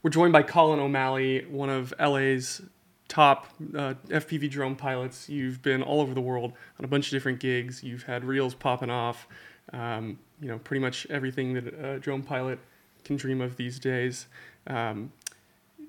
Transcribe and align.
We're 0.00 0.10
joined 0.10 0.32
by 0.32 0.44
Collin 0.44 0.78
O'Malley, 0.78 1.44
one 1.46 1.70
of 1.70 1.92
LA's 1.98 2.62
top 3.08 3.48
uh, 3.74 3.94
FPV 4.06 4.48
drone 4.48 4.76
pilots. 4.76 5.28
You've 5.28 5.60
been 5.60 5.82
all 5.82 6.00
over 6.00 6.14
the 6.14 6.20
world 6.20 6.52
on 6.78 6.84
a 6.84 6.88
bunch 6.88 7.06
of 7.06 7.10
different 7.10 7.40
gigs. 7.40 7.82
You've 7.82 8.04
had 8.04 8.24
reels 8.24 8.54
popping 8.54 8.90
off. 8.90 9.26
Um, 9.72 10.20
you 10.40 10.46
know, 10.46 10.58
pretty 10.60 10.80
much 10.80 11.04
everything 11.10 11.54
that 11.54 11.66
a 11.74 11.98
drone 11.98 12.22
pilot 12.22 12.60
can 13.04 13.16
dream 13.16 13.40
of 13.40 13.56
these 13.56 13.80
days. 13.80 14.28
Um, 14.68 15.12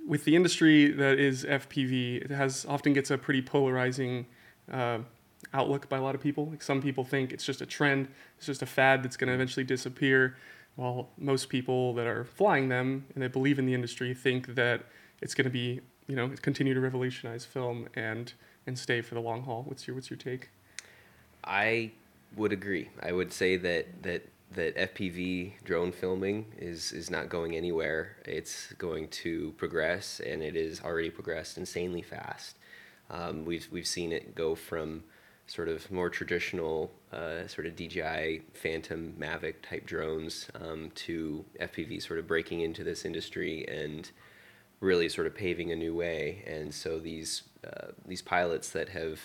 with 0.08 0.26
the 0.26 0.36
industry 0.36 0.92
that 0.92 1.20
is 1.20 1.46
FPV, 1.46 2.24
it 2.26 2.32
has 2.32 2.66
often 2.68 2.94
gets 2.94 3.12
a 3.12 3.18
pretty 3.18 3.44
polarizing 3.44 4.26
uh, 4.72 5.00
outlook 5.54 5.88
by 5.88 5.98
a 5.98 6.02
lot 6.02 6.16
of 6.16 6.22
people. 6.22 6.48
Like 6.50 6.64
some 6.64 6.82
people 6.82 7.04
think 7.04 7.32
it's 7.32 7.46
just 7.46 7.62
a 7.62 7.66
trend, 7.68 8.08
it's 8.38 8.48
just 8.48 8.64
a 8.64 8.66
fad 8.66 9.04
that's 9.04 9.18
going 9.18 9.28
to 9.28 9.36
eventually 9.36 9.64
disappear, 9.64 10.36
while 10.80 11.10
most 11.18 11.50
people 11.50 11.94
that 11.94 12.08
are 12.08 12.24
flying 12.24 12.70
them 12.70 13.06
and 13.14 13.22
they 13.22 13.28
believe 13.28 13.60
in 13.60 13.66
the 13.66 13.74
industry 13.74 14.14
think 14.14 14.56
that 14.56 14.86
it's 15.22 15.34
going 15.34 15.44
to 15.44 15.52
be, 15.52 15.82
you 16.08 16.16
know, 16.16 16.30
continue 16.42 16.74
to 16.74 16.80
revolutionize 16.80 17.44
film 17.44 17.90
and 17.96 18.32
and 18.66 18.80
stay 18.80 19.02
for 19.02 19.16
the 19.16 19.20
long 19.20 19.44
haul. 19.44 19.64
What's 19.68 19.86
your 19.86 19.96
what's 19.96 20.10
your 20.10 20.18
take? 20.18 20.50
I 21.44 21.92
would 22.38 22.54
agree. 22.54 22.90
I 23.04 23.12
would 23.12 23.34
say 23.34 23.58
that 23.58 24.04
that 24.04 24.30
that 24.54 24.78
FPV 24.78 25.56
drone 25.66 25.92
filming 25.92 26.46
is 26.58 26.94
is 26.94 27.10
not 27.10 27.28
going 27.28 27.58
anywhere. 27.58 28.16
It's 28.24 28.72
going 28.74 29.10
to 29.24 29.54
progress, 29.58 30.22
and 30.26 30.42
it 30.42 30.56
is 30.56 30.82
already 30.82 31.10
progressed 31.10 31.58
insanely 31.58 32.04
fast. 32.04 32.58
Um, 33.10 33.44
we've 33.44 33.68
we've 33.70 33.88
seen 33.88 34.14
it 34.14 34.34
go 34.34 34.56
from 34.56 35.04
sort 35.50 35.68
of 35.68 35.90
more 35.92 36.10
traditional 36.10 36.92
uh, 37.12 37.48
sort 37.48 37.66
of 37.66 37.76
DJI 37.76 38.44
Phantom 38.54 39.14
Mavic 39.20 39.56
type 39.64 39.86
drones 39.86 40.48
um, 40.62 40.92
to 40.94 41.44
FPV 41.60 42.02
sort 42.04 42.20
of 42.20 42.28
breaking 42.28 42.62
into 42.62 42.84
this 42.84 43.04
industry 43.04 43.68
and 43.68 44.12
really 44.80 45.10
sort 45.10 45.26
of 45.26 45.34
paving 45.34 45.72
a 45.72 45.76
new 45.76 45.96
way. 45.96 46.44
And 46.46 46.74
so 46.74 47.00
these 47.00 47.44
uh, 47.66 47.88
these 48.06 48.22
pilots 48.22 48.70
that 48.70 48.90
have 48.90 49.20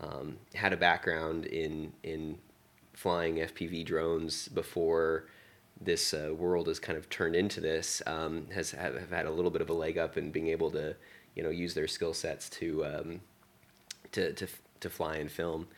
um, 0.00 0.36
had 0.54 0.74
a 0.74 0.76
background 0.76 1.46
in 1.46 1.94
in 2.02 2.38
flying 2.92 3.36
FPV 3.36 3.86
drones 3.86 4.48
before 4.48 5.24
this 5.80 6.12
uh, 6.12 6.32
world 6.36 6.68
has 6.68 6.78
kind 6.78 6.98
of 6.98 7.08
turned 7.08 7.34
into 7.34 7.60
this 7.60 8.02
um, 8.06 8.46
has 8.52 8.72
have, 8.72 8.94
have, 8.94 9.10
had 9.10 9.26
a 9.26 9.30
little 9.30 9.50
bit 9.50 9.62
of 9.62 9.70
a 9.70 9.72
leg 9.72 9.96
up 9.96 10.18
in 10.18 10.30
being 10.30 10.48
able 10.48 10.70
to 10.70 10.94
you 11.34 11.42
know 11.42 11.48
use 11.50 11.72
their 11.72 11.88
skill 11.88 12.12
sets 12.12 12.50
to 12.50 12.84
um, 12.84 13.20
to 14.12 14.34
to 14.34 14.46
to 14.82 14.90
fly 14.90 15.16
and 15.16 15.30
film, 15.30 15.68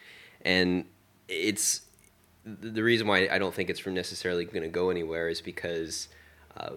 and 0.43 0.85
it's 1.29 1.83
the 2.45 2.83
reason 2.83 3.07
why 3.07 3.29
I 3.31 3.39
don't 3.39 3.55
think 3.55 3.71
it's 3.71 3.81
from 3.81 3.95
necessarily 3.95 4.45
going 4.45 4.63
to 4.63 4.69
go 4.69 4.91
anywhere 4.91 5.29
is 5.29 5.41
because 5.41 6.09
uh, 6.57 6.73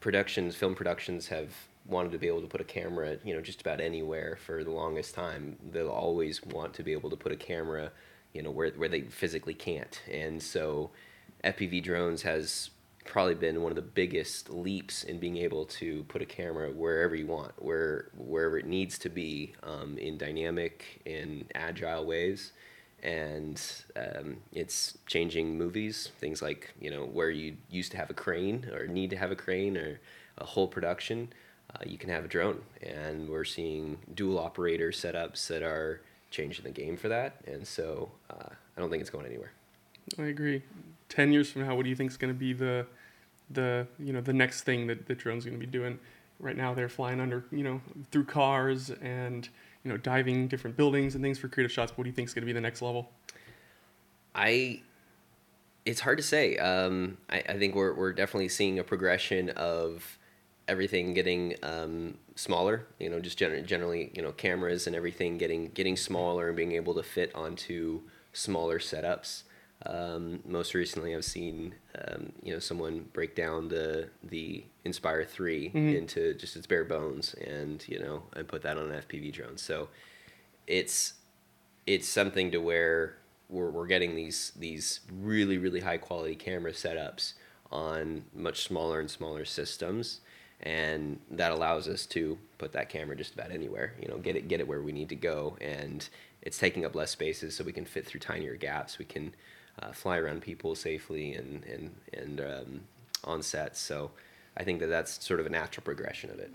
productions, 0.00 0.54
film 0.54 0.74
productions, 0.74 1.28
have 1.28 1.52
wanted 1.86 2.12
to 2.12 2.18
be 2.18 2.28
able 2.28 2.42
to 2.42 2.46
put 2.46 2.60
a 2.60 2.64
camera, 2.64 3.16
you 3.24 3.34
know, 3.34 3.40
just 3.40 3.60
about 3.60 3.80
anywhere 3.80 4.38
for 4.44 4.62
the 4.62 4.70
longest 4.70 5.14
time. 5.14 5.56
They'll 5.72 5.88
always 5.88 6.44
want 6.44 6.74
to 6.74 6.82
be 6.82 6.92
able 6.92 7.10
to 7.10 7.16
put 7.16 7.32
a 7.32 7.36
camera, 7.36 7.90
you 8.32 8.42
know, 8.42 8.50
where 8.50 8.70
where 8.70 8.88
they 8.88 9.02
physically 9.02 9.54
can't, 9.54 10.00
and 10.10 10.42
so 10.42 10.90
FPV 11.44 11.82
drones 11.82 12.22
has 12.22 12.70
probably 13.08 13.34
been 13.34 13.62
one 13.62 13.72
of 13.72 13.76
the 13.76 13.82
biggest 13.82 14.50
leaps 14.50 15.02
in 15.02 15.18
being 15.18 15.38
able 15.38 15.64
to 15.64 16.04
put 16.04 16.20
a 16.20 16.26
camera 16.26 16.70
wherever 16.70 17.14
you 17.14 17.26
want, 17.26 17.52
where 17.60 18.10
wherever 18.16 18.58
it 18.58 18.66
needs 18.66 18.98
to 18.98 19.08
be, 19.08 19.54
um, 19.62 19.96
in 19.96 20.18
dynamic 20.18 21.00
and 21.06 21.46
agile 21.54 22.04
ways, 22.04 22.52
and 23.02 23.60
um, 23.96 24.36
it's 24.52 24.98
changing 25.06 25.56
movies. 25.56 26.10
Things 26.20 26.42
like 26.42 26.74
you 26.80 26.90
know 26.90 27.06
where 27.06 27.30
you 27.30 27.56
used 27.70 27.92
to 27.92 27.96
have 27.96 28.10
a 28.10 28.14
crane 28.14 28.70
or 28.72 28.86
need 28.86 29.10
to 29.10 29.16
have 29.16 29.32
a 29.32 29.36
crane 29.36 29.76
or 29.76 30.00
a 30.36 30.44
whole 30.44 30.68
production, 30.68 31.32
uh, 31.74 31.84
you 31.86 31.96
can 31.96 32.10
have 32.10 32.24
a 32.26 32.28
drone, 32.28 32.60
and 32.82 33.28
we're 33.28 33.44
seeing 33.44 33.98
dual 34.14 34.38
operator 34.38 34.90
setups 34.90 35.46
that 35.48 35.62
are 35.62 36.02
changing 36.30 36.64
the 36.64 36.70
game 36.70 36.96
for 36.96 37.08
that. 37.08 37.40
And 37.46 37.66
so 37.66 38.10
uh, 38.28 38.50
I 38.76 38.80
don't 38.80 38.90
think 38.90 39.00
it's 39.00 39.10
going 39.10 39.24
anywhere. 39.24 39.52
I 40.18 40.24
agree. 40.24 40.62
Ten 41.08 41.32
years 41.32 41.50
from 41.50 41.62
now, 41.62 41.74
what 41.74 41.84
do 41.84 41.88
you 41.88 41.96
think 41.96 42.10
is 42.10 42.18
going 42.18 42.32
to 42.32 42.38
be 42.38 42.52
the 42.52 42.86
the 43.50 43.86
you 43.98 44.12
know 44.12 44.20
the 44.20 44.32
next 44.32 44.62
thing 44.62 44.86
that 44.88 45.06
the 45.06 45.14
drone's 45.14 45.44
going 45.44 45.58
to 45.58 45.64
be 45.64 45.70
doing. 45.70 45.98
Right 46.40 46.56
now, 46.56 46.72
they're 46.72 46.88
flying 46.88 47.20
under 47.20 47.44
you 47.50 47.64
know 47.64 47.80
through 48.10 48.24
cars 48.24 48.90
and 48.90 49.48
you 49.84 49.90
know 49.90 49.96
diving 49.96 50.48
different 50.48 50.76
buildings 50.76 51.14
and 51.14 51.22
things 51.22 51.38
for 51.38 51.48
creative 51.48 51.72
shots. 51.72 51.96
What 51.96 52.04
do 52.04 52.10
you 52.10 52.14
think 52.14 52.28
is 52.28 52.34
going 52.34 52.42
to 52.42 52.46
be 52.46 52.52
the 52.52 52.60
next 52.60 52.82
level? 52.82 53.10
I 54.34 54.82
it's 55.84 56.00
hard 56.00 56.18
to 56.18 56.24
say. 56.24 56.56
Um, 56.58 57.16
I, 57.30 57.42
I 57.48 57.58
think 57.58 57.74
we're 57.74 57.94
we're 57.94 58.12
definitely 58.12 58.48
seeing 58.48 58.78
a 58.78 58.84
progression 58.84 59.50
of 59.50 60.18
everything 60.68 61.14
getting 61.14 61.56
um, 61.62 62.18
smaller. 62.36 62.86
You 63.00 63.08
know, 63.08 63.20
just 63.20 63.38
generally, 63.38 63.62
generally, 63.62 64.10
you 64.14 64.22
know, 64.22 64.32
cameras 64.32 64.86
and 64.86 64.94
everything 64.94 65.38
getting 65.38 65.68
getting 65.68 65.96
smaller 65.96 66.48
and 66.48 66.56
being 66.56 66.72
able 66.72 66.94
to 66.94 67.02
fit 67.02 67.34
onto 67.34 68.02
smaller 68.32 68.78
setups. 68.78 69.44
Um, 69.86 70.40
most 70.44 70.74
recently, 70.74 71.14
I've 71.14 71.24
seen 71.24 71.74
um, 72.06 72.32
you 72.42 72.52
know 72.52 72.58
someone 72.58 73.06
break 73.12 73.36
down 73.36 73.68
the 73.68 74.08
the 74.24 74.64
Inspire 74.84 75.24
3 75.24 75.68
mm-hmm. 75.68 75.88
into 75.96 76.34
just 76.34 76.56
its 76.56 76.66
bare 76.66 76.84
bones, 76.84 77.34
and 77.34 77.84
you 77.88 77.98
know, 77.98 78.22
and 78.34 78.48
put 78.48 78.62
that 78.62 78.76
on 78.76 78.90
an 78.90 79.02
FPV 79.02 79.32
drone. 79.32 79.56
So 79.56 79.88
it's 80.66 81.14
it's 81.86 82.08
something 82.08 82.50
to 82.50 82.58
where 82.58 83.16
we're 83.48 83.70
we're 83.70 83.86
getting 83.86 84.14
these 84.14 84.52
these 84.56 85.00
really 85.12 85.58
really 85.58 85.80
high 85.80 85.98
quality 85.98 86.34
camera 86.34 86.72
setups 86.72 87.34
on 87.70 88.24
much 88.34 88.64
smaller 88.64 89.00
and 89.00 89.10
smaller 89.10 89.44
systems 89.44 90.20
and 90.60 91.20
that 91.30 91.52
allows 91.52 91.86
us 91.86 92.04
to 92.06 92.36
put 92.58 92.72
that 92.72 92.88
camera 92.88 93.16
just 93.16 93.34
about 93.34 93.50
anywhere 93.50 93.94
you 94.00 94.08
know 94.08 94.18
get 94.18 94.36
it 94.36 94.48
get 94.48 94.60
it 94.60 94.68
where 94.68 94.82
we 94.82 94.92
need 94.92 95.08
to 95.08 95.14
go 95.14 95.56
and 95.60 96.08
it's 96.42 96.58
taking 96.58 96.84
up 96.84 96.94
less 96.94 97.10
spaces 97.10 97.54
so 97.56 97.64
we 97.64 97.72
can 97.72 97.84
fit 97.84 98.06
through 98.06 98.20
tinier 98.20 98.56
gaps 98.56 98.98
we 98.98 99.04
can 99.04 99.34
uh, 99.80 99.92
fly 99.92 100.18
around 100.18 100.42
people 100.42 100.74
safely 100.74 101.34
and 101.34 101.64
and 101.64 101.94
and 102.12 102.40
um, 102.40 102.80
on 103.24 103.42
sets. 103.42 103.80
So 103.80 104.10
I 104.56 104.64
think 104.64 104.80
that 104.80 104.88
that's 104.88 105.24
sort 105.24 105.40
of 105.40 105.46
a 105.46 105.50
natural 105.50 105.84
progression 105.84 106.30
of 106.30 106.38
it. 106.38 106.52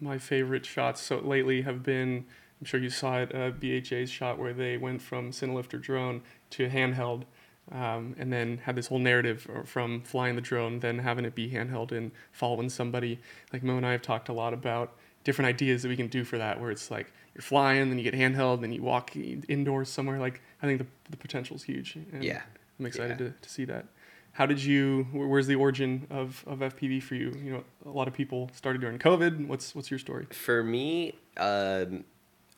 My 0.00 0.18
favorite 0.18 0.66
shots 0.66 1.00
so 1.00 1.18
lately 1.18 1.62
have 1.62 1.82
been. 1.82 2.26
I'm 2.60 2.64
sure 2.64 2.80
you 2.80 2.90
saw 2.90 3.20
it, 3.20 3.32
uh, 3.32 3.52
BHA's 3.52 4.10
shot 4.10 4.36
where 4.36 4.52
they 4.52 4.76
went 4.76 5.00
from 5.00 5.30
Cinelifter 5.30 5.80
drone 5.80 6.22
to 6.50 6.68
handheld, 6.68 7.22
um, 7.70 8.16
and 8.18 8.32
then 8.32 8.58
had 8.58 8.74
this 8.74 8.88
whole 8.88 8.98
narrative 8.98 9.48
from 9.64 10.02
flying 10.02 10.34
the 10.34 10.40
drone, 10.40 10.80
then 10.80 10.98
having 10.98 11.24
it 11.24 11.36
be 11.36 11.50
handheld 11.50 11.92
and 11.92 12.10
following 12.32 12.68
somebody. 12.68 13.20
Like 13.52 13.62
Mo 13.62 13.76
and 13.76 13.86
I 13.86 13.92
have 13.92 14.02
talked 14.02 14.28
a 14.28 14.32
lot 14.32 14.54
about 14.54 14.96
different 15.22 15.48
ideas 15.48 15.82
that 15.82 15.88
we 15.88 15.96
can 15.96 16.08
do 16.08 16.24
for 16.24 16.36
that, 16.38 16.60
where 16.60 16.72
it's 16.72 16.90
like 16.90 17.12
you're 17.38 17.44
flying, 17.44 17.88
then 17.88 17.98
you 17.98 18.10
get 18.10 18.14
handheld, 18.14 18.62
then 18.62 18.72
you 18.72 18.82
walk 18.82 19.14
indoors 19.14 19.88
somewhere. 19.88 20.18
Like 20.18 20.42
I 20.60 20.66
think 20.66 20.80
the 20.80 20.86
the 21.08 21.16
potential 21.16 21.54
is 21.54 21.62
huge. 21.62 21.96
And 22.12 22.24
yeah, 22.24 22.42
I'm 22.80 22.86
excited 22.86 23.20
yeah. 23.20 23.28
to, 23.28 23.34
to 23.40 23.48
see 23.48 23.64
that. 23.66 23.86
How 24.32 24.44
did 24.44 24.62
you? 24.62 25.06
Where's 25.12 25.46
the 25.46 25.54
origin 25.54 26.08
of, 26.10 26.44
of 26.48 26.58
FPV 26.58 27.00
for 27.02 27.14
you? 27.14 27.32
You 27.42 27.52
know, 27.52 27.64
a 27.86 27.90
lot 27.90 28.08
of 28.08 28.14
people 28.14 28.50
started 28.54 28.80
during 28.80 28.98
COVID. 28.98 29.46
What's 29.46 29.72
what's 29.74 29.88
your 29.88 30.00
story? 30.00 30.26
For 30.32 30.64
me, 30.64 31.14
um, 31.36 32.04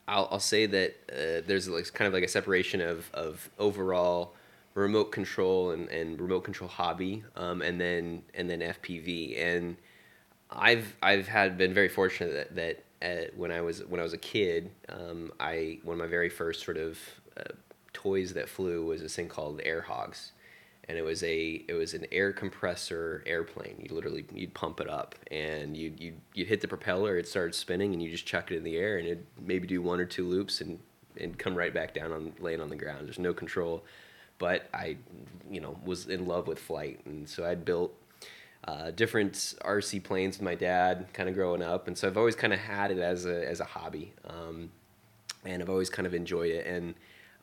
I'll, 0.08 0.28
I'll 0.30 0.40
say 0.40 0.64
that 0.64 0.94
uh, 1.12 1.46
there's 1.46 1.68
like 1.68 1.92
kind 1.92 2.08
of 2.08 2.14
like 2.14 2.24
a 2.24 2.28
separation 2.28 2.80
of 2.80 3.10
of 3.12 3.50
overall 3.58 4.34
remote 4.74 5.12
control 5.12 5.72
and, 5.72 5.88
and 5.88 6.18
remote 6.18 6.40
control 6.40 6.70
hobby, 6.70 7.22
um, 7.36 7.60
and 7.60 7.78
then 7.78 8.22
and 8.34 8.48
then 8.48 8.60
FPV. 8.60 9.38
And 9.38 9.76
I've 10.50 10.96
I've 11.02 11.28
had 11.28 11.58
been 11.58 11.74
very 11.74 11.90
fortunate 11.90 12.32
that, 12.32 12.56
that 12.56 12.84
when 13.36 13.50
I 13.50 13.60
was 13.60 13.80
when 13.86 14.00
I 14.00 14.02
was 14.02 14.12
a 14.12 14.18
kid, 14.18 14.70
um, 14.88 15.32
I 15.40 15.78
one 15.82 15.94
of 15.94 15.98
my 15.98 16.06
very 16.06 16.28
first 16.28 16.64
sort 16.64 16.76
of 16.76 16.98
uh, 17.36 17.52
toys 17.92 18.34
that 18.34 18.48
flew 18.48 18.86
was 18.86 19.00
this 19.00 19.16
thing 19.16 19.28
called 19.28 19.60
Air 19.64 19.80
Hogs, 19.80 20.32
and 20.88 20.98
it 20.98 21.02
was 21.02 21.22
a 21.22 21.64
it 21.66 21.74
was 21.74 21.94
an 21.94 22.06
air 22.12 22.32
compressor 22.32 23.22
airplane. 23.26 23.76
You 23.78 23.94
literally 23.94 24.26
you'd 24.34 24.54
pump 24.54 24.80
it 24.80 24.88
up 24.88 25.14
and 25.30 25.76
you 25.76 25.92
you 25.96 26.14
you'd 26.34 26.48
hit 26.48 26.60
the 26.60 26.68
propeller, 26.68 27.16
it 27.16 27.26
started 27.28 27.54
spinning, 27.54 27.92
and 27.92 28.02
you 28.02 28.10
just 28.10 28.26
chuck 28.26 28.50
it 28.50 28.56
in 28.56 28.64
the 28.64 28.76
air, 28.76 28.98
and 28.98 29.08
it 29.08 29.24
maybe 29.40 29.66
do 29.66 29.80
one 29.80 30.00
or 30.00 30.06
two 30.06 30.26
loops 30.26 30.60
and 30.60 30.78
and 31.16 31.38
come 31.38 31.54
right 31.54 31.72
back 31.72 31.94
down 31.94 32.12
on 32.12 32.32
laying 32.40 32.60
on 32.60 32.68
the 32.68 32.76
ground. 32.76 33.06
There's 33.06 33.18
no 33.18 33.32
control, 33.32 33.84
but 34.38 34.68
I 34.74 34.96
you 35.50 35.60
know 35.60 35.76
was 35.84 36.06
in 36.06 36.26
love 36.26 36.46
with 36.46 36.58
flight, 36.58 37.00
and 37.06 37.28
so 37.28 37.46
I'd 37.46 37.64
built 37.64 37.94
uh, 38.64 38.90
different 38.90 39.34
RC 39.64 40.02
planes 40.04 40.36
with 40.36 40.44
my 40.44 40.54
dad, 40.54 41.06
kind 41.12 41.28
of 41.28 41.34
growing 41.34 41.62
up, 41.62 41.88
and 41.88 41.96
so 41.96 42.06
I've 42.06 42.18
always 42.18 42.36
kind 42.36 42.52
of 42.52 42.58
had 42.58 42.90
it 42.90 42.98
as 42.98 43.24
a 43.24 43.48
as 43.48 43.60
a 43.60 43.64
hobby, 43.64 44.12
um, 44.28 44.70
and 45.44 45.62
I've 45.62 45.70
always 45.70 45.88
kind 45.88 46.06
of 46.06 46.12
enjoyed 46.12 46.50
it. 46.50 46.66
And 46.66 46.94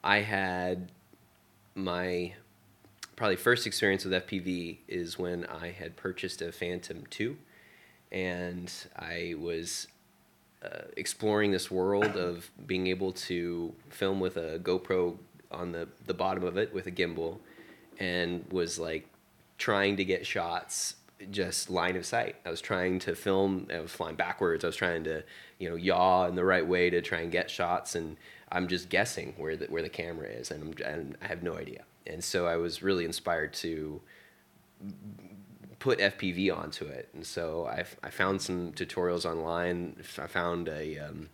I 0.04 0.20
had 0.20 0.92
my 1.74 2.34
probably 3.16 3.36
first 3.36 3.66
experience 3.66 4.06
with 4.06 4.14
FPV 4.14 4.78
is 4.88 5.18
when 5.18 5.46
I 5.46 5.72
had 5.72 5.96
purchased 5.96 6.42
a 6.44 6.52
Phantom 6.52 7.04
two, 7.10 7.38
and 8.12 8.72
I 8.96 9.34
was 9.40 9.88
uh, 10.64 10.82
exploring 10.98 11.52
this 11.52 11.72
world 11.72 12.16
of 12.16 12.52
being 12.68 12.86
able 12.88 13.12
to 13.14 13.74
film 13.90 14.20
with 14.20 14.38
a 14.38 14.60
GoPro 14.60 15.18
on 15.52 15.72
the 15.72 15.88
the 16.06 16.14
bottom 16.14 16.44
of 16.44 16.58
it 16.58 16.72
with 16.76 16.86
a 16.86 16.92
gimbal, 16.92 17.40
and 18.00 18.46
was 18.52 18.78
like 18.78 19.08
trying 19.58 19.98
to 19.98 20.06
get 20.06 20.24
shots 20.24 20.94
just 21.32 21.70
line 21.70 21.96
of 21.96 22.06
sight. 22.06 22.36
I 22.46 22.52
was 22.52 22.62
trying 22.62 23.00
to 23.00 23.16
film. 23.16 23.68
I 23.74 23.80
was 23.80 23.92
flying 23.92 24.16
backwards. 24.16 24.64
I 24.64 24.68
was 24.68 24.76
trying 24.76 25.04
to, 25.06 25.24
you 25.60 25.70
know, 25.70 25.76
yaw 25.76 26.28
in 26.28 26.36
the 26.36 26.46
right 26.46 26.66
way 26.66 26.90
to 26.90 27.02
try 27.02 27.20
and 27.20 27.32
get 27.32 27.50
shots, 27.50 27.96
and 27.96 28.18
I'm 28.52 28.68
just 28.68 28.90
guessing 28.90 29.34
where 29.38 29.56
the 29.56 29.66
where 29.66 29.82
the 29.82 29.90
camera 29.90 30.28
is, 30.28 30.52
and, 30.52 30.80
and 30.82 31.18
I 31.22 31.28
have 31.28 31.44
no 31.44 31.56
idea. 31.58 31.84
And 32.06 32.24
so 32.24 32.48
I 32.48 32.58
was 32.58 32.82
really 32.82 33.06
inspired 33.06 33.54
to 33.56 34.02
put 35.80 36.00
FPV 36.00 36.56
onto 36.56 36.86
it. 36.86 37.10
And 37.14 37.26
so 37.26 37.68
I, 37.68 37.86
I 38.04 38.10
found 38.10 38.42
some 38.42 38.72
tutorials 38.72 39.26
online. 39.26 39.96
I 40.18 40.28
found 40.28 40.68
a, 40.68 40.98
um, 41.00 41.30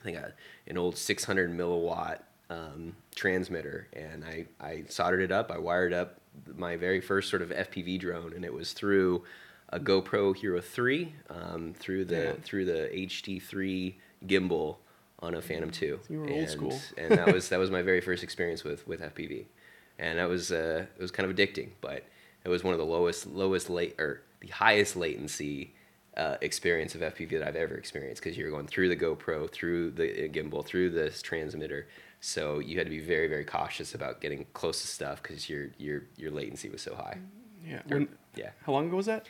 I 0.00 0.04
think 0.04 0.16
a, 0.16 0.32
an 0.66 0.78
old 0.78 0.96
600 0.96 1.50
milliwatt 1.50 2.20
um, 2.48 2.96
transmitter, 3.14 3.88
and 3.92 4.24
I, 4.24 4.46
I 4.60 4.84
soldered 4.88 5.20
it 5.20 5.32
up. 5.32 5.50
I 5.50 5.58
wired 5.58 5.92
up 5.92 6.20
my 6.56 6.76
very 6.76 7.00
first 7.00 7.30
sort 7.30 7.42
of 7.42 7.50
FPV 7.50 8.00
drone, 8.00 8.32
and 8.32 8.44
it 8.44 8.52
was 8.52 8.72
through 8.72 9.24
a 9.70 9.80
GoPro 9.80 10.36
Hero 10.36 10.60
3 10.60 11.12
um, 11.30 11.74
through 11.74 12.04
the 12.04 12.16
Yeah. 12.16 12.32
through 12.42 12.64
the 12.66 12.88
HD3 12.92 13.96
gimbal 14.26 14.76
on 15.20 15.34
a 15.34 15.42
Phantom 15.42 15.70
2. 15.70 16.00
So 16.06 16.12
you 16.12 16.20
were 16.20 16.28
old 16.28 16.38
and, 16.38 16.50
school. 16.50 16.80
and 16.98 17.12
that 17.12 17.32
was 17.32 17.48
that 17.48 17.58
was 17.58 17.70
my 17.70 17.82
very 17.82 18.00
first 18.00 18.22
experience 18.22 18.64
with 18.64 18.86
with 18.86 19.00
FPV, 19.00 19.46
and 19.98 20.18
that 20.18 20.28
was 20.28 20.52
uh, 20.52 20.86
it 20.96 21.02
was 21.02 21.10
kind 21.10 21.28
of 21.28 21.36
addicting, 21.36 21.70
but 21.80 22.04
it 22.44 22.48
was 22.48 22.62
one 22.62 22.72
of 22.74 22.78
the 22.78 22.86
lowest 22.86 23.26
lowest 23.26 23.68
late 23.70 23.98
or 23.98 24.22
the 24.40 24.48
highest 24.48 24.96
latency 24.96 25.74
uh, 26.16 26.36
experience 26.40 26.94
of 26.94 27.00
FPV 27.00 27.30
that 27.30 27.42
I've 27.46 27.56
ever 27.56 27.74
experienced 27.74 28.22
because 28.22 28.38
you're 28.38 28.50
going 28.50 28.66
through 28.66 28.88
the 28.88 28.96
GoPro, 28.96 29.50
through 29.50 29.90
the 29.92 30.24
uh, 30.24 30.28
gimbal, 30.28 30.64
through 30.64 30.90
this 30.90 31.20
transmitter. 31.22 31.88
So 32.26 32.58
you 32.58 32.76
had 32.76 32.86
to 32.86 32.90
be 32.90 32.98
very 32.98 33.28
very 33.28 33.44
cautious 33.44 33.94
about 33.94 34.20
getting 34.20 34.46
close 34.52 34.80
to 34.80 34.88
stuff 34.88 35.22
because 35.22 35.48
your 35.48 35.68
your 35.78 36.02
your 36.16 36.32
latency 36.32 36.68
was 36.68 36.82
so 36.82 36.96
high. 36.96 37.18
Yeah. 37.64 37.82
Or- 37.88 37.98
When, 37.98 38.08
yeah. 38.34 38.50
how 38.64 38.72
long 38.72 38.88
ago 38.88 38.96
was 38.96 39.06
that? 39.06 39.28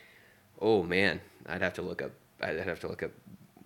Oh 0.63 0.83
man, 0.83 1.21
I'd 1.47 1.61
have 1.61 1.75
to 1.75 1.83
look 1.83 2.01
up. 2.01 2.13
I'd 2.41 2.59
have 2.59 2.81
to 2.81 2.89
look 2.89 3.03
up 3.03 3.11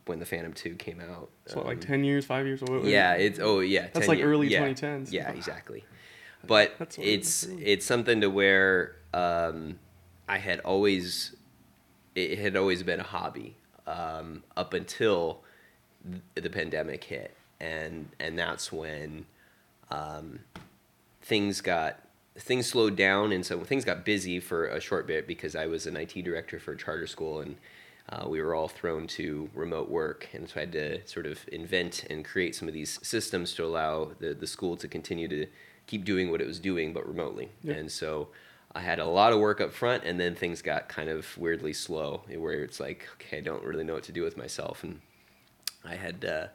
when 0.07 0.19
the 0.19 0.27
Phantom 0.27 0.53
Two 0.53 0.75
came 0.75 1.01
out. 1.01 1.31
So 1.47 1.59
what, 1.59 1.67
like 1.67 1.77
Um, 1.77 1.83
ten 1.83 2.03
years, 2.03 2.27
five 2.27 2.45
years? 2.45 2.61
What, 2.61 2.83
yeah, 2.85 3.13
it's 3.15 3.39
oh 3.39 3.61
yeah. 3.61 3.83
That's 3.83 4.01
10 4.01 4.09
like 4.09 4.19
year- 4.19 4.33
early 4.33 4.49
yeah, 4.49 4.63
2010s. 4.67 5.13
Yeah, 5.13 5.31
exactly. 5.31 5.85
But 6.45 6.73
it's 6.99 7.45
it's 7.45 7.87
something 7.87 8.21
to 8.23 8.31
where 8.31 8.97
um, 9.15 9.79
I 10.29 10.39
had 10.39 10.59
always 10.61 11.37
it 12.17 12.37
had 12.41 12.57
always 12.57 12.83
been 12.83 12.99
a 12.99 13.05
hobby 13.05 13.57
um, 13.87 14.43
up 14.57 14.75
until 14.75 15.45
th- 16.11 16.23
the 16.35 16.51
pandemic 16.51 17.05
hit, 17.05 17.37
and 17.61 18.09
and 18.19 18.39
that's 18.39 18.73
when 18.73 19.27
um, 19.91 20.41
things 21.23 21.61
got 21.61 22.01
things 22.39 22.67
slowed 22.67 22.97
down 22.97 23.33
and 23.33 23.45
so 23.45 23.63
things 23.65 23.85
got 23.85 24.05
busy 24.05 24.41
for 24.41 24.67
a 24.67 24.81
short 24.81 25.07
bit 25.07 25.27
because 25.27 25.55
I 25.55 25.67
was 25.67 25.87
an 25.87 25.97
IT 25.97 26.23
director 26.25 26.59
for 26.59 26.73
a 26.73 26.77
charter 26.77 27.07
school 27.07 27.41
and 27.41 27.57
uh, 28.09 28.29
we 28.29 28.41
were 28.41 28.55
all 28.55 28.69
thrown 28.69 29.07
to 29.07 29.49
remote 29.55 29.89
work. 29.89 30.29
And 30.33 30.49
so 30.49 30.57
I 30.57 30.61
had 30.61 30.73
to 30.73 31.07
sort 31.07 31.27
of 31.27 31.39
invent 31.53 32.05
and 32.11 32.25
create 32.25 32.57
some 32.57 32.67
of 32.67 32.75
these 32.75 32.99
systems 33.03 33.55
to 33.55 33.65
allow 33.65 34.11
the, 34.19 34.35
the 34.35 34.47
school 34.47 34.77
to 34.79 34.89
continue 34.89 35.29
to 35.29 35.47
keep 35.87 36.05
doing 36.05 36.31
what 36.31 36.41
it 36.41 36.47
was 36.47 36.59
doing 36.59 36.93
but 36.93 37.07
remotely. 37.07 37.51
Yeah. 37.63 37.75
and 37.75 37.91
so 37.91 38.29
I 38.75 38.81
had 38.81 38.99
a 39.01 39.07
lot 39.07 39.33
of 39.33 39.41
work 39.41 39.61
up 39.61 39.73
front 39.73 40.05
and 40.05 40.19
then 40.19 40.35
things 40.35 40.63
got 40.63 40.89
kind 40.89 41.09
of 41.09 41.37
weirdly 41.37 41.73
slow 41.73 42.23
where 42.37 42.63
it's 42.63 42.79
like 42.79 43.09
okay 43.15 43.39
I 43.39 43.41
don't 43.41 43.65
really 43.65 43.85
know 43.85 43.95
what 43.95 44.05
to 44.05 44.13
do 44.13 44.23
with 44.23 44.37
myself. 44.37 44.83
And 44.83 45.01
I 45.85 45.95
had 45.95 46.25
uh, 46.25 46.47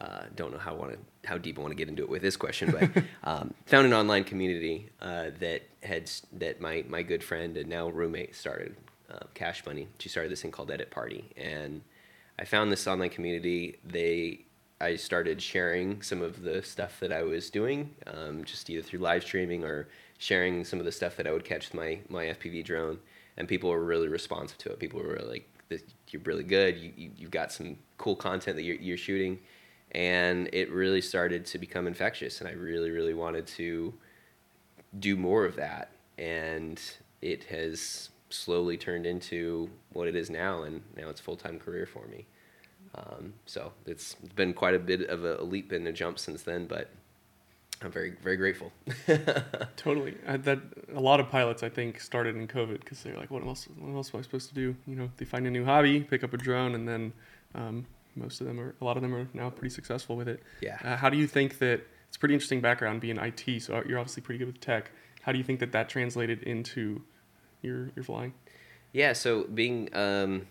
uh, 0.00 0.24
don't 0.36 0.52
know 0.52 0.58
how 0.58 0.74
want 0.74 0.92
to 0.92 0.98
how 1.28 1.38
deep 1.38 1.58
I 1.58 1.62
want 1.62 1.72
to 1.72 1.76
get 1.76 1.88
into 1.88 2.02
it 2.02 2.08
with 2.08 2.22
this 2.22 2.36
question, 2.36 2.70
but 2.70 3.02
um, 3.24 3.52
found 3.66 3.86
an 3.86 3.92
online 3.92 4.24
community 4.24 4.90
uh, 5.02 5.30
that 5.40 5.62
had 5.82 6.10
that 6.34 6.60
my 6.60 6.84
my 6.88 7.02
good 7.02 7.22
friend 7.22 7.56
and 7.56 7.68
now 7.68 7.88
roommate 7.88 8.34
started, 8.36 8.76
uh, 9.10 9.26
Cash 9.34 9.66
Money. 9.66 9.88
She 9.98 10.08
started 10.08 10.30
this 10.30 10.42
thing 10.42 10.52
called 10.52 10.70
Edit 10.70 10.90
Party, 10.90 11.24
and 11.36 11.82
I 12.38 12.44
found 12.44 12.70
this 12.70 12.86
online 12.86 13.10
community. 13.10 13.78
They 13.84 14.44
I 14.80 14.94
started 14.94 15.42
sharing 15.42 16.02
some 16.02 16.22
of 16.22 16.42
the 16.42 16.62
stuff 16.62 17.00
that 17.00 17.12
I 17.12 17.24
was 17.24 17.50
doing, 17.50 17.94
um, 18.06 18.44
just 18.44 18.70
either 18.70 18.82
through 18.82 19.00
live 19.00 19.24
streaming 19.24 19.64
or 19.64 19.88
sharing 20.18 20.64
some 20.64 20.78
of 20.78 20.84
the 20.84 20.92
stuff 20.92 21.16
that 21.16 21.26
I 21.26 21.32
would 21.32 21.44
catch 21.44 21.72
with 21.72 21.74
my 21.74 21.98
my 22.08 22.26
FPV 22.26 22.64
drone, 22.64 22.98
and 23.36 23.48
people 23.48 23.70
were 23.70 23.84
really 23.84 24.08
responsive 24.08 24.58
to 24.58 24.70
it. 24.70 24.78
People 24.78 25.00
were 25.00 25.18
like, 25.26 25.48
"You're 26.10 26.22
really 26.22 26.44
good. 26.44 26.78
You, 26.78 26.92
you 26.96 27.10
you've 27.16 27.30
got 27.32 27.50
some 27.50 27.76
cool 27.96 28.14
content 28.14 28.56
that 28.56 28.62
you're, 28.62 28.76
you're 28.76 28.96
shooting," 28.96 29.40
and 29.92 30.48
it 30.52 30.70
really 30.70 31.00
started 31.00 31.46
to 31.46 31.58
become 31.58 31.86
infectious. 31.86 32.40
And 32.40 32.48
I 32.48 32.52
really 32.52 32.90
really 32.90 33.14
wanted 33.14 33.46
to 33.48 33.94
do 34.98 35.16
more 35.16 35.44
of 35.44 35.56
that, 35.56 35.90
and 36.16 36.80
it 37.20 37.44
has 37.44 38.10
slowly 38.30 38.76
turned 38.76 39.06
into 39.06 39.70
what 39.92 40.08
it 40.08 40.14
is 40.14 40.30
now, 40.30 40.62
and 40.62 40.82
now 40.96 41.08
it's 41.08 41.20
a 41.20 41.24
full 41.24 41.36
time 41.36 41.58
career 41.58 41.86
for 41.86 42.06
me. 42.06 42.26
Um, 42.94 43.34
so 43.46 43.72
it's 43.86 44.14
been 44.34 44.54
quite 44.54 44.74
a 44.74 44.78
bit 44.78 45.08
of 45.08 45.24
a 45.24 45.42
leap 45.42 45.72
and 45.72 45.86
a 45.86 45.92
jump 45.92 46.18
since 46.18 46.42
then, 46.42 46.66
but 46.66 46.90
I'm 47.82 47.92
very 47.92 48.14
very 48.22 48.36
grateful. 48.36 48.72
Totally. 49.76 50.16
I, 50.26 50.36
that 50.38 50.58
a 50.94 51.00
lot 51.00 51.20
of 51.20 51.28
pilots, 51.30 51.62
I 51.62 51.68
think, 51.68 52.00
started 52.00 52.34
in 52.36 52.48
COVID 52.48 52.80
because 52.80 53.02
they're 53.02 53.16
like, 53.16 53.30
"What 53.30 53.44
else? 53.44 53.68
What 53.78 53.94
else 53.94 54.10
am 54.12 54.20
I 54.20 54.22
supposed 54.22 54.48
to 54.48 54.54
do?" 54.54 54.74
You 54.86 54.96
know, 54.96 55.10
they 55.16 55.24
find 55.24 55.46
a 55.46 55.50
new 55.50 55.64
hobby, 55.64 56.00
pick 56.00 56.24
up 56.24 56.32
a 56.32 56.36
drone, 56.36 56.74
and 56.74 56.88
then 56.88 57.12
um, 57.54 57.86
most 58.18 58.40
of 58.40 58.46
them 58.46 58.60
are, 58.60 58.74
a 58.80 58.84
lot 58.84 58.96
of 58.96 59.02
them 59.02 59.14
are 59.14 59.28
now 59.32 59.50
pretty 59.50 59.72
successful 59.74 60.16
with 60.16 60.28
it. 60.28 60.42
yeah. 60.60 60.78
Uh, 60.84 60.96
how 60.96 61.10
do 61.10 61.16
you 61.16 61.26
think 61.26 61.58
that? 61.58 61.86
It's 62.08 62.16
a 62.16 62.20
pretty 62.20 62.34
interesting 62.34 62.62
background 62.62 63.02
being 63.02 63.18
IT, 63.18 63.60
so 63.60 63.82
you're 63.86 63.98
obviously 63.98 64.22
pretty 64.22 64.38
good 64.38 64.46
with 64.46 64.60
tech. 64.60 64.90
How 65.20 65.30
do 65.30 65.36
you 65.36 65.44
think 65.44 65.60
that 65.60 65.72
that 65.72 65.90
translated 65.90 66.42
into 66.42 67.02
your 67.60 67.90
your 67.94 68.02
flying? 68.02 68.32
Yeah, 68.92 69.12
so 69.12 69.44
being 69.44 69.94
um, 69.94 70.46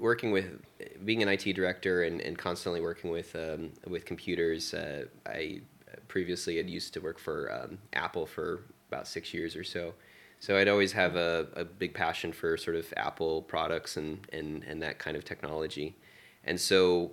working 0.00 0.32
with 0.32 0.60
being 1.04 1.22
an 1.22 1.28
IT 1.28 1.52
director 1.54 2.02
and, 2.02 2.20
and 2.20 2.36
constantly 2.36 2.80
working 2.80 3.10
with 3.10 3.36
um, 3.36 3.72
with 3.86 4.04
computers, 4.04 4.74
uh, 4.74 5.04
I 5.24 5.60
previously 6.08 6.56
had 6.56 6.68
used 6.68 6.94
to 6.94 7.00
work 7.00 7.18
for 7.18 7.52
um, 7.52 7.78
Apple 7.92 8.26
for 8.26 8.64
about 8.88 9.06
six 9.06 9.32
years 9.32 9.56
or 9.56 9.64
so. 9.64 9.94
So 10.40 10.58
I'd 10.58 10.68
always 10.68 10.92
have 10.92 11.16
a, 11.16 11.46
a 11.54 11.64
big 11.64 11.94
passion 11.94 12.32
for 12.32 12.56
sort 12.56 12.76
of 12.76 12.92
Apple 12.96 13.42
products 13.42 13.96
and, 13.96 14.26
and, 14.32 14.62
and 14.64 14.82
that 14.82 14.98
kind 14.98 15.16
of 15.16 15.24
technology. 15.24 15.96
And 16.44 16.60
so 16.60 17.12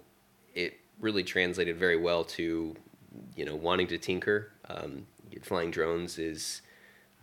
it 0.53 0.79
really 0.99 1.23
translated 1.23 1.77
very 1.77 1.97
well 1.97 2.23
to, 2.23 2.75
you 3.35 3.45
know, 3.45 3.55
wanting 3.55 3.87
to 3.87 3.97
tinker. 3.97 4.51
Um, 4.69 5.05
flying 5.41 5.71
drones 5.71 6.19
is 6.19 6.61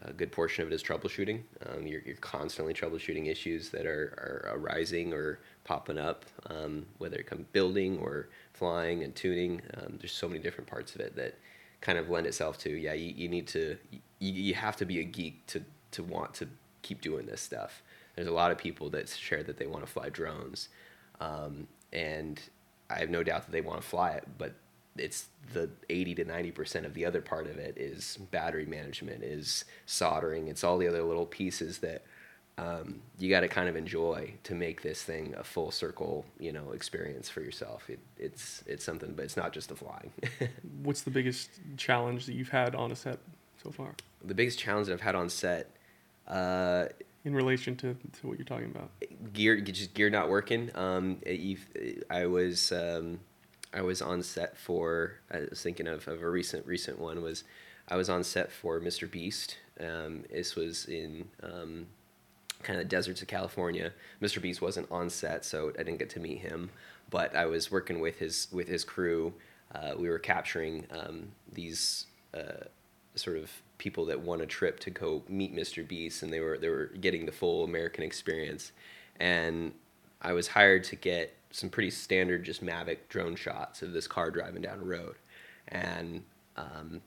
a 0.02 0.12
good 0.12 0.30
portion 0.30 0.62
of 0.62 0.70
it 0.70 0.74
is 0.74 0.82
troubleshooting. 0.82 1.42
Um, 1.66 1.86
you're, 1.86 2.00
you're 2.02 2.16
constantly 2.16 2.72
troubleshooting 2.72 3.28
issues 3.28 3.70
that 3.70 3.86
are, 3.86 4.48
are 4.52 4.56
arising 4.56 5.12
or 5.12 5.40
popping 5.64 5.98
up, 5.98 6.24
um, 6.46 6.86
whether 6.98 7.16
it 7.16 7.26
comes 7.26 7.46
building 7.52 7.98
or 7.98 8.28
flying 8.52 9.02
and 9.02 9.14
tuning. 9.14 9.60
Um, 9.76 9.96
there's 9.98 10.12
so 10.12 10.28
many 10.28 10.40
different 10.40 10.68
parts 10.68 10.94
of 10.94 11.00
it 11.00 11.16
that 11.16 11.38
kind 11.80 11.98
of 11.98 12.10
lend 12.10 12.26
itself 12.26 12.58
to, 12.58 12.70
yeah, 12.70 12.92
you, 12.92 13.12
you 13.14 13.28
need 13.28 13.46
to, 13.48 13.76
you, 13.90 14.32
you 14.32 14.54
have 14.54 14.76
to 14.76 14.84
be 14.84 15.00
a 15.00 15.04
geek 15.04 15.46
to, 15.46 15.62
to 15.92 16.02
want 16.02 16.32
to 16.34 16.48
keep 16.82 17.00
doing 17.00 17.26
this 17.26 17.40
stuff. 17.40 17.82
There's 18.14 18.28
a 18.28 18.32
lot 18.32 18.50
of 18.50 18.58
people 18.58 18.90
that 18.90 19.08
share 19.08 19.42
that 19.44 19.58
they 19.58 19.66
want 19.66 19.84
to 19.84 19.92
fly 19.92 20.08
drones. 20.08 20.68
Um, 21.20 21.66
and 21.92 22.40
I 22.90 22.98
have 22.98 23.10
no 23.10 23.22
doubt 23.22 23.46
that 23.46 23.52
they 23.52 23.60
want 23.60 23.80
to 23.80 23.86
fly 23.86 24.12
it, 24.12 24.26
but 24.38 24.54
it's 24.96 25.26
the 25.52 25.70
80 25.88 26.16
to 26.16 26.24
90% 26.24 26.84
of 26.84 26.94
the 26.94 27.04
other 27.04 27.20
part 27.20 27.46
of 27.46 27.56
it 27.58 27.76
is 27.76 28.18
battery 28.30 28.66
management 28.66 29.22
is 29.22 29.64
soldering. 29.86 30.48
It's 30.48 30.64
all 30.64 30.78
the 30.78 30.88
other 30.88 31.02
little 31.02 31.26
pieces 31.26 31.78
that 31.78 32.02
um, 32.58 33.00
you 33.20 33.30
got 33.30 33.40
to 33.40 33.48
kind 33.48 33.68
of 33.68 33.76
enjoy 33.76 34.34
to 34.42 34.54
make 34.54 34.82
this 34.82 35.02
thing 35.04 35.32
a 35.38 35.44
full 35.44 35.70
circle 35.70 36.26
you 36.40 36.52
know 36.52 36.72
experience 36.72 37.28
for 37.28 37.40
yourself. 37.40 37.88
It, 37.88 38.00
it's 38.18 38.64
it's 38.66 38.84
something 38.84 39.12
but 39.14 39.24
it's 39.24 39.36
not 39.36 39.52
just 39.52 39.68
the 39.68 39.76
flying. 39.76 40.12
What's 40.82 41.02
the 41.02 41.10
biggest 41.10 41.50
challenge 41.76 42.26
that 42.26 42.32
you've 42.32 42.48
had 42.48 42.74
on 42.74 42.90
a 42.90 42.96
set 42.96 43.20
so 43.62 43.70
far? 43.70 43.94
The 44.24 44.34
biggest 44.34 44.58
challenge 44.58 44.88
that 44.88 44.94
i've 44.94 45.00
had 45.00 45.14
on 45.14 45.28
set 45.28 45.70
uh, 46.26 46.86
in 47.24 47.34
relation 47.34 47.76
to, 47.76 47.94
to 48.20 48.26
what 48.26 48.38
you're 48.38 48.46
talking 48.46 48.70
about? 48.70 48.90
gear 49.32 49.60
just 49.60 49.94
gear 49.94 50.10
not 50.10 50.28
working. 50.28 50.70
Um 50.74 51.18
i 52.10 52.26
was 52.26 52.72
um 52.72 53.20
i 53.72 53.82
was 53.82 54.00
on 54.00 54.22
set 54.22 54.56
for 54.56 55.14
i 55.30 55.40
was 55.50 55.62
thinking 55.62 55.86
of, 55.86 56.08
of 56.08 56.22
a 56.22 56.28
recent 56.30 56.66
recent 56.66 56.98
one 56.98 57.22
was 57.22 57.44
i 57.88 57.96
was 57.96 58.08
on 58.08 58.24
set 58.24 58.50
for 58.50 58.80
mr 58.80 59.10
beast. 59.10 59.56
Um 59.80 60.24
this 60.30 60.54
was 60.56 60.86
in 60.86 61.28
um 61.42 61.86
kind 62.62 62.80
of 62.80 62.84
the 62.84 62.88
deserts 62.88 63.22
of 63.22 63.28
california. 63.28 63.92
Mr 64.22 64.40
beast 64.40 64.60
wasn't 64.62 64.90
on 64.90 65.10
set 65.10 65.44
so 65.44 65.70
i 65.78 65.82
didn't 65.82 65.98
get 65.98 66.10
to 66.10 66.20
meet 66.20 66.38
him 66.38 66.70
but 67.10 67.34
i 67.36 67.46
was 67.46 67.70
working 67.70 68.00
with 68.00 68.18
his 68.18 68.48
with 68.52 68.68
his 68.68 68.84
crew. 68.84 69.32
Uh, 69.74 69.92
we 69.98 70.08
were 70.08 70.18
capturing 70.18 70.86
um, 70.90 71.28
these 71.52 72.06
uh, 72.32 72.64
sort 73.16 73.36
of 73.36 73.50
people 73.78 74.04
that 74.06 74.20
won 74.20 74.40
a 74.40 74.46
trip 74.46 74.80
to 74.80 74.90
go 74.90 75.22
meet 75.28 75.54
Mr. 75.54 75.86
Beast, 75.86 76.22
and 76.22 76.32
they 76.32 76.40
were 76.40 76.58
they 76.58 76.68
were 76.68 76.86
getting 77.00 77.26
the 77.26 77.32
full 77.32 77.64
American 77.64 78.04
experience. 78.04 78.72
And 79.18 79.72
I 80.20 80.32
was 80.32 80.48
hired 80.48 80.84
to 80.84 80.96
get 80.96 81.34
some 81.50 81.70
pretty 81.70 81.90
standard 81.90 82.44
just 82.44 82.64
Mavic 82.64 82.98
drone 83.08 83.36
shots 83.36 83.82
of 83.82 83.92
this 83.92 84.06
car 84.06 84.30
driving 84.30 84.62
down 84.62 84.80
a 84.80 84.84
road, 84.84 85.16
and 85.68 86.22
um, 86.56 87.00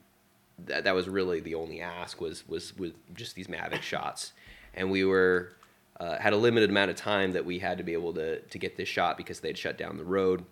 that 0.66 0.84
that 0.84 0.94
was 0.94 1.08
really 1.08 1.40
the 1.40 1.54
only 1.54 1.80
ask 1.80 2.20
was 2.20 2.48
was 2.48 2.76
with 2.76 2.94
just 3.14 3.34
these 3.34 3.48
Mavic 3.48 3.82
shots, 3.82 4.32
and 4.74 4.90
we 4.90 5.04
were 5.04 5.52
uh, 6.00 6.18
had 6.18 6.32
a 6.32 6.36
limited 6.36 6.70
amount 6.70 6.90
of 6.90 6.96
time 6.96 7.32
that 7.32 7.44
we 7.44 7.58
had 7.58 7.78
to 7.78 7.84
be 7.84 7.92
able 7.92 8.14
to 8.14 8.40
to 8.40 8.58
get 8.58 8.76
this 8.76 8.88
shot 8.88 9.16
because 9.16 9.40
they 9.40 9.48
had 9.48 9.58
shut 9.58 9.78
down 9.78 9.96
the 9.96 10.04
road, 10.04 10.44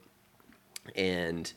and 0.95 1.53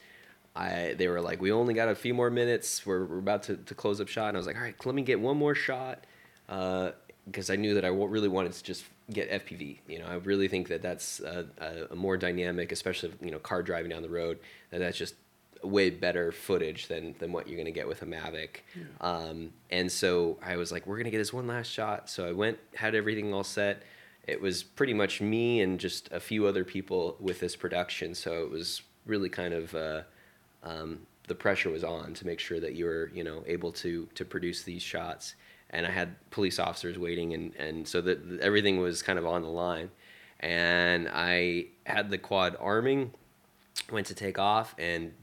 I 0.55 0.93
they 0.97 1.07
were 1.07 1.21
like, 1.21 1.41
we 1.41 1.51
only 1.51 1.73
got 1.73 1.89
a 1.89 1.95
few 1.95 2.13
more 2.13 2.29
minutes. 2.29 2.85
We're, 2.85 3.05
we're 3.05 3.19
about 3.19 3.43
to, 3.43 3.57
to 3.57 3.75
close 3.75 3.99
up 3.99 4.07
shot, 4.07 4.29
and 4.29 4.37
I 4.37 4.39
was 4.39 4.47
like, 4.47 4.55
all 4.55 4.61
right, 4.61 4.85
let 4.85 4.95
me 4.95 5.01
get 5.01 5.19
one 5.19 5.37
more 5.37 5.55
shot, 5.55 6.05
because 6.47 7.49
uh, 7.49 7.53
I 7.53 7.55
knew 7.55 7.73
that 7.73 7.85
I 7.85 7.89
really 7.89 8.27
wanted 8.27 8.53
to 8.53 8.63
just 8.63 8.85
get 9.11 9.31
FPV. 9.31 9.79
You 9.87 9.99
know, 9.99 10.05
I 10.05 10.15
really 10.15 10.47
think 10.47 10.67
that 10.67 10.81
that's 10.81 11.19
a, 11.21 11.45
a, 11.59 11.93
a 11.93 11.95
more 11.95 12.17
dynamic, 12.17 12.71
especially 12.71 13.13
you 13.21 13.31
know, 13.31 13.39
car 13.39 13.63
driving 13.63 13.89
down 13.89 14.03
the 14.03 14.09
road. 14.09 14.39
That 14.69 14.79
that's 14.79 14.97
just 14.97 15.15
way 15.63 15.89
better 15.89 16.31
footage 16.31 16.87
than 16.87 17.15
than 17.19 17.31
what 17.31 17.47
you're 17.47 17.57
gonna 17.57 17.71
get 17.71 17.87
with 17.87 18.01
a 18.03 18.05
Mavic. 18.05 18.57
Yeah. 18.75 18.83
Um, 19.01 19.53
and 19.71 19.91
so 19.91 20.37
I 20.43 20.57
was 20.57 20.71
like, 20.71 20.85
we're 20.85 20.97
gonna 20.97 21.09
get 21.09 21.17
this 21.17 21.33
one 21.33 21.47
last 21.47 21.71
shot. 21.71 22.09
So 22.09 22.27
I 22.27 22.31
went, 22.31 22.59
had 22.75 22.93
everything 22.93 23.33
all 23.33 23.43
set. 23.43 23.83
It 24.27 24.39
was 24.39 24.63
pretty 24.63 24.93
much 24.93 25.19
me 25.19 25.61
and 25.61 25.79
just 25.79 26.11
a 26.11 26.19
few 26.19 26.45
other 26.45 26.63
people 26.63 27.17
with 27.19 27.39
this 27.39 27.55
production. 27.55 28.15
So 28.15 28.43
it 28.43 28.49
was 28.49 28.81
really 29.05 29.29
kind 29.29 29.53
of 29.53 29.75
uh, 29.75 30.01
um, 30.63 30.99
the 31.27 31.35
pressure 31.35 31.69
was 31.69 31.83
on 31.83 32.13
to 32.15 32.25
make 32.25 32.39
sure 32.39 32.59
that 32.59 32.73
you 32.73 32.85
were 32.85 33.11
you 33.13 33.23
know 33.23 33.43
able 33.47 33.71
to 33.71 34.07
to 34.15 34.25
produce 34.25 34.63
these 34.63 34.81
shots. 34.81 35.35
And 35.69 35.87
I 35.87 35.89
had 35.89 36.15
police 36.29 36.59
officers 36.59 36.97
waiting, 36.97 37.33
and 37.33 37.55
and 37.55 37.87
so 37.87 38.01
that 38.01 38.39
everything 38.41 38.79
was 38.79 39.01
kind 39.01 39.17
of 39.17 39.25
on 39.25 39.41
the 39.41 39.49
line. 39.49 39.89
And 40.39 41.09
I 41.11 41.67
had 41.85 42.09
the 42.09 42.17
quad 42.17 42.57
arming, 42.59 43.13
went 43.91 44.07
to 44.07 44.13
take 44.13 44.37
off, 44.37 44.75
and 44.77 45.13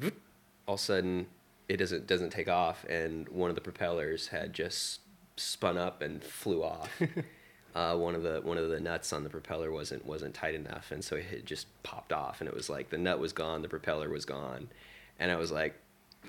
all 0.66 0.74
of 0.74 0.80
a 0.80 0.82
sudden 0.82 1.26
it 1.68 1.76
doesn't 1.76 2.06
doesn't 2.06 2.30
take 2.30 2.48
off, 2.48 2.84
and 2.88 3.28
one 3.28 3.48
of 3.48 3.54
the 3.54 3.62
propellers 3.62 4.28
had 4.28 4.52
just 4.52 5.00
spun 5.36 5.78
up 5.78 6.02
and 6.02 6.22
flew 6.22 6.64
off. 6.64 6.90
uh, 7.76 7.96
one 7.96 8.16
of 8.16 8.24
the 8.24 8.40
one 8.42 8.58
of 8.58 8.68
the 8.70 8.80
nuts 8.80 9.12
on 9.12 9.22
the 9.22 9.30
propeller 9.30 9.70
wasn't 9.70 10.04
wasn't 10.04 10.34
tight 10.34 10.56
enough, 10.56 10.90
and 10.90 11.04
so 11.04 11.14
it 11.14 11.44
just 11.44 11.68
popped 11.84 12.12
off, 12.12 12.40
and 12.40 12.48
it 12.48 12.54
was 12.54 12.68
like 12.68 12.90
the 12.90 12.98
nut 12.98 13.20
was 13.20 13.32
gone, 13.32 13.62
the 13.62 13.68
propeller 13.68 14.08
was 14.08 14.24
gone, 14.24 14.68
and 15.20 15.30
I 15.30 15.36
was 15.36 15.52
like, 15.52 15.76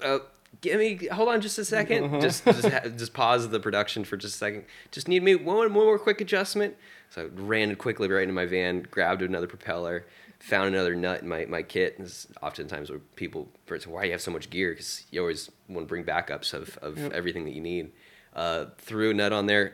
"Oh, 0.03 0.21
give 0.61 0.77
me 0.77 1.07
hold 1.07 1.29
on 1.29 1.41
just 1.41 1.57
a 1.57 1.61
2nd 1.61 2.05
uh-huh. 2.05 2.19
just 2.19 2.45
just, 2.45 2.69
just 2.97 3.13
pause 3.13 3.49
the 3.49 3.59
production 3.59 4.03
for 4.03 4.17
just 4.17 4.35
a 4.35 4.37
second. 4.37 4.65
Just 4.91 5.07
need 5.07 5.23
me 5.23 5.33
one 5.33 5.57
one 5.57 5.71
more 5.71 5.97
quick 5.97 6.21
adjustment." 6.21 6.75
So 7.09 7.23
I 7.23 7.25
ran 7.25 7.75
quickly 7.75 8.07
right 8.07 8.23
into 8.23 8.33
my 8.33 8.45
van, 8.45 8.87
grabbed 8.89 9.21
another 9.21 9.47
propeller, 9.47 10.05
found 10.39 10.73
another 10.73 10.95
nut 10.95 11.21
in 11.21 11.27
my, 11.27 11.45
my 11.45 11.61
kit. 11.61 11.97
And 11.97 12.05
this 12.05 12.25
oftentimes 12.41 12.89
where 12.89 12.99
people, 13.15 13.49
why 13.67 14.01
do 14.01 14.07
you 14.07 14.11
have 14.13 14.21
so 14.21 14.31
much 14.31 14.49
gear? 14.49 14.71
Because 14.71 15.03
you 15.11 15.19
always 15.19 15.51
want 15.67 15.87
to 15.87 15.89
bring 15.89 16.03
backups 16.03 16.53
of, 16.53 16.77
of 16.81 16.97
yep. 16.97 17.11
everything 17.11 17.45
that 17.45 17.53
you 17.53 17.61
need. 17.61 17.91
Uh, 18.33 18.67
threw 18.77 19.11
a 19.11 19.13
nut 19.13 19.33
on 19.33 19.45
there, 19.45 19.73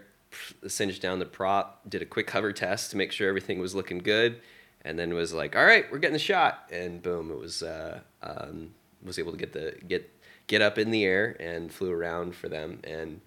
cinched 0.67 1.01
down 1.01 1.19
the 1.19 1.25
prop, 1.25 1.87
did 1.87 2.01
a 2.01 2.05
quick 2.05 2.29
hover 2.29 2.51
test 2.51 2.91
to 2.91 2.97
make 2.97 3.11
sure 3.11 3.29
everything 3.29 3.59
was 3.59 3.75
looking 3.75 3.99
good, 3.99 4.41
and 4.81 4.97
then 4.97 5.13
was 5.13 5.31
like, 5.31 5.55
all 5.55 5.65
right, 5.65 5.85
we're 5.91 5.99
getting 5.99 6.13
the 6.13 6.19
shot. 6.19 6.67
And 6.71 7.03
boom, 7.03 7.31
it 7.31 7.37
was, 7.37 7.61
uh, 7.61 7.99
um, 8.23 8.73
was 9.03 9.19
able 9.19 9.31
to 9.31 9.37
get 9.37 9.53
the, 9.53 9.75
get, 9.87 10.09
get 10.47 10.61
up 10.61 10.77
in 10.77 10.91
the 10.91 11.05
air 11.05 11.35
and 11.39 11.71
flew 11.71 11.91
around 11.91 12.35
for 12.35 12.49
them. 12.49 12.79
And 12.83 13.21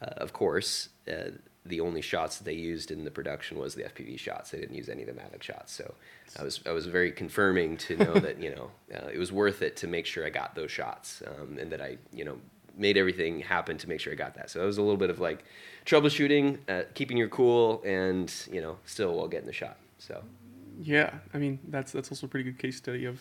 uh, 0.00 0.06
of 0.18 0.32
course, 0.32 0.90
uh, 1.08 1.30
the 1.68 1.80
only 1.80 2.00
shots 2.00 2.38
that 2.38 2.44
they 2.44 2.54
used 2.54 2.90
in 2.90 3.04
the 3.04 3.10
production 3.10 3.58
was 3.58 3.74
the 3.74 3.84
FPV 3.84 4.18
shots. 4.18 4.50
They 4.50 4.58
didn't 4.58 4.76
use 4.76 4.88
any 4.88 5.02
of 5.02 5.08
the 5.08 5.20
Mavic 5.20 5.42
shots. 5.42 5.72
So 5.72 5.94
I 6.38 6.42
was 6.42 6.60
I 6.66 6.70
was 6.70 6.86
very 6.86 7.10
confirming 7.10 7.76
to 7.78 7.96
know 7.96 8.14
that 8.20 8.40
you 8.40 8.54
know 8.54 8.70
uh, 8.94 9.08
it 9.12 9.18
was 9.18 9.32
worth 9.32 9.62
it 9.62 9.76
to 9.78 9.86
make 9.86 10.06
sure 10.06 10.24
I 10.24 10.30
got 10.30 10.54
those 10.54 10.70
shots 10.70 11.22
um, 11.26 11.58
and 11.58 11.70
that 11.72 11.80
I 11.80 11.98
you 12.12 12.24
know 12.24 12.38
made 12.76 12.96
everything 12.96 13.40
happen 13.40 13.78
to 13.78 13.88
make 13.88 14.00
sure 14.00 14.12
I 14.12 14.16
got 14.16 14.34
that. 14.34 14.50
So 14.50 14.62
it 14.62 14.66
was 14.66 14.78
a 14.78 14.82
little 14.82 14.98
bit 14.98 15.10
of 15.10 15.18
like 15.18 15.44
troubleshooting, 15.86 16.58
uh, 16.68 16.84
keeping 16.94 17.16
your 17.16 17.28
cool, 17.28 17.82
and 17.84 18.32
you 18.50 18.60
know 18.60 18.78
still 18.84 19.16
while 19.16 19.28
getting 19.28 19.46
the 19.46 19.52
shot. 19.52 19.76
So. 19.98 20.22
Yeah, 20.80 21.10
I 21.32 21.38
mean 21.38 21.58
that's 21.68 21.92
that's 21.92 22.10
also 22.10 22.26
a 22.26 22.28
pretty 22.28 22.50
good 22.50 22.58
case 22.58 22.76
study 22.76 23.04
of 23.04 23.20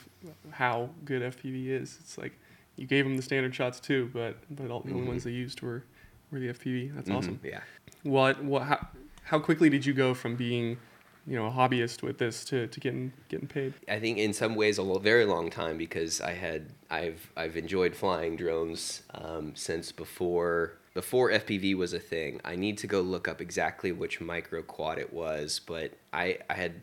how 0.52 0.90
good 1.06 1.22
FPV 1.22 1.68
is. 1.68 1.98
It's 2.02 2.18
like 2.18 2.34
you 2.76 2.86
gave 2.86 3.06
them 3.06 3.16
the 3.16 3.24
standard 3.24 3.56
shots 3.56 3.80
too, 3.80 4.10
but 4.14 4.38
but 4.50 4.70
all 4.70 4.82
the 4.82 4.90
mm-hmm. 4.90 4.98
only 4.98 5.08
ones 5.10 5.24
they 5.24 5.32
used 5.32 5.62
were 5.62 5.84
were 6.32 6.40
the 6.40 6.50
FPV. 6.50 6.94
That's 6.94 7.08
mm-hmm. 7.08 7.18
awesome. 7.18 7.40
Yeah. 7.44 7.62
What 8.04 8.44
what 8.44 8.64
how, 8.64 8.88
how 9.24 9.40
quickly 9.40 9.70
did 9.70 9.86
you 9.86 9.94
go 9.94 10.14
from 10.14 10.36
being 10.36 10.78
you 11.26 11.36
know 11.36 11.48
a 11.48 11.52
hobbyist 11.52 12.04
with 12.04 12.18
this 12.18 12.46
to, 12.46 12.68
to 12.68 12.80
getting 12.80 13.14
getting 13.30 13.48
paid? 13.48 13.74
I 13.88 14.00
think 14.00 14.18
in 14.18 14.34
some 14.34 14.56
ways 14.56 14.78
a 14.78 15.00
very 15.00 15.26
long 15.26 15.50
time 15.50 15.78
because 15.78 16.22
I 16.22 16.34
had 16.34 16.68
I've 16.90 17.32
I've 17.38 17.58
enjoyed 17.58 17.96
flying 17.96 18.36
drones 18.36 19.04
um, 19.14 19.54
since 19.56 19.92
before 19.92 20.78
before 20.94 21.30
FPV 21.32 21.76
was 21.76 21.94
a 21.94 22.00
thing. 22.00 22.40
I 22.46 22.56
need 22.56 22.78
to 22.80 22.88
go 22.88 23.02
look 23.02 23.28
up 23.28 23.42
exactly 23.42 23.92
which 23.92 24.22
micro 24.22 24.62
quad 24.62 24.98
it 24.98 25.14
was, 25.14 25.60
but 25.66 25.94
I 26.12 26.40
I 26.50 26.54
had 26.56 26.82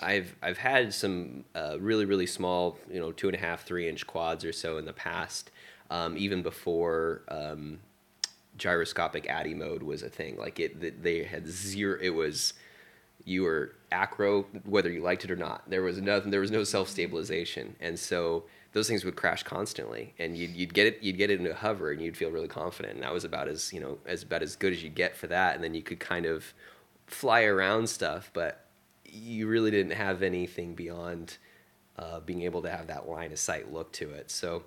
I've 0.00 0.34
I've 0.42 0.58
had 0.58 0.92
some 0.94 1.44
uh, 1.54 1.78
really 1.80 2.04
really 2.04 2.26
small 2.26 2.78
you 2.90 3.00
know 3.00 3.12
two 3.12 3.28
and 3.28 3.36
a 3.36 3.40
half 3.40 3.64
three 3.64 3.88
inch 3.88 4.06
quads 4.06 4.44
or 4.44 4.52
so 4.52 4.78
in 4.78 4.84
the 4.84 4.92
past, 4.92 5.50
um, 5.90 6.16
even 6.16 6.42
before. 6.42 7.22
Um, 7.28 7.80
gyroscopic 8.56 9.28
ATTI 9.28 9.54
mode 9.54 9.82
was 9.82 10.02
a 10.02 10.08
thing. 10.08 10.36
Like 10.36 10.60
it, 10.60 11.02
they 11.02 11.24
had 11.24 11.46
zero. 11.46 11.98
It 12.00 12.10
was 12.10 12.54
you 13.24 13.42
were 13.42 13.74
acro 13.90 14.42
whether 14.64 14.90
you 14.90 15.00
liked 15.00 15.24
it 15.24 15.30
or 15.30 15.36
not. 15.36 15.68
There 15.68 15.82
was 15.82 16.00
nothing. 16.00 16.30
There 16.30 16.40
was 16.40 16.50
no 16.50 16.64
self 16.64 16.88
stabilization, 16.88 17.76
and 17.80 17.98
so 17.98 18.44
those 18.72 18.88
things 18.88 19.04
would 19.04 19.16
crash 19.16 19.42
constantly. 19.42 20.14
And 20.18 20.36
you'd, 20.36 20.50
you'd 20.50 20.74
get 20.74 20.86
it. 20.86 21.02
You'd 21.02 21.16
get 21.16 21.30
it 21.30 21.40
into 21.40 21.54
hover, 21.54 21.90
and 21.90 22.00
you'd 22.00 22.16
feel 22.16 22.30
really 22.30 22.48
confident. 22.48 22.94
And 22.94 23.02
that 23.02 23.12
was 23.12 23.24
about 23.24 23.48
as 23.48 23.72
you 23.72 23.80
know 23.80 23.98
as 24.06 24.22
about 24.22 24.42
as 24.42 24.56
good 24.56 24.72
as 24.72 24.82
you 24.82 24.90
get 24.90 25.16
for 25.16 25.26
that. 25.28 25.54
And 25.54 25.64
then 25.64 25.74
you 25.74 25.82
could 25.82 26.00
kind 26.00 26.26
of 26.26 26.52
fly 27.06 27.42
around 27.42 27.88
stuff, 27.88 28.30
but 28.32 28.63
you 29.14 29.46
really 29.46 29.70
didn't 29.70 29.92
have 29.92 30.22
anything 30.22 30.74
beyond 30.74 31.38
uh, 31.98 32.20
being 32.20 32.42
able 32.42 32.62
to 32.62 32.70
have 32.70 32.88
that 32.88 33.08
line 33.08 33.32
of 33.32 33.38
sight 33.38 33.72
look 33.72 33.92
to 33.92 34.10
it. 34.10 34.30
So 34.30 34.64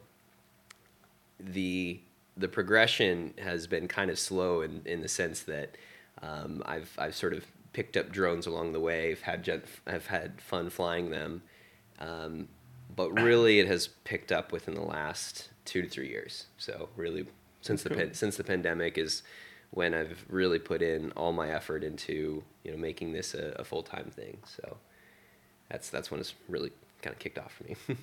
the 1.39 1.99
the 2.35 2.47
progression 2.47 3.33
has 3.39 3.65
been 3.65 3.87
kind 3.87 4.11
of 4.11 4.19
slow 4.19 4.61
in, 4.61 4.81
in 4.85 5.01
the 5.01 5.07
sense 5.07 5.41
that 5.41 5.75
um, 6.21 6.63
I've 6.65 6.95
I've 6.97 7.15
sort 7.15 7.33
of 7.33 7.45
picked 7.73 7.97
up 7.97 8.11
drones 8.11 8.47
along 8.47 8.73
the 8.73 8.79
way. 8.79 9.11
I've 9.11 9.21
had 9.21 9.61
I've 9.85 10.07
had 10.07 10.41
fun 10.41 10.69
flying 10.69 11.09
them, 11.09 11.41
um, 11.99 12.47
but 12.95 13.11
really 13.11 13.59
it 13.59 13.67
has 13.67 13.87
picked 14.03 14.31
up 14.31 14.51
within 14.51 14.75
the 14.75 14.81
last 14.81 15.49
two 15.65 15.81
to 15.81 15.89
three 15.89 16.09
years. 16.09 16.45
So 16.57 16.89
really, 16.95 17.27
since 17.61 17.83
the 17.83 18.09
since 18.13 18.37
the 18.37 18.43
pandemic 18.43 18.97
is 18.97 19.23
when 19.71 19.93
I've 19.93 20.25
really 20.29 20.59
put 20.59 20.81
in 20.81 21.11
all 21.11 21.33
my 21.33 21.49
effort 21.49 21.83
into 21.83 22.43
you 22.63 22.71
know 22.71 22.77
making 22.77 23.13
this 23.13 23.33
a, 23.33 23.55
a 23.57 23.63
full 23.63 23.83
time 23.83 24.11
thing. 24.15 24.37
So 24.45 24.77
that's 25.69 25.89
that's 25.89 26.11
when 26.11 26.19
it's 26.19 26.33
really 26.47 26.71
kind 27.01 27.13
of 27.13 27.19
kicked 27.19 27.37
off 27.37 27.53
for 27.53 27.63
me. 27.65 27.97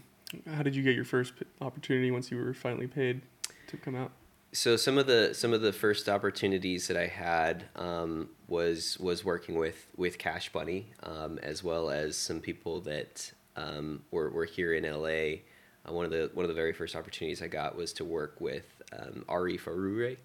How 0.54 0.62
did 0.62 0.74
you 0.74 0.82
get 0.82 0.94
your 0.94 1.04
first 1.04 1.34
opportunity 1.60 2.10
once 2.10 2.30
you 2.30 2.38
were 2.38 2.54
finally 2.54 2.86
paid 2.86 3.22
to 3.68 3.76
come 3.76 3.94
out? 3.94 4.10
so 4.54 4.76
some 4.76 4.98
of 4.98 5.08
the 5.08 5.34
some 5.34 5.52
of 5.52 5.62
the 5.62 5.72
first 5.72 6.08
opportunities 6.08 6.86
that 6.86 6.96
I 6.96 7.08
had 7.08 7.64
um, 7.74 8.28
was 8.46 8.98
was 9.00 9.24
working 9.24 9.58
with 9.58 9.88
with 9.96 10.16
Cash 10.16 10.52
Bunny, 10.52 10.92
um, 11.02 11.38
as 11.42 11.64
well 11.64 11.90
as 11.90 12.16
some 12.16 12.40
people 12.40 12.80
that 12.82 13.32
um, 13.56 14.04
were 14.12 14.30
were 14.30 14.44
here 14.44 14.72
in 14.72 14.84
LA. 14.84 15.40
Uh, 15.86 15.92
one 15.92 16.04
of 16.04 16.12
the 16.12 16.30
one 16.34 16.44
of 16.44 16.48
the 16.48 16.54
very 16.54 16.72
first 16.72 16.94
opportunities 16.94 17.42
I 17.42 17.48
got 17.48 17.76
was 17.76 17.92
to 17.94 18.04
work 18.04 18.40
with 18.40 18.80
um, 18.96 19.24
Arif 19.28 19.64
Arure, 19.64 20.16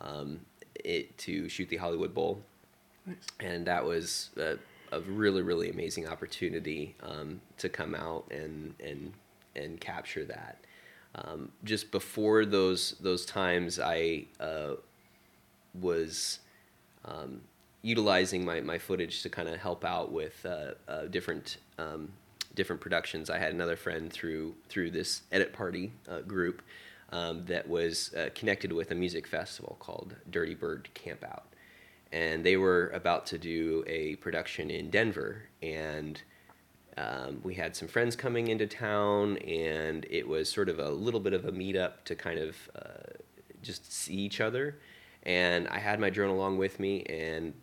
um, 0.00 0.40
it 0.76 1.16
to 1.18 1.48
shoot 1.48 1.68
the 1.68 1.76
Hollywood 1.76 2.14
Bowl, 2.14 2.42
nice. 3.06 3.16
and 3.40 3.66
that 3.66 3.84
was 3.84 4.30
a, 4.36 4.56
a, 4.92 5.00
really 5.00 5.42
really 5.42 5.70
amazing 5.70 6.08
opportunity 6.08 6.94
um, 7.02 7.40
to 7.58 7.68
come 7.68 7.94
out 7.94 8.24
and 8.30 8.74
and 8.82 9.12
and 9.54 9.80
capture 9.80 10.24
that. 10.24 10.58
Um, 11.14 11.52
just 11.64 11.90
before 11.90 12.44
those 12.44 12.96
those 13.00 13.26
times, 13.26 13.78
I 13.78 14.26
uh, 14.40 14.74
was 15.74 16.40
um, 17.04 17.42
utilizing 17.82 18.44
my, 18.44 18.60
my 18.60 18.78
footage 18.78 19.22
to 19.22 19.28
kind 19.28 19.48
of 19.48 19.58
help 19.58 19.84
out 19.84 20.12
with 20.12 20.44
uh, 20.46 20.72
uh, 20.88 21.06
different 21.06 21.58
um, 21.78 22.12
different 22.54 22.80
productions. 22.80 23.30
I 23.30 23.38
had 23.38 23.52
another 23.52 23.76
friend 23.76 24.12
through 24.12 24.54
through 24.68 24.90
this 24.92 25.22
edit 25.32 25.52
party 25.52 25.92
uh, 26.08 26.20
group 26.20 26.62
um, 27.12 27.44
that 27.46 27.68
was 27.68 28.12
uh, 28.14 28.30
connected 28.34 28.72
with 28.72 28.90
a 28.90 28.94
music 28.94 29.26
festival 29.26 29.76
called 29.78 30.16
Dirtybird 30.30 30.86
Campout, 30.94 31.42
and 32.10 32.44
they 32.44 32.56
were 32.56 32.88
about 32.94 33.26
to 33.26 33.38
do 33.38 33.84
a 33.86 34.16
production 34.16 34.70
in 34.70 34.90
Denver 34.90 35.44
and 35.62 36.20
um, 36.96 37.40
we 37.42 37.54
had 37.54 37.74
some 37.74 37.88
friends 37.88 38.16
coming 38.16 38.48
into 38.48 38.66
town, 38.66 39.38
and 39.38 40.06
it 40.10 40.28
was 40.28 40.50
sort 40.50 40.68
of 40.68 40.78
a 40.78 40.90
little 40.90 41.20
bit 41.20 41.32
of 41.32 41.46
a 41.46 41.52
meetup 41.52 42.04
to 42.04 42.14
kind 42.14 42.38
of 42.38 42.56
uh, 42.76 43.14
just 43.62 43.90
see 43.90 44.14
each 44.14 44.40
other. 44.40 44.78
And 45.22 45.68
I 45.68 45.78
had 45.78 46.00
my 46.00 46.10
drone 46.10 46.30
along 46.30 46.58
with 46.58 46.78
me, 46.78 47.04
and 47.04 47.54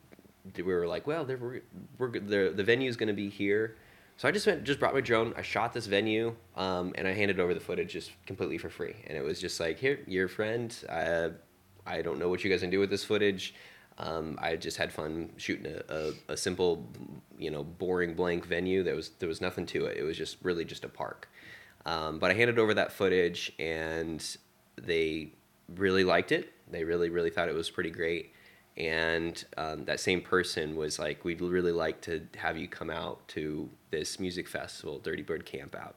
we 0.55 0.63
were 0.63 0.87
like, 0.87 1.05
"Well, 1.05 1.25
we're, 1.25 1.61
we're, 1.97 2.11
the 2.11 2.51
the 2.55 2.63
venue's 2.63 2.95
going 2.95 3.07
to 3.07 3.13
be 3.13 3.29
here." 3.29 3.75
So 4.19 4.27
I 4.27 4.31
just 4.31 4.45
went, 4.45 4.65
just 4.65 4.81
brought 4.81 4.93
my 4.93 4.99
drone. 4.99 5.33
I 5.37 5.41
shot 5.41 5.71
this 5.71 5.85
venue, 5.85 6.35
um, 6.57 6.91
and 6.97 7.07
I 7.07 7.13
handed 7.13 7.39
over 7.39 7.53
the 7.53 7.59
footage 7.61 7.93
just 7.93 8.11
completely 8.25 8.57
for 8.57 8.69
free. 8.69 8.93
And 9.07 9.17
it 9.17 9.23
was 9.23 9.39
just 9.39 9.61
like, 9.61 9.79
"Here, 9.79 10.01
your 10.07 10.27
friend. 10.27 10.75
I, 10.89 11.29
I 11.85 12.01
don't 12.01 12.19
know 12.19 12.27
what 12.27 12.43
you 12.43 12.49
guys 12.49 12.59
can 12.59 12.69
do 12.69 12.81
with 12.81 12.89
this 12.89 13.05
footage. 13.05 13.55
Um, 13.97 14.37
I 14.41 14.57
just 14.57 14.75
had 14.75 14.91
fun 14.91 15.29
shooting 15.37 15.73
a, 15.73 15.93
a, 15.93 16.33
a, 16.33 16.35
simple, 16.35 16.85
you 17.37 17.49
know, 17.49 17.63
boring 17.63 18.13
blank 18.13 18.45
venue. 18.45 18.83
There 18.83 18.93
was 18.93 19.11
there 19.19 19.29
was 19.29 19.39
nothing 19.39 19.65
to 19.67 19.85
it. 19.85 19.95
It 19.95 20.03
was 20.03 20.17
just 20.17 20.35
really 20.43 20.65
just 20.65 20.83
a 20.83 20.89
park. 20.89 21.29
Um, 21.85 22.19
but 22.19 22.29
I 22.29 22.33
handed 22.33 22.59
over 22.59 22.73
that 22.73 22.91
footage, 22.91 23.53
and 23.57 24.21
they 24.75 25.31
really 25.77 26.03
liked 26.03 26.33
it. 26.33 26.51
They 26.69 26.83
really 26.83 27.09
really 27.09 27.29
thought 27.29 27.47
it 27.47 27.55
was 27.55 27.69
pretty 27.69 27.91
great. 27.91 28.33
And 28.79 29.43
um, 29.57 29.83
that 29.85 29.99
same 29.99 30.21
person 30.21 30.75
was 30.77 30.99
like, 30.99 31.25
"We'd 31.25 31.41
really 31.41 31.73
like 31.73 31.99
to 32.01 32.25
have 32.37 32.57
you 32.57 32.67
come 32.67 32.89
out 32.89 33.27
to 33.29 33.69
this 33.91 34.19
music 34.19 34.47
festival, 34.47 34.99
Dirtybird 35.03 35.43
Campout." 35.43 35.93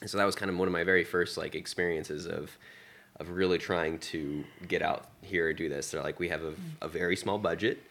And 0.00 0.08
so 0.08 0.16
that 0.16 0.24
was 0.24 0.36
kind 0.36 0.50
of 0.50 0.56
one 0.56 0.68
of 0.68 0.72
my 0.72 0.84
very 0.84 1.04
first 1.04 1.36
like 1.36 1.54
experiences 1.54 2.26
of 2.26 2.56
of 3.16 3.30
really 3.30 3.58
trying 3.58 3.98
to 3.98 4.44
get 4.66 4.82
out 4.82 5.08
here 5.20 5.50
and 5.50 5.58
do 5.58 5.68
this. 5.68 5.90
They're 5.90 6.02
like, 6.02 6.18
we 6.18 6.30
have 6.30 6.42
a, 6.42 6.54
a 6.80 6.88
very 6.88 7.16
small 7.16 7.38
budget, 7.38 7.82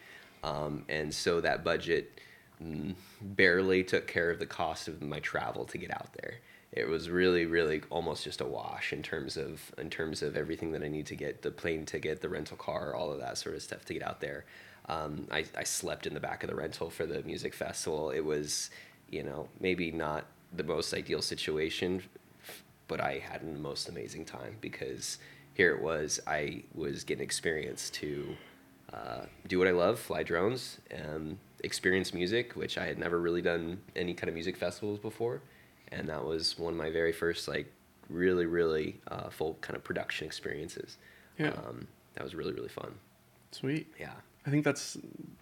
um, 0.42 0.84
and 0.88 1.14
so 1.14 1.40
that 1.42 1.62
budget 1.62 2.20
mm, 2.62 2.94
barely 3.20 3.84
took 3.84 4.06
care 4.08 4.30
of 4.30 4.38
the 4.38 4.46
cost 4.46 4.88
of 4.88 5.02
my 5.02 5.20
travel 5.20 5.64
to 5.66 5.78
get 5.78 5.92
out 5.92 6.08
there. 6.20 6.38
It 6.72 6.88
was 6.88 7.10
really, 7.10 7.46
really 7.46 7.82
almost 7.90 8.24
just 8.24 8.40
a 8.40 8.46
wash 8.46 8.92
in 8.92 9.02
terms 9.02 9.36
of 9.36 9.72
in 9.76 9.90
terms 9.90 10.22
of 10.22 10.36
everything 10.36 10.72
that 10.72 10.82
I 10.82 10.88
need 10.88 11.06
to 11.06 11.16
get 11.16 11.42
the 11.42 11.50
plane 11.50 11.84
ticket, 11.84 12.20
the 12.20 12.28
rental 12.28 12.56
car, 12.56 12.94
all 12.94 13.10
of 13.12 13.18
that 13.18 13.38
sort 13.38 13.56
of 13.56 13.62
stuff 13.62 13.84
to 13.86 13.94
get 13.94 14.02
out 14.02 14.20
there. 14.20 14.44
Um, 14.88 15.26
I, 15.30 15.44
I 15.56 15.64
slept 15.64 16.06
in 16.06 16.14
the 16.14 16.20
back 16.20 16.42
of 16.42 16.50
the 16.50 16.56
rental 16.56 16.90
for 16.90 17.06
the 17.06 17.22
music 17.22 17.54
festival. 17.54 18.10
It 18.10 18.24
was, 18.24 18.70
you 19.08 19.22
know, 19.22 19.48
maybe 19.60 19.90
not 19.90 20.24
the 20.52 20.64
most 20.64 20.94
ideal 20.94 21.22
situation 21.22 22.02
but 22.90 23.00
I 23.00 23.18
had 23.18 23.42
the 23.42 23.58
most 23.60 23.88
amazing 23.88 24.24
time 24.24 24.56
because 24.60 25.18
here 25.54 25.72
it 25.72 25.80
was. 25.80 26.18
I 26.26 26.64
was 26.74 27.04
getting 27.04 27.22
experience 27.22 27.88
to 27.90 28.36
uh, 28.92 29.20
do 29.46 29.60
what 29.60 29.68
I 29.68 29.70
love, 29.70 30.00
fly 30.00 30.24
drones, 30.24 30.78
and 30.90 31.38
experience 31.62 32.12
music, 32.12 32.56
which 32.56 32.76
I 32.76 32.86
had 32.86 32.98
never 32.98 33.20
really 33.20 33.42
done 33.42 33.78
any 33.94 34.12
kind 34.12 34.28
of 34.28 34.34
music 34.34 34.56
festivals 34.56 34.98
before, 34.98 35.40
and 35.92 36.08
that 36.08 36.24
was 36.24 36.58
one 36.58 36.74
of 36.74 36.78
my 36.78 36.90
very 36.90 37.12
first 37.12 37.48
like 37.48 37.72
really 38.08 38.46
really 38.46 39.00
uh, 39.08 39.28
full 39.30 39.56
kind 39.60 39.76
of 39.76 39.84
production 39.84 40.26
experiences. 40.26 40.98
Yeah, 41.38 41.48
um, 41.50 41.86
that 42.14 42.24
was 42.24 42.34
really 42.34 42.52
really 42.52 42.68
fun. 42.68 42.94
Sweet. 43.52 43.92
Yeah, 43.98 44.14
I 44.46 44.50
think 44.50 44.64
that's 44.64 44.96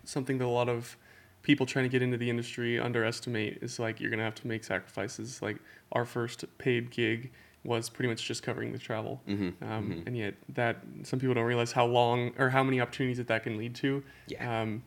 something 0.05 0.39
that 0.39 0.45
a 0.45 0.49
lot 0.49 0.69
of 0.69 0.97
people 1.43 1.67
trying 1.67 1.85
to 1.85 1.89
get 1.89 2.03
into 2.03 2.17
the 2.17 2.29
industry 2.29 2.79
underestimate 2.79 3.59
is 3.63 3.79
like 3.79 4.01
you're 4.01 4.11
gonna 4.11 4.23
have 4.23 4.35
to 4.37 4.47
make 4.47 4.65
sacrifices. 4.65 5.43
Like 5.43 5.57
our 5.93 6.05
first 6.05 6.45
paid 6.59 6.91
gig 6.91 7.31
was 7.65 7.89
pretty 7.89 8.09
much 8.09 8.25
just 8.25 8.43
covering 8.43 8.73
the 8.73 8.79
travel, 8.79 9.21
mm-hmm, 9.29 9.65
um, 9.65 9.91
mm-hmm. 9.91 10.07
and 10.07 10.17
yet 10.17 10.35
that 10.51 10.79
some 11.03 11.19
people 11.19 11.35
don't 11.35 11.45
realize 11.45 11.73
how 11.73 11.87
long 11.87 12.33
or 12.39 12.51
how 12.51 12.63
many 12.63 12.81
opportunities 12.81 13.19
that 13.19 13.29
that 13.29 13.43
can 13.43 13.59
lead 13.59 13.75
to. 13.77 14.03
Yeah. 14.29 14.63
Um, 14.63 14.83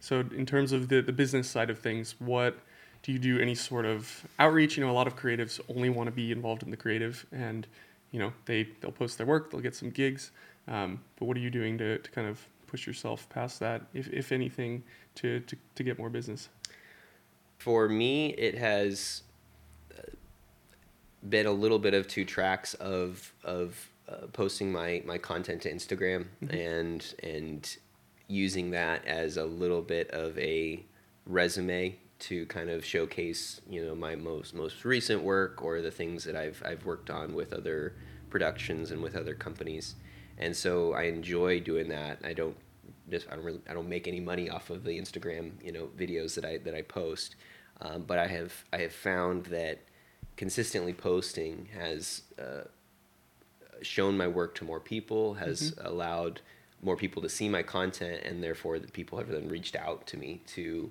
so 0.00 0.20
in 0.20 0.46
terms 0.46 0.72
of 0.72 0.88
the 0.88 1.00
the 1.00 1.12
business 1.12 1.48
side 1.48 1.70
of 1.70 1.78
things, 1.78 2.14
what 2.18 2.58
do 3.02 3.12
you 3.12 3.18
do 3.18 3.38
any 3.38 3.54
sort 3.54 3.86
of 3.86 4.26
outreach? 4.38 4.76
You 4.76 4.84
know, 4.84 4.90
a 4.90 4.92
lot 4.92 5.06
of 5.06 5.16
creatives 5.16 5.60
only 5.74 5.88
want 5.88 6.06
to 6.08 6.12
be 6.12 6.32
involved 6.32 6.62
in 6.62 6.70
the 6.70 6.76
creative, 6.76 7.24
and 7.32 7.66
you 8.10 8.18
know 8.18 8.32
they 8.46 8.68
they'll 8.80 8.92
post 8.92 9.18
their 9.18 9.26
work, 9.26 9.50
they'll 9.50 9.60
get 9.60 9.74
some 9.74 9.90
gigs. 9.90 10.30
Um, 10.68 11.00
but 11.16 11.24
what 11.26 11.36
are 11.36 11.40
you 11.40 11.50
doing 11.50 11.78
to, 11.78 11.98
to 11.98 12.10
kind 12.10 12.28
of 12.28 12.46
push 12.66 12.86
yourself 12.86 13.28
past 13.28 13.58
that, 13.60 13.82
if, 13.92 14.08
if 14.08 14.30
anything, 14.30 14.84
to, 15.16 15.40
to, 15.40 15.56
to 15.74 15.82
get 15.82 15.98
more 15.98 16.08
business? 16.08 16.48
For 17.58 17.88
me, 17.88 18.28
it 18.34 18.56
has 18.56 19.22
uh, 19.98 20.02
been 21.28 21.46
a 21.46 21.52
little 21.52 21.78
bit 21.78 21.92
of 21.92 22.06
two 22.08 22.24
tracks 22.24 22.74
of 22.74 23.34
of 23.44 23.90
uh, 24.08 24.26
posting 24.32 24.72
my 24.72 25.02
my 25.04 25.18
content 25.18 25.62
to 25.62 25.72
Instagram 25.72 26.26
mm-hmm. 26.42 26.56
and 26.56 27.14
and 27.22 27.76
using 28.28 28.70
that 28.70 29.04
as 29.06 29.36
a 29.36 29.44
little 29.44 29.82
bit 29.82 30.08
of 30.10 30.38
a 30.38 30.82
resume 31.26 31.96
to 32.20 32.46
kind 32.46 32.70
of 32.70 32.84
showcase 32.84 33.60
you 33.68 33.84
know 33.84 33.94
my 33.94 34.14
most 34.14 34.54
most 34.54 34.84
recent 34.84 35.22
work 35.22 35.62
or 35.62 35.80
the 35.80 35.90
things 35.90 36.24
that 36.24 36.36
I've 36.36 36.62
I've 36.64 36.84
worked 36.84 37.10
on 37.10 37.34
with 37.34 37.52
other 37.52 37.94
productions 38.28 38.90
and 38.90 39.02
with 39.02 39.16
other 39.16 39.34
companies 39.34 39.94
and 40.40 40.56
so 40.56 40.94
I 40.94 41.02
enjoy 41.02 41.60
doing 41.60 41.88
that. 41.90 42.18
I 42.24 42.32
don't 42.32 42.56
just 43.10 43.28
I 43.30 43.36
don't 43.36 43.44
really 43.44 43.60
I 43.68 43.74
don't 43.74 43.88
make 43.88 44.08
any 44.08 44.20
money 44.20 44.48
off 44.48 44.70
of 44.70 44.82
the 44.84 44.98
Instagram 44.98 45.52
you 45.62 45.70
know 45.70 45.88
videos 45.96 46.34
that 46.34 46.44
I 46.44 46.58
that 46.58 46.74
I 46.74 46.82
post, 46.82 47.36
um, 47.80 48.02
but 48.02 48.18
I 48.18 48.26
have 48.26 48.64
I 48.72 48.78
have 48.78 48.92
found 48.92 49.46
that 49.46 49.78
consistently 50.36 50.94
posting 50.94 51.68
has 51.78 52.22
uh, 52.38 52.62
shown 53.82 54.16
my 54.16 54.26
work 54.26 54.54
to 54.56 54.64
more 54.64 54.80
people, 54.80 55.34
has 55.34 55.72
mm-hmm. 55.72 55.86
allowed 55.86 56.40
more 56.82 56.96
people 56.96 57.20
to 57.20 57.28
see 57.28 57.48
my 57.48 57.62
content, 57.62 58.22
and 58.24 58.42
therefore 58.42 58.78
the 58.78 58.88
people 58.88 59.18
have 59.18 59.28
then 59.28 59.48
reached 59.48 59.76
out 59.76 60.06
to 60.06 60.16
me 60.16 60.40
to 60.46 60.90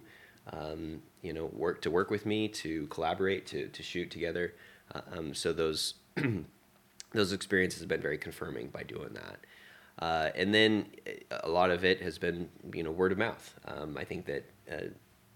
um, 0.54 1.02
you 1.22 1.34
know 1.34 1.46
work 1.46 1.82
to 1.82 1.92
work 1.92 2.10
with 2.10 2.26
me 2.26 2.48
to 2.48 2.88
collaborate 2.88 3.46
to 3.48 3.68
to 3.68 3.84
shoot 3.84 4.10
together. 4.12 4.54
Uh, 4.94 5.02
um, 5.12 5.34
so 5.34 5.54
those 5.54 5.96
those 7.14 7.34
experiences 7.34 7.80
have 7.80 7.90
been 7.90 8.02
very 8.02 8.18
confirming 8.18 8.68
by 8.68 8.84
doing 8.84 9.14
that. 9.14 9.40
Uh, 10.00 10.30
and 10.36 10.54
then 10.54 10.86
uh, 11.08 11.40
a 11.44 11.50
lot 11.50 11.72
of 11.72 11.84
it 11.84 12.02
has 12.02 12.18
been, 12.18 12.50
you 12.74 12.84
know, 12.84 12.92
word 12.92 13.12
of 13.12 13.18
mouth. 13.18 13.54
Um, 13.66 13.98
I 13.98 14.06
think 14.06 14.26
that 14.26 14.46
uh, 14.72 14.88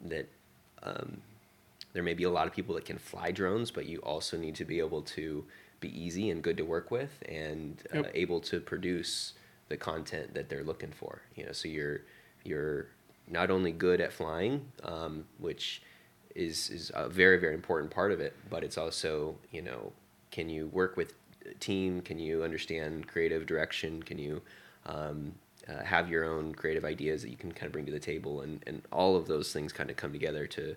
that 0.05 0.29
um, 0.83 1.21
there 1.93 2.03
may 2.03 2.13
be 2.13 2.23
a 2.23 2.29
lot 2.29 2.47
of 2.47 2.53
people 2.53 2.75
that 2.75 2.85
can 2.85 2.97
fly 2.97 3.31
drones, 3.31 3.71
but 3.71 3.85
you 3.85 3.99
also 3.99 4.37
need 4.37 4.55
to 4.55 4.65
be 4.65 4.79
able 4.79 5.01
to 5.01 5.45
be 5.79 5.89
easy 6.01 6.29
and 6.29 6.41
good 6.41 6.57
to 6.57 6.63
work 6.63 6.91
with, 6.91 7.21
and 7.27 7.83
uh, 7.93 7.99
yep. 7.99 8.11
able 8.13 8.39
to 8.39 8.61
produce 8.61 9.33
the 9.67 9.75
content 9.75 10.33
that 10.33 10.49
they're 10.49 10.63
looking 10.63 10.91
for. 10.91 11.21
You 11.35 11.45
know, 11.45 11.51
so 11.51 11.67
you're 11.67 12.01
you're 12.45 12.87
not 13.27 13.49
only 13.49 13.71
good 13.71 14.01
at 14.01 14.13
flying, 14.13 14.65
um, 14.83 15.25
which 15.37 15.81
is 16.35 16.69
is 16.69 16.91
a 16.95 17.07
very 17.07 17.37
very 17.37 17.53
important 17.53 17.91
part 17.91 18.11
of 18.11 18.19
it, 18.19 18.35
but 18.49 18.63
it's 18.63 18.77
also 18.77 19.35
you 19.51 19.61
know 19.61 19.93
can 20.31 20.49
you 20.49 20.67
work 20.67 20.97
with 20.97 21.13
team? 21.59 22.01
Can 22.01 22.19
you 22.19 22.43
understand 22.43 23.07
creative 23.07 23.45
direction? 23.45 24.01
Can 24.01 24.17
you 24.17 24.41
um, 24.85 25.33
uh, 25.67 25.83
have 25.83 26.09
your 26.09 26.25
own 26.25 26.55
creative 26.55 26.85
ideas 26.85 27.21
that 27.21 27.29
you 27.29 27.37
can 27.37 27.51
kind 27.51 27.67
of 27.67 27.71
bring 27.71 27.85
to 27.85 27.91
the 27.91 27.99
table? 27.99 28.41
And, 28.41 28.63
and 28.65 28.81
all 28.91 29.15
of 29.15 29.27
those 29.27 29.53
things 29.53 29.71
kind 29.71 29.89
of 29.89 29.95
come 29.95 30.11
together 30.11 30.47
to 30.47 30.75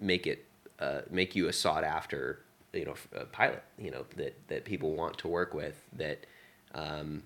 make 0.00 0.26
it 0.26 0.44
uh, 0.78 1.00
make 1.10 1.34
you 1.34 1.48
a 1.48 1.52
sought 1.52 1.84
after 1.84 2.40
you 2.72 2.84
know 2.84 2.94
pilot. 3.32 3.62
You 3.78 3.90
know 3.90 4.04
that 4.16 4.36
that 4.48 4.64
people 4.64 4.94
want 4.94 5.18
to 5.18 5.28
work 5.28 5.54
with 5.54 5.82
that. 5.94 6.26
Um, 6.74 7.22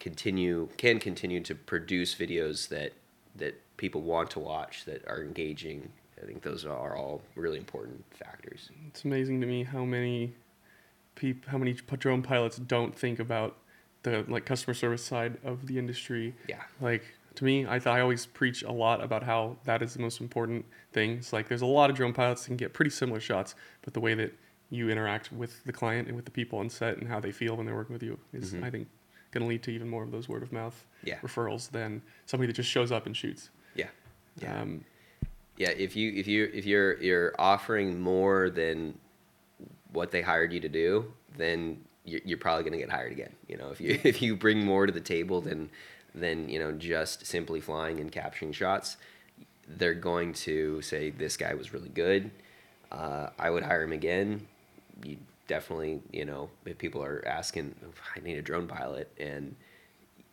continue 0.00 0.68
can 0.76 0.98
continue 0.98 1.40
to 1.40 1.54
produce 1.54 2.16
videos 2.16 2.68
that 2.68 2.92
that 3.36 3.60
people 3.76 4.02
want 4.02 4.30
to 4.30 4.38
watch 4.38 4.84
that 4.84 5.06
are 5.08 5.22
engaging 5.22 5.90
I 6.22 6.26
think 6.26 6.42
those 6.42 6.64
are 6.64 6.96
all 6.96 7.20
really 7.34 7.58
important 7.58 8.04
factors. 8.10 8.70
It's 8.88 9.04
amazing 9.04 9.40
to 9.40 9.46
me 9.46 9.64
how 9.64 9.84
many 9.84 10.34
people, 11.14 11.50
how 11.50 11.58
many 11.58 11.72
drone 11.72 12.22
pilots 12.22 12.58
don't 12.58 12.96
think 12.96 13.18
about 13.18 13.56
the 14.02 14.24
like 14.28 14.44
customer 14.46 14.74
service 14.74 15.04
side 15.04 15.38
of 15.44 15.66
the 15.66 15.78
industry. 15.78 16.34
Yeah. 16.48 16.62
Like 16.80 17.02
to 17.36 17.44
me, 17.44 17.66
I 17.66 17.76
I 17.84 18.00
always 18.00 18.26
preach 18.26 18.62
a 18.62 18.72
lot 18.72 19.02
about 19.02 19.22
how 19.22 19.56
that 19.64 19.82
is 19.82 19.94
the 19.94 20.00
most 20.00 20.20
important 20.20 20.64
thing. 20.92 21.12
It's 21.12 21.32
like 21.32 21.48
there's 21.48 21.62
a 21.62 21.66
lot 21.66 21.90
of 21.90 21.96
drone 21.96 22.12
pilots 22.12 22.42
that 22.42 22.48
can 22.48 22.56
get 22.56 22.72
pretty 22.72 22.90
similar 22.90 23.20
shots, 23.20 23.54
but 23.82 23.94
the 23.94 24.00
way 24.00 24.14
that 24.14 24.32
you 24.70 24.90
interact 24.90 25.32
with 25.32 25.62
the 25.64 25.72
client 25.72 26.08
and 26.08 26.16
with 26.16 26.24
the 26.24 26.30
people 26.30 26.58
on 26.58 26.70
set 26.70 26.96
and 26.96 27.08
how 27.08 27.20
they 27.20 27.32
feel 27.32 27.56
when 27.56 27.66
they're 27.66 27.74
working 27.74 27.92
with 27.92 28.02
you 28.02 28.18
is, 28.32 28.54
mm-hmm. 28.54 28.64
I 28.64 28.70
think, 28.70 28.88
going 29.32 29.42
to 29.42 29.48
lead 29.48 29.62
to 29.64 29.70
even 29.70 29.88
more 29.88 30.04
of 30.04 30.10
those 30.10 30.28
word 30.28 30.42
of 30.42 30.52
mouth 30.52 30.84
yeah. 31.02 31.16
referrals 31.16 31.70
than 31.70 32.02
somebody 32.26 32.46
that 32.46 32.54
just 32.54 32.70
shows 32.70 32.92
up 32.92 33.06
and 33.06 33.16
shoots. 33.16 33.50
Yeah. 33.74 33.88
Yeah. 34.40 34.60
Um, 34.60 34.84
yeah. 35.56 35.70
If 35.70 35.96
you 35.96 36.12
if 36.12 36.26
you 36.26 36.50
if 36.52 36.64
you're 36.64 37.00
you're 37.02 37.34
offering 37.38 38.00
more 38.00 38.50
than 38.50 38.98
what 39.92 40.10
they 40.10 40.22
hired 40.22 40.52
you 40.52 40.60
to 40.60 40.68
do, 40.68 41.12
then 41.36 41.82
you're, 42.04 42.20
you're 42.24 42.38
probably 42.38 42.62
going 42.62 42.72
to 42.72 42.78
get 42.78 42.90
hired 42.90 43.12
again. 43.12 43.32
You 43.48 43.56
know, 43.56 43.70
if 43.70 43.80
you 43.80 43.98
if 44.04 44.22
you 44.22 44.36
bring 44.36 44.64
more 44.64 44.86
to 44.86 44.92
the 44.92 45.00
table 45.00 45.40
than 45.40 45.70
than 46.14 46.48
you 46.48 46.58
know 46.58 46.72
just 46.72 47.26
simply 47.26 47.60
flying 47.60 48.00
and 48.00 48.12
capturing 48.12 48.52
shots, 48.52 48.96
they're 49.66 49.94
going 49.94 50.34
to 50.34 50.82
say 50.82 51.10
this 51.10 51.36
guy 51.36 51.54
was 51.54 51.72
really 51.72 51.88
good. 51.88 52.30
Uh, 52.90 53.28
I 53.38 53.50
would 53.50 53.62
hire 53.62 53.82
him 53.82 53.92
again. 53.92 54.46
You 55.02 55.16
definitely, 55.46 56.00
you 56.12 56.24
know, 56.24 56.50
if 56.64 56.78
people 56.78 57.02
are 57.02 57.22
asking, 57.26 57.74
I 58.16 58.20
need 58.20 58.36
a 58.36 58.42
drone 58.42 58.66
pilot, 58.66 59.10
and 59.18 59.54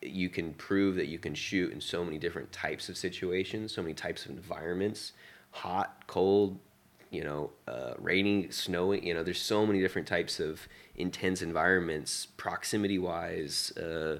you 0.02 0.30
can 0.30 0.54
prove 0.54 0.96
that 0.96 1.08
you 1.08 1.20
can 1.20 1.34
shoot 1.34 1.72
in 1.72 1.82
so 1.82 2.04
many 2.04 2.18
different 2.18 2.52
types 2.52 2.90
of 2.90 2.98
situations, 2.98 3.74
so 3.74 3.82
many 3.82 3.94
types 3.94 4.26
of 4.26 4.32
environments, 4.32 5.14
hot, 5.52 6.04
cold, 6.08 6.58
you 7.10 7.24
know, 7.24 7.52
uh, 7.68 7.94
rainy, 7.98 8.50
snowy. 8.52 9.06
You 9.06 9.14
know, 9.14 9.24
there's 9.24 9.42
so 9.42 9.66
many 9.66 9.82
different 9.82 10.08
types 10.08 10.40
of 10.40 10.68
intense 10.96 11.42
environments, 11.42 12.28
proximity 12.38 13.00
wise, 13.00 13.74
uh, 13.78 14.20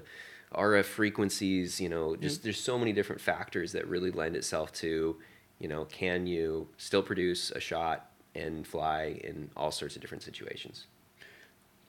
RF 0.54 0.84
frequencies. 0.84 1.80
You 1.80 1.88
know, 1.88 2.16
just 2.16 2.38
mm-hmm. 2.38 2.44
there's 2.44 2.60
so 2.60 2.78
many 2.78 2.92
different 2.92 3.20
factors 3.20 3.72
that 3.72 3.86
really 3.86 4.10
lend 4.10 4.36
itself 4.36 4.72
to, 4.74 5.16
you 5.58 5.68
know, 5.68 5.84
can 5.84 6.26
you 6.26 6.68
still 6.76 7.02
produce 7.02 7.50
a 7.52 7.60
shot 7.60 8.09
and 8.34 8.66
fly 8.66 9.20
in 9.24 9.50
all 9.56 9.70
sorts 9.70 9.96
of 9.96 10.00
different 10.02 10.22
situations. 10.22 10.86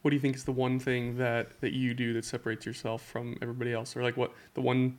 What 0.01 0.09
do 0.09 0.15
you 0.15 0.21
think 0.21 0.35
is 0.35 0.43
the 0.45 0.51
one 0.51 0.79
thing 0.79 1.17
that, 1.17 1.61
that 1.61 1.73
you 1.73 1.93
do 1.93 2.13
that 2.13 2.25
separates 2.25 2.65
yourself 2.65 3.03
from 3.03 3.37
everybody 3.41 3.71
else, 3.73 3.95
or 3.95 4.01
like 4.01 4.17
what 4.17 4.31
the 4.55 4.61
one 4.61 4.97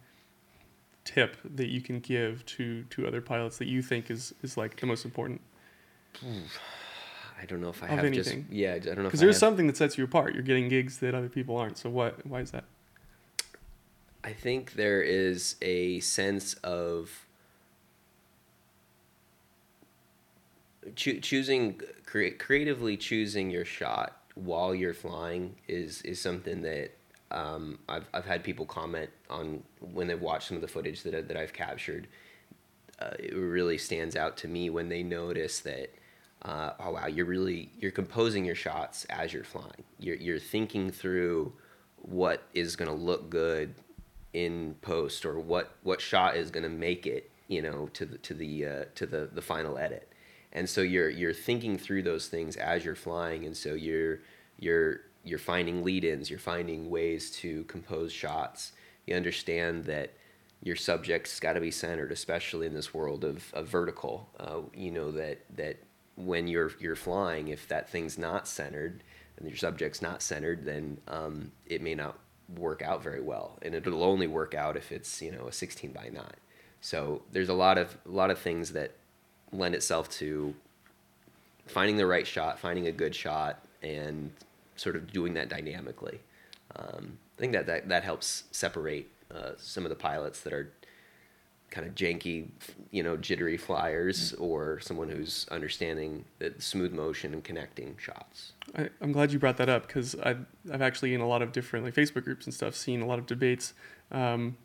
tip 1.05 1.37
that 1.57 1.67
you 1.69 1.81
can 1.81 1.99
give 1.99 2.47
to 2.47 2.85
to 2.85 3.07
other 3.09 3.21
pilots 3.21 3.59
that 3.59 3.67
you 3.67 3.83
think 3.83 4.09
is 4.09 4.33
is 4.45 4.57
like 4.57 4.79
the 4.79 4.87
most 4.87 5.05
important 5.05 5.41
I 6.25 7.45
don't 7.47 7.61
know 7.61 7.71
if 7.71 7.83
I 7.83 7.87
Of 7.87 7.97
have 7.97 8.05
anything. 8.05 8.43
just 8.43 8.53
yeah. 8.53 8.75
I 8.75 8.79
don't 8.79 8.99
know 8.99 9.01
if 9.03 9.07
because 9.09 9.19
there's 9.19 9.35
have- 9.35 9.41
something 9.41 9.67
that 9.67 9.77
sets 9.77 9.99
you 9.99 10.05
apart 10.05 10.35
you're 10.35 10.45
getting 10.45 10.69
gigs 10.69 10.99
that 10.99 11.13
other 11.15 11.29
people 11.29 11.57
aren't 11.57 11.77
so 11.77 11.91
what 11.91 12.25
why 12.25 12.41
is 12.41 12.53
that 12.53 12.65
I 14.23 14.33
think 14.33 14.75
there 14.75 15.03
is 15.03 15.57
a 15.61 15.99
sense 15.99 16.55
of 16.63 17.27
choo- 20.95 21.21
choosing 21.21 21.81
crea- 22.07 22.33
creatively 22.33 22.97
choosing 22.97 23.51
your 23.51 23.65
shot 23.65 24.17
while 24.35 24.75
you're 24.75 24.95
flying 24.95 25.55
is 25.69 26.03
is 26.03 26.21
something 26.21 26.63
that 26.63 26.91
um, 27.31 27.79
I've 27.89 28.09
I've 28.13 28.25
had 28.27 28.45
people 28.45 28.67
comment 28.67 29.11
on 29.31 29.63
when 29.81 30.07
they've 30.07 30.21
watched 30.21 30.49
some 30.49 30.57
of 30.57 30.61
the 30.61 30.69
footage 30.69 31.03
that 31.03 31.15
I, 31.15 31.21
that 31.23 31.37
I've 31.37 31.53
captured. 31.53 32.09
Uh, 32.99 33.15
it 33.19 33.35
really 33.35 33.79
stands 33.79 34.17
out 34.17 34.37
to 34.39 34.49
me 34.49 34.71
when 34.71 34.89
they 34.89 35.03
notice 35.03 35.61
that 35.61 35.93
uh, 36.43 36.73
oh 36.81 36.93
wow 36.93 37.07
you're 37.07 37.27
really 37.27 37.71
you're 37.79 37.91
composing 37.91 38.45
your 38.45 38.55
shots 38.55 39.05
as 39.11 39.33
you're 39.33 39.45
flying 39.45 39.85
you're 39.99 40.17
you're 40.17 40.39
thinking 40.39 40.91
through 40.91 41.53
what 41.97 42.43
is 42.53 42.77
going 42.77 42.91
to 42.91 42.97
look 42.97 43.31
good 43.31 43.75
in 44.33 44.75
post 44.83 45.25
or 45.25 45.39
what 45.39 45.77
what 45.83 46.01
shot 46.01 46.37
is 46.37 46.51
going 46.51 46.63
to 46.63 46.69
make 46.69 47.07
it 47.07 47.31
you 47.49 47.63
know 47.63 47.89
to 47.93 48.05
the 48.05 48.19
to 48.19 48.35
the 48.35 48.67
uh, 48.67 48.85
to 48.95 49.07
the 49.07 49.29
the 49.33 49.43
final 49.43 49.79
edit 49.79 50.12
and 50.53 50.69
so 50.69 50.83
you're 50.83 51.09
you're 51.09 51.33
thinking 51.33 51.79
through 51.79 52.03
those 52.03 52.29
things 52.29 52.57
as 52.57 52.85
you're 52.85 52.95
flying. 52.95 53.45
And 53.45 53.57
so 53.57 53.75
you're 53.75 54.21
you're 54.59 55.01
you're 55.25 55.39
finding 55.39 55.85
lead-ins 55.85 56.29
you're 56.31 56.39
finding 56.39 56.91
ways 56.91 57.31
to 57.31 57.65
compose 57.65 58.13
shots. 58.13 58.73
You 59.07 59.17
understand 59.17 59.85
that 59.87 60.13
your 60.63 60.77
subject's 60.77 61.41
got 61.41 61.55
to 61.55 61.61
be 61.61 61.71
centered 61.71 62.13
especially 62.13 62.67
in 62.67 62.75
this 62.75 62.93
world 62.93 63.25
of, 63.25 63.53
of 63.55 63.67
vertical. 63.67 64.29
Uh, 64.39 64.61
you 64.75 64.91
know 64.91 65.11
that 65.13 65.41
that 65.57 65.79
when 66.17 66.47
you're 66.47 66.73
you're 66.79 66.97
flying 66.97 67.49
if 67.49 67.67
that 67.69 67.89
thing's 67.89 68.19
not 68.19 68.47
centered 68.47 69.03
and 69.39 69.49
your 69.49 69.57
subject's 69.57 70.03
not 70.03 70.21
centered 70.21 70.65
then 70.65 70.99
um, 71.09 71.51
it 71.67 71.81
may 71.81 71.95
not 71.95 72.19
work 72.57 72.83
out 72.83 73.03
very 73.03 73.23
well. 73.23 73.59
And 73.63 73.75
it'll 73.75 74.05
only 74.05 74.27
work 74.27 74.55
out 74.55 74.77
if 74.77 74.93
it's 74.93 75.23
you 75.23 75.33
know 75.33 75.47
a 75.47 75.53
16 75.53 75.93
by 75.93 76.11
9 76.13 76.23
so 76.83 77.23
there's 77.31 77.49
a 77.49 77.55
lot 77.55 77.79
of 77.79 77.97
a 78.05 78.11
lot 78.11 78.31
of 78.31 78.39
things 78.39 78.73
that 78.73 78.97
lend 79.53 79.75
itself 79.75 80.09
to 80.09 80.55
finding 81.67 81.97
the 81.97 82.07
right 82.07 82.27
shot 82.27 82.59
finding 82.59 82.87
a 82.87 82.93
good 82.93 83.15
shot 83.15 83.61
and 83.83 84.31
sort 84.77 84.97
of 84.97 85.13
doing 85.13 85.35
that 85.35 85.49
dynamically. 85.49 86.21
Um, 86.77 87.19
i 87.37 87.41
think 87.41 87.53
that, 87.53 87.67
that 87.67 87.89
that 87.89 88.05
helps 88.05 88.45
separate 88.51 89.09
uh, 89.35 89.53
some 89.57 89.85
of 89.85 89.91
the 89.91 89.97
pilots 89.97 90.41
that 90.41 90.53
are 90.53 90.71
kind 91.73 91.87
of 91.87 91.95
janky 91.95 92.49
you 92.91 93.03
know 93.03 93.17
jittery 93.17 93.57
flyers 93.57 94.35
or 94.35 94.79
someone 94.81 95.09
who's 95.09 95.47
understanding 95.51 96.23
the 96.39 96.53
smooth 96.59 96.93
motion 96.93 97.33
and 97.33 97.43
connecting 97.43 97.97
shots. 97.99 98.53
I, 98.77 98.91
I'm 99.01 99.11
glad 99.11 99.33
you 99.33 99.39
brought 99.39 99.57
that 99.57 99.71
up 99.71 99.87
because 99.87 100.15
I've, 100.23 100.45
I've 100.71 100.83
actually 100.83 101.15
in 101.15 101.23
a 101.23 101.27
lot 101.27 101.41
of 101.41 101.53
different 101.53 101.85
like 101.87 101.95
Facebook 101.95 102.25
groups 102.25 102.45
and 102.45 102.55
stuff 102.55 102.77
seen 102.77 103.01
a 103.01 103.07
lot 103.07 103.19
of 103.19 103.27
debates 103.27 103.73
um, 104.11 104.59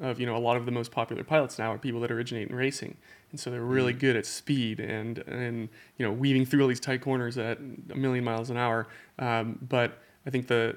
of 0.00 0.20
you 0.20 0.26
know 0.26 0.36
a 0.36 0.38
lot 0.38 0.56
of 0.56 0.64
the 0.64 0.72
most 0.72 0.92
popular 0.92 1.24
pilots 1.24 1.58
now 1.58 1.72
are 1.72 1.78
people 1.78 2.00
that 2.00 2.12
originate 2.12 2.48
in 2.48 2.54
racing 2.54 2.96
and 3.32 3.40
so 3.40 3.50
they're 3.50 3.60
really 3.62 3.92
good 3.94 4.14
at 4.14 4.26
speed 4.26 4.78
and 4.78 5.18
and 5.26 5.68
you 5.96 6.06
know 6.06 6.12
weaving 6.12 6.44
through 6.46 6.62
all 6.62 6.68
these 6.68 6.78
tight 6.80 7.00
corners 7.00 7.36
at 7.38 7.58
a 7.90 7.96
million 7.96 8.22
miles 8.24 8.50
an 8.50 8.56
hour. 8.56 8.86
Um, 9.18 9.58
but 9.68 9.98
I 10.26 10.30
think 10.30 10.46
the 10.46 10.76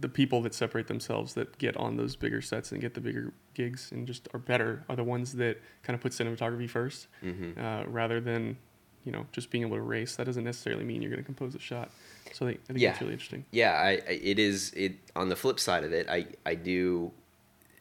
the 0.00 0.08
people 0.08 0.42
that 0.42 0.52
separate 0.54 0.86
themselves 0.88 1.32
that 1.34 1.56
get 1.56 1.74
on 1.78 1.96
those 1.96 2.14
bigger 2.16 2.42
sets 2.42 2.72
and 2.72 2.80
get 2.80 2.92
the 2.92 3.00
bigger 3.00 3.32
gigs 3.54 3.90
and 3.92 4.06
just 4.06 4.28
are 4.34 4.38
better 4.40 4.84
are 4.90 4.96
the 4.96 5.04
ones 5.04 5.32
that 5.36 5.58
kind 5.82 5.94
of 5.94 6.00
put 6.02 6.12
cinematography 6.12 6.68
1st 6.68 7.06
Mhm. 7.24 7.56
uh, 7.58 7.88
rather 7.88 8.20
than 8.20 8.58
you 9.04 9.12
know 9.12 9.26
just 9.32 9.50
being 9.50 9.64
able 9.64 9.76
to 9.76 9.82
race. 9.82 10.16
That 10.16 10.24
doesn't 10.24 10.44
necessarily 10.44 10.84
mean 10.84 11.00
you're 11.00 11.10
going 11.10 11.22
to 11.22 11.24
compose 11.24 11.54
a 11.54 11.58
shot. 11.60 11.90
So 12.32 12.46
I 12.46 12.50
think, 12.50 12.60
I 12.64 12.66
think 12.72 12.78
Yeah. 12.80 12.88
that's 12.90 13.00
really 13.00 13.12
interesting. 13.14 13.44
Yeah 13.52 13.72
I, 13.74 13.90
I 14.08 14.18
it 14.22 14.38
is 14.38 14.72
it 14.74 14.94
on 15.14 15.28
the 15.28 15.36
flip 15.36 15.60
side 15.60 15.84
of 15.84 15.92
it 15.92 16.08
i 16.10 16.26
i 16.44 16.54
do 16.56 17.12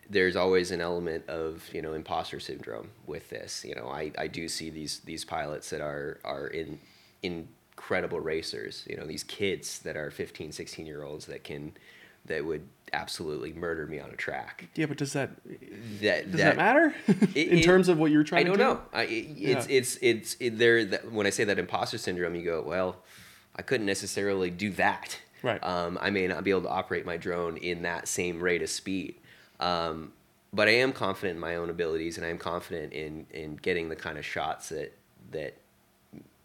there's 0.10 0.36
always 0.36 0.72
an 0.72 0.82
element 0.82 1.28
of 1.30 1.64
you 1.74 1.82
know 1.82 1.94
imposter 1.94 2.40
syndrome 2.40 2.90
with 3.08 3.30
this 3.30 3.64
you 3.66 3.74
know 3.76 3.88
i 3.88 4.12
i 4.18 4.28
do 4.28 4.48
see 4.50 4.70
these 4.70 5.00
these 5.02 5.24
pilots 5.26 5.70
that 5.70 5.82
are 5.82 6.20
are 6.24 6.48
in 6.48 6.78
incredible 7.22 8.20
racers 8.20 8.86
you 8.90 8.96
know 8.98 9.06
these 9.06 9.24
kids 9.24 9.80
that 9.80 9.96
are 9.96 10.12
15 10.12 10.52
16 10.52 10.86
year 10.86 11.04
olds 11.04 11.26
that 11.26 11.44
can 11.44 11.72
that 12.26 12.46
would 12.46 12.68
absolutely 12.94 13.52
murder 13.54 13.88
me 13.88 14.00
on 14.00 14.10
a 14.12 14.16
track 14.16 14.66
yeah 14.76 14.86
but 14.86 14.98
does 14.98 15.14
that 15.14 15.32
that 16.02 16.30
does 16.32 16.40
that, 16.40 16.56
matter 16.58 16.94
It- 17.08 17.36
in 17.36 17.58
it- 17.60 17.64
terms 17.64 17.90
of 17.90 17.98
what 17.98 18.12
you're 18.12 18.24
trying 18.24 18.42
I 18.48 18.52
to 18.52 18.58
don't 18.58 18.58
do 18.58 18.64
know. 18.76 18.82
I, 18.94 19.04
it- 19.04 19.10
it's, 19.38 19.68
Yeah. 19.68 19.76
it's 19.78 19.98
it's 20.02 20.36
it, 20.40 20.58
there. 20.60 20.86
That, 20.86 21.12
when 21.12 21.26
I 21.26 21.32
say 21.32 21.44
that 21.46 21.58
imposter 21.58 21.98
syndrome, 21.98 22.36
you 22.36 22.44
go, 22.44 22.62
well, 22.62 22.98
I 23.56 23.62
couldn't 23.64 23.88
necessarily 23.88 24.50
do 24.52 24.70
that. 24.74 25.18
Right. 25.42 25.62
Um, 25.64 25.98
I 26.02 26.10
may 26.12 26.28
not 26.28 26.44
be 26.44 26.52
able 26.52 26.62
to 26.64 26.70
operate 26.70 27.06
my 27.06 27.18
drone 27.18 27.58
in 27.58 27.82
that 27.82 28.08
same 28.08 28.40
rate 28.42 28.62
of 28.62 28.70
speed. 28.70 29.16
Um, 29.60 30.14
but 30.52 30.68
I 30.68 30.72
am 30.72 30.94
confident 30.94 31.36
in 31.36 31.42
my 31.42 31.56
own 31.56 31.70
abilities, 31.70 32.18
and 32.18 32.26
I 32.26 32.30
am 32.30 32.38
confident 32.38 32.94
in 32.94 33.26
in 33.32 33.56
getting 33.56 33.90
the 33.90 33.96
kind 33.96 34.18
of 34.18 34.26
shots 34.26 34.70
that 34.70 34.94
that 35.32 35.58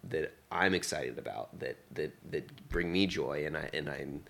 that 0.04 0.34
I'm 0.50 0.74
excited 0.74 1.18
about, 1.18 1.58
that 1.60 1.76
that 1.92 2.12
that 2.30 2.68
bring 2.68 2.92
me 2.92 3.06
joy, 3.06 3.44
and 3.46 3.56
I 3.56 3.70
and 3.72 3.88
I'm 3.88 4.22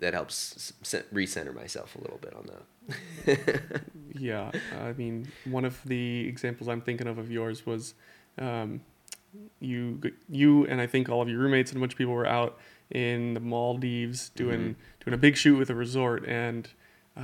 that 0.00 0.14
helps 0.14 0.72
recenter 0.82 1.54
myself 1.54 1.94
a 1.94 2.00
little 2.00 2.18
bit 2.18 2.34
on 2.34 2.46
that. 2.46 3.82
Yeah, 4.18 4.50
I 4.82 4.92
mean, 4.92 5.28
one 5.44 5.64
of 5.64 5.80
the 5.84 6.26
examples 6.26 6.68
I'm 6.68 6.80
thinking 6.80 7.06
of 7.06 7.16
of 7.18 7.30
yours 7.30 7.64
was 7.64 7.94
um, 8.38 8.80
you, 9.60 10.00
you, 10.28 10.66
and 10.66 10.80
I 10.80 10.86
think 10.86 11.08
all 11.08 11.22
of 11.22 11.28
your 11.28 11.38
roommates 11.38 11.70
and 11.70 11.78
a 11.78 11.80
bunch 11.80 11.92
of 11.92 11.98
people 11.98 12.12
were 12.12 12.26
out 12.26 12.58
in 12.90 13.34
the 13.34 13.40
Maldives 13.40 14.30
doing 14.30 14.74
doing 15.04 15.14
a 15.14 15.16
big 15.16 15.36
shoot 15.36 15.56
with 15.56 15.70
a 15.70 15.74
resort, 15.74 16.26
and 16.26 16.68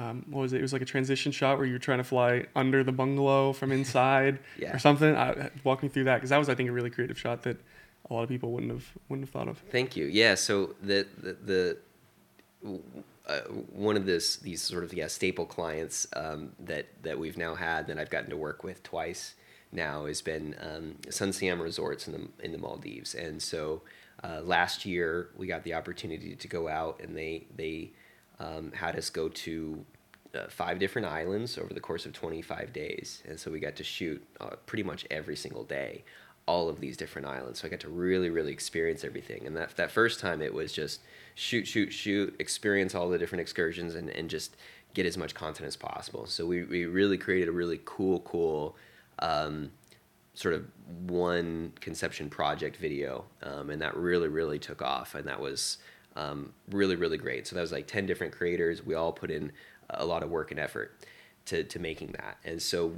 um, 0.01 0.25
what 0.29 0.43
was 0.43 0.53
it? 0.53 0.59
It 0.59 0.63
was 0.63 0.73
like 0.73 0.83
a 0.83 0.87
transition 0.95 1.33
shot 1.33 1.57
where 1.59 1.67
you 1.67 1.73
were 1.73 1.79
trying 1.89 1.99
to 1.99 2.05
fly 2.05 2.45
under 2.55 2.85
the 2.85 2.93
bungalow 2.93 3.53
from 3.53 3.73
inside 3.81 4.39
Yeah. 4.59 4.75
or 4.75 4.79
something. 4.79 5.17
I, 5.17 5.51
walk 5.65 5.83
me 5.83 5.89
through 5.89 6.05
that 6.05 6.17
because 6.17 6.31
that 6.31 6.39
was, 6.39 6.49
I 6.49 6.55
think, 6.55 6.69
a 6.69 6.73
really 6.73 6.91
creative 6.91 7.19
shot 7.19 7.43
that 7.45 7.57
a 8.11 8.15
lot 8.15 8.23
of 8.23 8.29
people 8.29 8.53
wouldn't 8.53 8.73
have 8.73 8.87
wouldn't 9.09 9.27
have 9.27 9.33
thought 9.33 9.49
of. 9.49 9.59
Thank 9.71 9.97
you. 9.97 10.05
Yeah. 10.07 10.35
So 10.35 10.75
the 10.83 11.07
the, 11.23 11.33
the 11.45 11.77
uh, 13.27 13.41
one 13.73 13.97
of 13.97 14.07
this 14.07 14.37
these 14.37 14.63
sort 14.63 14.85
of 14.85 14.93
yeah 14.95 15.07
staple 15.09 15.47
clients 15.47 16.07
um, 16.15 16.53
that 16.61 16.87
that 17.03 17.19
we've 17.19 17.37
now 17.39 17.55
had 17.55 17.87
that 17.89 17.99
I've 17.99 18.11
gotten 18.11 18.31
to 18.31 18.37
work 18.37 18.63
with 18.65 18.83
twice 18.83 19.35
now 19.73 20.07
has 20.07 20.23
been 20.23 20.55
um, 20.61 20.97
Sun 21.11 21.31
Siyam 21.31 21.61
Resorts 21.61 22.07
in 22.07 22.13
the 22.13 22.45
in 22.45 22.53
the 22.53 22.59
Maldives, 22.59 23.15
and 23.15 23.43
so 23.43 23.83
uh, 24.23 24.41
last 24.43 24.87
year 24.87 25.31
we 25.37 25.47
got 25.47 25.65
the 25.65 25.75
opportunity 25.75 26.35
to 26.37 26.49
go 26.49 26.69
out 26.69 27.01
and 27.03 27.17
they 27.17 27.47
they 27.57 27.91
um, 28.39 28.73
had 28.73 28.97
us 28.97 29.11
go 29.11 29.29
to 29.29 29.85
uh, 30.35 30.47
five 30.49 30.79
different 30.79 31.07
islands 31.07 31.59
over 31.59 31.73
the 31.73 31.81
course 31.81 32.07
of 32.07 32.13
25 32.13 32.73
days. 32.73 33.23
And 33.27 33.39
so 33.39 33.51
we 33.51 33.61
got 33.61 33.77
to 33.77 33.85
shoot 33.85 34.25
uh, 34.41 34.57
pretty 34.67 34.83
much 34.83 35.07
every 35.11 35.37
single 35.37 35.65
day, 35.65 36.05
all 36.47 36.69
of 36.69 36.81
these 36.81 36.97
different 36.97 37.27
islands. 37.27 37.61
So 37.61 37.67
I 37.67 37.71
got 37.71 37.81
to 37.81 37.89
really, 37.89 38.31
really 38.31 38.53
experience 38.53 39.05
everything. 39.05 39.47
And 39.47 39.57
that, 39.57 39.77
that 39.77 39.91
first 39.91 40.21
time 40.21 40.43
it 40.43 40.53
was 40.53 40.73
just 40.73 41.01
shoot, 41.35 41.67
shoot, 41.67 41.93
shoot, 41.93 42.35
experience 42.39 42.95
all 42.95 43.09
the 43.09 43.19
different 43.19 43.41
excursions 43.41 43.95
and, 43.95 44.11
and 44.11 44.29
just 44.29 44.57
get 44.95 45.07
as 45.07 45.17
much 45.17 45.35
content 45.35 45.67
as 45.67 45.77
possible. 45.77 46.27
So 46.27 46.47
we, 46.47 46.65
we 46.65 46.87
really 46.87 47.19
created 47.19 47.49
a 47.49 47.53
really 47.53 47.81
cool, 47.85 48.21
cool 48.21 48.77
um, 49.19 49.71
sort 50.35 50.55
of 50.55 50.67
one 51.07 51.73
conception 51.81 52.29
project 52.29 52.77
video. 52.77 53.25
Um, 53.43 53.71
and 53.71 53.81
that 53.81 53.97
really, 53.97 54.29
really 54.29 54.59
took 54.59 54.83
off. 54.83 55.15
And 55.15 55.27
that 55.27 55.41
was 55.41 55.79
um, 56.17 56.53
really, 56.71 56.97
really 56.97 57.19
great. 57.19 57.47
So 57.47 57.55
that 57.55 57.63
was 57.63 57.73
like 57.73 57.87
10 57.87 58.07
different 58.07 58.33
creators. 58.33 58.85
We 58.85 58.95
all 58.95 59.13
put 59.13 59.31
in 59.31 59.53
a 59.91 60.05
lot 60.05 60.23
of 60.23 60.31
work 60.31 60.51
and 60.51 60.59
effort 60.59 60.99
to, 61.47 61.63
to 61.63 61.79
making 61.79 62.13
that. 62.13 62.39
And 62.45 62.61
so 62.61 62.95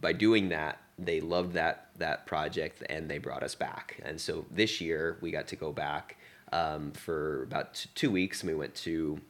by 0.00 0.12
doing 0.12 0.48
that, 0.48 0.78
they 0.98 1.20
loved 1.20 1.52
that, 1.52 1.88
that 1.98 2.26
project 2.26 2.82
and 2.88 3.08
they 3.08 3.18
brought 3.18 3.42
us 3.42 3.54
back. 3.54 4.00
And 4.04 4.20
so 4.20 4.44
this 4.50 4.80
year 4.80 5.18
we 5.20 5.30
got 5.30 5.46
to 5.48 5.56
go 5.56 5.72
back 5.72 6.16
um, 6.52 6.92
for 6.92 7.44
about 7.44 7.74
t- 7.74 7.90
two 7.94 8.10
weeks 8.10 8.42
and 8.42 8.50
we 8.50 8.56
went 8.56 8.74
to 8.76 9.20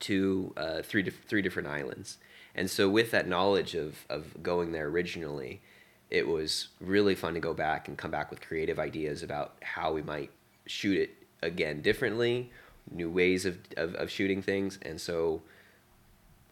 to 0.00 0.54
uh, 0.56 0.80
three, 0.80 1.08
three 1.10 1.42
different 1.42 1.68
islands. 1.68 2.16
And 2.54 2.70
so 2.70 2.88
with 2.88 3.10
that 3.10 3.28
knowledge 3.28 3.74
of, 3.74 4.06
of 4.08 4.42
going 4.42 4.72
there 4.72 4.86
originally, 4.86 5.60
it 6.08 6.26
was 6.26 6.68
really 6.80 7.14
fun 7.14 7.34
to 7.34 7.40
go 7.40 7.52
back 7.52 7.86
and 7.86 7.98
come 7.98 8.10
back 8.10 8.30
with 8.30 8.40
creative 8.40 8.78
ideas 8.78 9.22
about 9.22 9.56
how 9.60 9.92
we 9.92 10.02
might 10.02 10.30
shoot 10.66 10.98
it 10.98 11.19
again 11.42 11.80
differently, 11.80 12.50
new 12.90 13.10
ways 13.10 13.46
of, 13.46 13.58
of, 13.76 13.94
of 13.94 14.10
shooting 14.10 14.42
things. 14.42 14.78
And 14.82 15.00
so 15.00 15.42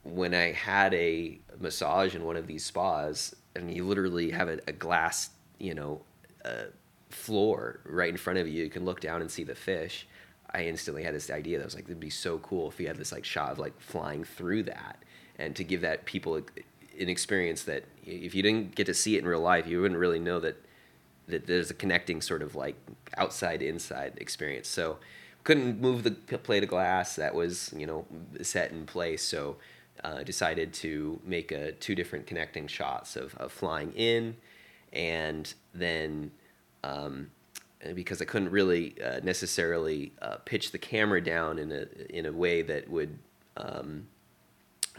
when 0.04 0.34
I 0.34 0.52
had 0.52 0.94
a 0.94 1.38
massage 1.58 2.14
in 2.14 2.24
one 2.24 2.36
of 2.36 2.46
these 2.46 2.64
spas, 2.64 3.34
and 3.54 3.74
you 3.74 3.84
literally 3.84 4.30
have 4.30 4.48
a, 4.48 4.58
a 4.66 4.72
glass, 4.72 5.30
you 5.58 5.74
know, 5.74 6.00
uh, 6.44 6.64
floor 7.10 7.80
right 7.84 8.10
in 8.10 8.16
front 8.16 8.38
of 8.38 8.46
you, 8.46 8.64
you 8.64 8.70
can 8.70 8.84
look 8.84 9.00
down 9.00 9.20
and 9.20 9.30
see 9.30 9.44
the 9.44 9.54
fish. 9.54 10.06
I 10.50 10.64
instantly 10.64 11.02
had 11.02 11.14
this 11.14 11.30
idea 11.30 11.58
that 11.58 11.64
was 11.64 11.74
like, 11.74 11.84
it'd 11.84 12.00
be 12.00 12.10
so 12.10 12.38
cool 12.38 12.68
if 12.68 12.80
you 12.80 12.86
had 12.86 12.96
this 12.96 13.12
like 13.12 13.24
shot 13.24 13.52
of 13.52 13.58
like 13.58 13.78
flying 13.80 14.24
through 14.24 14.64
that, 14.64 15.02
and 15.38 15.54
to 15.56 15.64
give 15.64 15.80
that 15.82 16.04
people 16.04 16.36
an 16.36 17.08
experience 17.08 17.64
that 17.64 17.84
if 18.04 18.34
you 18.34 18.42
didn't 18.42 18.74
get 18.74 18.86
to 18.86 18.94
see 18.94 19.16
it 19.16 19.20
in 19.20 19.28
real 19.28 19.40
life, 19.40 19.66
you 19.66 19.80
wouldn't 19.80 20.00
really 20.00 20.18
know 20.18 20.40
that 20.40 20.56
that 21.28 21.46
there's 21.46 21.70
a 21.70 21.74
connecting 21.74 22.20
sort 22.20 22.42
of 22.42 22.54
like 22.54 22.76
outside 23.16 23.62
inside 23.62 24.14
experience. 24.16 24.68
So 24.68 24.98
couldn't 25.44 25.80
move 25.80 26.02
the 26.02 26.10
plate 26.10 26.62
of 26.62 26.68
glass 26.68 27.16
that 27.16 27.34
was 27.34 27.72
you 27.76 27.86
know 27.86 28.06
set 28.42 28.70
in 28.70 28.86
place. 28.86 29.22
So 29.22 29.56
uh, 30.04 30.22
decided 30.22 30.72
to 30.72 31.20
make 31.24 31.50
a 31.52 31.72
two 31.72 31.94
different 31.94 32.26
connecting 32.26 32.66
shots 32.66 33.16
of, 33.16 33.34
of 33.36 33.52
flying 33.52 33.92
in, 33.92 34.36
and 34.92 35.52
then 35.74 36.30
um, 36.84 37.30
because 37.94 38.20
I 38.20 38.24
couldn't 38.24 38.50
really 38.50 38.94
uh, 39.02 39.20
necessarily 39.22 40.12
uh, 40.20 40.36
pitch 40.44 40.72
the 40.72 40.78
camera 40.78 41.22
down 41.22 41.58
in 41.58 41.72
a 41.72 41.86
in 42.10 42.26
a 42.26 42.32
way 42.32 42.62
that 42.62 42.88
would 42.88 43.18
um, 43.56 44.06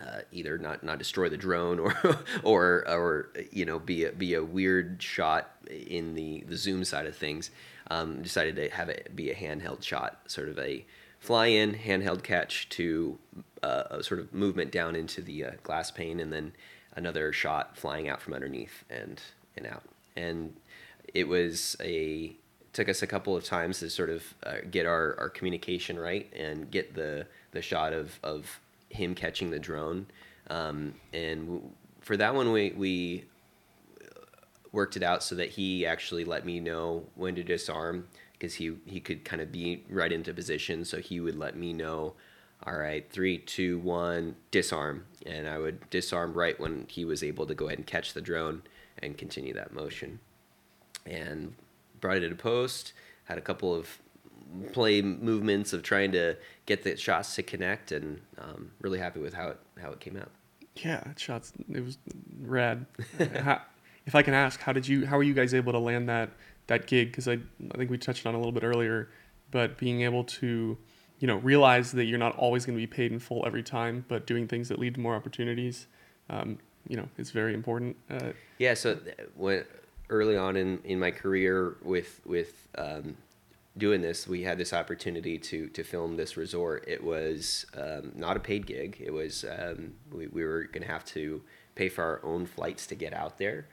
uh, 0.01 0.21
either 0.31 0.57
not, 0.57 0.83
not 0.83 0.97
destroy 0.97 1.29
the 1.29 1.37
drone 1.37 1.79
or 1.79 1.95
or 2.43 2.87
or 2.87 3.29
you 3.51 3.65
know 3.65 3.79
be 3.79 4.05
a, 4.05 4.11
be 4.11 4.33
a 4.33 4.43
weird 4.43 5.01
shot 5.01 5.51
in 5.69 6.15
the, 6.15 6.43
the 6.47 6.57
zoom 6.57 6.83
side 6.83 7.05
of 7.05 7.15
things. 7.15 7.51
Um, 7.91 8.21
decided 8.21 8.55
to 8.57 8.69
have 8.69 8.89
it 8.89 9.15
be 9.15 9.31
a 9.31 9.35
handheld 9.35 9.81
shot, 9.81 10.19
sort 10.27 10.47
of 10.47 10.59
a 10.59 10.85
fly 11.19 11.47
in 11.47 11.73
handheld 11.73 12.23
catch 12.23 12.69
to 12.69 13.17
uh, 13.63 13.83
a 13.89 14.03
sort 14.03 14.19
of 14.19 14.33
movement 14.33 14.71
down 14.71 14.95
into 14.95 15.21
the 15.21 15.45
uh, 15.45 15.51
glass 15.63 15.89
pane, 15.89 16.19
and 16.19 16.31
then 16.31 16.53
another 16.95 17.33
shot 17.33 17.77
flying 17.77 18.07
out 18.07 18.21
from 18.21 18.33
underneath 18.33 18.83
and 18.89 19.21
and 19.57 19.65
out. 19.65 19.83
And 20.15 20.55
it 21.13 21.27
was 21.27 21.75
a 21.81 22.35
took 22.73 22.89
us 22.89 23.01
a 23.01 23.07
couple 23.07 23.35
of 23.35 23.43
times 23.43 23.79
to 23.79 23.89
sort 23.89 24.09
of 24.09 24.35
uh, 24.43 24.57
get 24.69 24.85
our, 24.85 25.15
our 25.19 25.29
communication 25.29 25.97
right 25.97 26.31
and 26.33 26.69
get 26.69 26.93
the 26.93 27.25
the 27.51 27.61
shot 27.61 27.93
of 27.93 28.19
of 28.23 28.59
him 28.89 29.15
catching 29.15 29.49
the 29.49 29.59
drone. 29.59 30.07
Um, 30.49 30.93
and 31.13 31.45
w- 31.45 31.69
for 32.01 32.17
that 32.17 32.33
one, 32.33 32.51
we, 32.51 32.73
we 32.75 33.25
worked 34.71 34.97
it 34.97 35.03
out 35.03 35.23
so 35.23 35.35
that 35.35 35.49
he 35.49 35.85
actually 35.85 36.25
let 36.25 36.45
me 36.45 36.59
know 36.59 37.05
when 37.15 37.35
to 37.35 37.43
disarm 37.43 38.07
because 38.33 38.55
he, 38.55 38.73
he 38.85 38.99
could 38.99 39.25
kind 39.25 39.41
of 39.41 39.51
be 39.51 39.83
right 39.89 40.11
into 40.11 40.33
position. 40.33 40.85
So 40.85 40.99
he 40.99 41.19
would 41.19 41.35
let 41.35 41.55
me 41.55 41.73
know, 41.73 42.13
all 42.65 42.77
right, 42.77 43.09
three, 43.11 43.37
two, 43.37 43.79
one, 43.79 44.35
disarm. 44.51 45.05
And 45.25 45.47
I 45.47 45.57
would 45.57 45.89
disarm 45.89 46.33
right 46.33 46.59
when 46.59 46.85
he 46.87 47.05
was 47.05 47.23
able 47.23 47.45
to 47.47 47.53
go 47.53 47.67
ahead 47.67 47.79
and 47.79 47.87
catch 47.87 48.13
the 48.13 48.21
drone 48.21 48.63
and 48.99 49.17
continue 49.17 49.53
that 49.53 49.73
motion. 49.73 50.19
And 51.05 51.55
brought 51.99 52.17
it 52.17 52.29
to 52.29 52.35
post, 52.35 52.93
had 53.25 53.37
a 53.37 53.41
couple 53.41 53.73
of 53.75 53.99
play 54.73 55.01
movements 55.01 55.73
of 55.73 55.83
trying 55.83 56.11
to 56.13 56.35
get 56.65 56.83
the 56.83 56.97
shots 56.97 57.35
to 57.35 57.43
connect, 57.43 57.91
and 57.91 58.21
um, 58.37 58.71
really 58.81 58.99
happy 58.99 59.19
with 59.19 59.33
how 59.33 59.49
it 59.49 59.59
how 59.81 59.91
it 59.91 59.99
came 59.99 60.17
out. 60.17 60.31
Yeah, 60.75 61.03
shots. 61.17 61.53
It 61.71 61.83
was 61.83 61.97
rad. 62.41 62.85
how, 63.39 63.61
if 64.05 64.15
I 64.15 64.21
can 64.21 64.33
ask, 64.33 64.59
how 64.59 64.73
did 64.73 64.87
you? 64.87 65.05
How 65.05 65.17
were 65.17 65.23
you 65.23 65.33
guys 65.33 65.53
able 65.53 65.71
to 65.73 65.79
land 65.79 66.09
that 66.09 66.31
that 66.67 66.87
gig? 66.87 67.11
Because 67.11 67.27
I 67.27 67.33
I 67.33 67.77
think 67.77 67.89
we 67.89 67.97
touched 67.97 68.25
on 68.25 68.33
a 68.33 68.37
little 68.37 68.51
bit 68.51 68.63
earlier, 68.63 69.09
but 69.51 69.77
being 69.77 70.01
able 70.01 70.23
to 70.25 70.77
you 71.19 71.27
know 71.27 71.37
realize 71.37 71.91
that 71.93 72.05
you're 72.05 72.19
not 72.19 72.35
always 72.37 72.65
going 72.65 72.77
to 72.77 72.81
be 72.81 72.87
paid 72.87 73.11
in 73.11 73.19
full 73.19 73.45
every 73.45 73.63
time, 73.63 74.05
but 74.07 74.25
doing 74.25 74.47
things 74.47 74.69
that 74.69 74.79
lead 74.79 74.95
to 74.95 74.99
more 74.99 75.15
opportunities. 75.15 75.87
Um, 76.29 76.59
you 76.87 76.95
know, 76.97 77.07
is 77.17 77.31
very 77.31 77.53
important. 77.53 77.97
Uh, 78.09 78.31
yeah. 78.57 78.73
So 78.73 78.97
when 79.35 79.65
early 80.09 80.35
on 80.35 80.55
in, 80.55 80.79
in 80.83 80.99
my 80.99 81.11
career 81.11 81.77
with 81.83 82.21
with 82.25 82.67
um, 82.77 83.15
doing 83.77 84.01
this, 84.01 84.27
we 84.27 84.43
had 84.43 84.57
this 84.57 84.73
opportunity 84.73 85.37
to 85.37 85.67
to 85.69 85.83
film 85.83 86.17
this 86.17 86.37
resort. 86.37 86.85
It 86.87 87.03
was 87.03 87.65
um, 87.75 88.11
not 88.15 88.37
a 88.37 88.39
paid 88.39 88.65
gig. 88.65 88.97
It 88.99 89.11
was 89.11 89.45
um, 89.45 89.93
we, 90.11 90.27
we 90.27 90.43
were 90.43 90.63
going 90.63 90.83
to 90.83 90.91
have 90.91 91.05
to 91.05 91.41
pay 91.75 91.89
for 91.89 92.03
our 92.03 92.21
own 92.23 92.45
flights 92.45 92.87
to 92.87 92.95
get 92.95 93.13
out 93.13 93.37
there. 93.37 93.67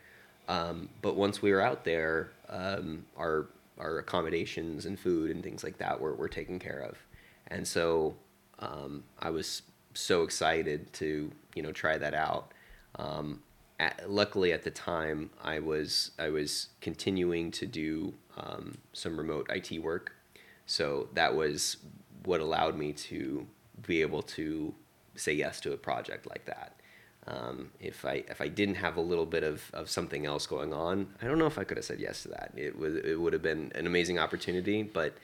Um, 0.48 0.88
but 1.02 1.16
once 1.16 1.42
we 1.42 1.52
were 1.52 1.60
out 1.60 1.84
there, 1.84 2.30
um, 2.48 3.04
our 3.16 3.46
our 3.78 3.98
accommodations 3.98 4.86
and 4.86 4.98
food 4.98 5.30
and 5.30 5.42
things 5.42 5.62
like 5.62 5.78
that 5.78 6.00
were, 6.00 6.14
were 6.14 6.28
taken 6.28 6.58
care 6.58 6.80
of. 6.80 6.96
And 7.48 7.66
so 7.68 8.14
um, 8.58 9.04
I 9.18 9.28
was 9.30 9.62
so 9.92 10.22
excited 10.22 10.92
to 10.94 11.30
you 11.54 11.62
know 11.62 11.72
try 11.72 11.98
that 11.98 12.14
out. 12.14 12.52
Um, 12.96 13.42
at, 13.78 14.10
luckily 14.10 14.52
at 14.52 14.62
the 14.62 14.70
time 14.70 15.30
I 15.42 15.58
was 15.58 16.12
I 16.18 16.30
was 16.30 16.68
continuing 16.80 17.50
to 17.52 17.66
do 17.66 18.14
um, 18.36 18.78
some 18.92 19.18
remote 19.18 19.48
IT 19.50 19.82
work, 19.82 20.12
so 20.66 21.08
that 21.14 21.34
was 21.34 21.78
what 22.24 22.40
allowed 22.40 22.76
me 22.76 22.92
to 22.92 23.46
be 23.86 24.02
able 24.02 24.22
to 24.22 24.74
say 25.14 25.32
yes 25.32 25.60
to 25.60 25.72
a 25.72 25.76
project 25.76 26.26
like 26.26 26.44
that. 26.46 26.72
Um, 27.28 27.70
if 27.80 28.04
I 28.04 28.24
if 28.28 28.40
I 28.40 28.48
didn't 28.48 28.76
have 28.76 28.96
a 28.96 29.00
little 29.00 29.26
bit 29.26 29.42
of, 29.42 29.68
of 29.72 29.90
something 29.90 30.26
else 30.26 30.46
going 30.46 30.72
on, 30.72 31.08
I 31.20 31.26
don't 31.26 31.38
know 31.38 31.46
if 31.46 31.58
I 31.58 31.64
could 31.64 31.76
have 31.76 31.84
said 31.84 31.98
yes 31.98 32.22
to 32.22 32.28
that. 32.28 32.52
It 32.56 32.78
was 32.78 32.96
it 32.96 33.20
would 33.20 33.32
have 33.32 33.42
been 33.42 33.72
an 33.74 33.86
amazing 33.86 34.18
opportunity, 34.18 34.82
but 34.84 35.16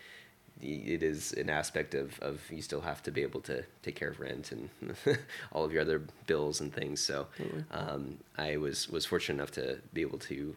it 0.61 1.03
is 1.03 1.33
an 1.33 1.51
aspect 1.51 1.94
of, 1.94 2.18
of 2.20 2.40
you 2.51 2.62
still 2.62 2.81
have 2.83 3.03
to 3.03 3.11
be 3.11 3.22
able 3.22 3.40
to 3.40 3.64
take 3.83 3.96
care 3.96 4.11
of 4.11 4.20
rent 4.20 4.53
and 4.53 4.68
all 5.53 5.64
of 5.64 5.72
your 5.72 5.83
other 5.83 6.01
bills 6.27 6.61
and 6.61 6.72
things. 6.72 7.01
So 7.01 7.27
um, 7.70 8.18
I 8.37 8.57
was 8.57 8.88
was 8.88 9.07
fortunate 9.07 9.37
enough 9.37 9.53
to 9.53 9.79
be 9.92 10.03
able 10.03 10.18
to 10.20 10.57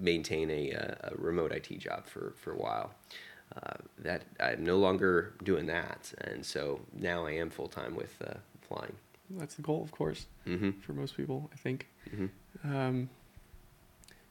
maintain 0.00 0.50
a, 0.50 0.70
a 1.04 1.12
remote 1.16 1.52
IT 1.52 1.78
job 1.78 2.06
for, 2.06 2.34
for 2.36 2.52
a 2.52 2.56
while. 2.56 2.94
Uh, 3.56 3.74
that 3.98 4.22
I'm 4.38 4.62
no 4.62 4.78
longer 4.78 5.34
doing 5.42 5.66
that, 5.66 6.12
and 6.20 6.46
so 6.46 6.80
now 6.92 7.26
I 7.26 7.32
am 7.32 7.50
full 7.50 7.66
time 7.66 7.96
with 7.96 8.14
uh, 8.24 8.34
flying. 8.62 8.94
That's 9.28 9.56
the 9.56 9.62
goal, 9.62 9.82
of 9.82 9.90
course, 9.90 10.26
mm-hmm. 10.46 10.78
for 10.80 10.92
most 10.92 11.16
people. 11.16 11.50
I 11.52 11.56
think. 11.56 11.88
Mm-hmm. 12.14 12.72
Um, 12.72 13.10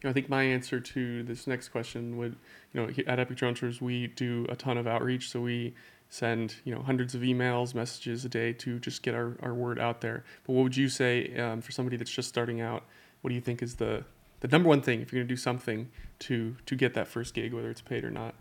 you 0.01 0.07
know, 0.07 0.11
I 0.11 0.13
think 0.13 0.29
my 0.29 0.43
answer 0.43 0.79
to 0.79 1.23
this 1.23 1.47
next 1.47 1.67
question 1.69 2.17
would, 2.17 2.37
you 2.73 2.81
know, 2.81 2.89
at 3.07 3.19
Epic 3.19 3.37
Tours 3.37 3.81
we 3.81 4.07
do 4.07 4.45
a 4.47 4.55
ton 4.55 4.77
of 4.77 4.87
outreach, 4.87 5.29
so 5.29 5.41
we 5.41 5.73
send 6.09 6.55
you 6.63 6.73
know 6.73 6.81
hundreds 6.81 7.13
of 7.13 7.21
emails, 7.21 7.75
messages 7.75 8.25
a 8.25 8.29
day 8.29 8.53
to 8.53 8.79
just 8.79 9.03
get 9.03 9.13
our, 9.13 9.37
our 9.41 9.53
word 9.53 9.79
out 9.79 10.01
there. 10.01 10.23
But 10.45 10.53
what 10.53 10.63
would 10.63 10.77
you 10.77 10.89
say 10.89 11.35
um, 11.37 11.61
for 11.61 11.71
somebody 11.71 11.97
that's 11.97 12.11
just 12.11 12.29
starting 12.29 12.61
out? 12.61 12.85
What 13.21 13.29
do 13.29 13.35
you 13.35 13.41
think 13.41 13.61
is 13.61 13.75
the 13.75 14.05
the 14.39 14.47
number 14.47 14.69
one 14.69 14.81
thing 14.81 15.01
if 15.01 15.11
you're 15.11 15.19
going 15.19 15.27
to 15.27 15.33
do 15.33 15.37
something 15.37 15.89
to 16.19 16.55
to 16.65 16.75
get 16.75 16.93
that 16.93 17.07
first 17.07 17.33
gig, 17.33 17.53
whether 17.53 17.69
it's 17.69 17.81
paid 17.81 18.03
or 18.03 18.11
not? 18.11 18.35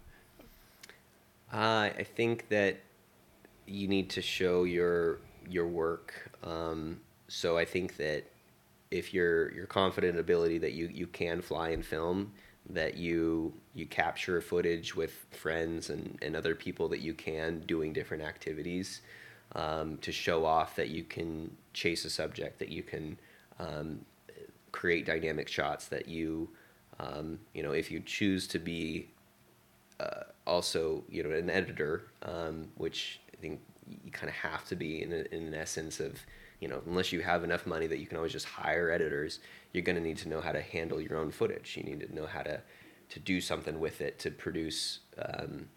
Uh, 1.53 1.91
I 1.99 2.07
think 2.15 2.49
that 2.49 2.79
you 3.67 3.89
need 3.89 4.11
to 4.11 4.23
show 4.23 4.65
your 4.65 5.21
your 5.49 5.67
work. 5.67 6.31
Um, 6.43 7.01
so 7.29 7.59
I 7.59 7.65
think 7.65 7.97
that 7.97 8.25
if 8.91 9.13
you're 9.13 9.53
you're 9.53 9.67
confident 9.67 10.19
ability 10.19 10.59
that 10.59 10.73
you, 10.73 10.89
you 10.93 11.07
can 11.07 11.41
fly 11.43 11.71
and 11.71 11.85
film, 11.85 12.33
that 12.71 12.97
you 12.97 13.53
you 13.75 13.87
capture 13.87 14.41
footage 14.41 14.95
with 14.95 15.27
friends 15.31 15.91
and, 15.91 16.19
and 16.23 16.35
other 16.37 16.55
people 16.55 16.89
that 16.89 17.01
you 17.01 17.15
can 17.15 17.61
doing 17.61 17.93
different 17.93 18.23
activities 18.23 19.03
um, 19.55 19.99
to 19.99 20.13
show 20.13 20.45
off 20.45 20.77
that 20.77 20.89
you 20.89 21.05
can 21.05 21.51
chase 21.73 22.05
a 22.05 22.11
subject, 22.11 22.59
that 22.59 22.69
you 22.69 22.83
can 22.83 23.19
um, 23.59 24.01
create 24.79 25.05
dynamic 25.05 25.49
shots, 25.49 25.88
that 25.88 26.07
you 26.07 26.49
um, 27.01 27.41
you 27.53 27.62
know 27.64 27.73
if 27.73 27.91
you 27.91 28.01
choose 28.01 28.47
to 28.47 28.59
be 28.61 29.09
uh, 29.99 30.23
also 30.47 31.03
you 31.09 31.23
know 31.23 31.31
an 31.31 31.51
editor, 31.51 32.05
um, 32.23 32.69
which 32.77 33.21
I 33.35 33.37
think 33.41 33.61
you 34.05 34.12
kind 34.12 34.29
of 34.29 34.37
have 34.37 34.64
to 34.69 34.77
be 34.77 35.03
in, 35.03 35.12
in 35.12 35.47
an 35.49 35.55
essence 35.55 35.99
of 35.99 36.14
you 36.61 36.69
know, 36.69 36.81
unless 36.87 37.12
you 37.12 37.21
have 37.21 37.45
enough 37.45 37.67
money 37.67 37.87
that 37.87 37.99
you 37.99 38.07
can 38.07 38.17
always 38.17 38.33
just 38.33 38.47
hire 38.47 38.91
editors, 38.91 39.38
you're 39.73 39.85
going 39.85 39.97
to 39.97 40.03
need 40.03 40.19
to 40.19 40.29
know 40.29 40.41
how 40.41 40.53
to 40.53 40.61
handle 40.61 41.01
your 41.01 41.17
own 41.17 41.31
footage. 41.31 41.77
You 41.77 41.85
need 41.85 42.01
to 42.01 42.14
know 42.14 42.27
how 42.27 42.43
to 42.43 42.61
to 43.11 43.21
do 43.21 43.41
something 43.41 43.81
with 43.81 44.01
it 44.03 44.19
to 44.19 44.31
produce 44.31 45.01
um, 45.19 45.69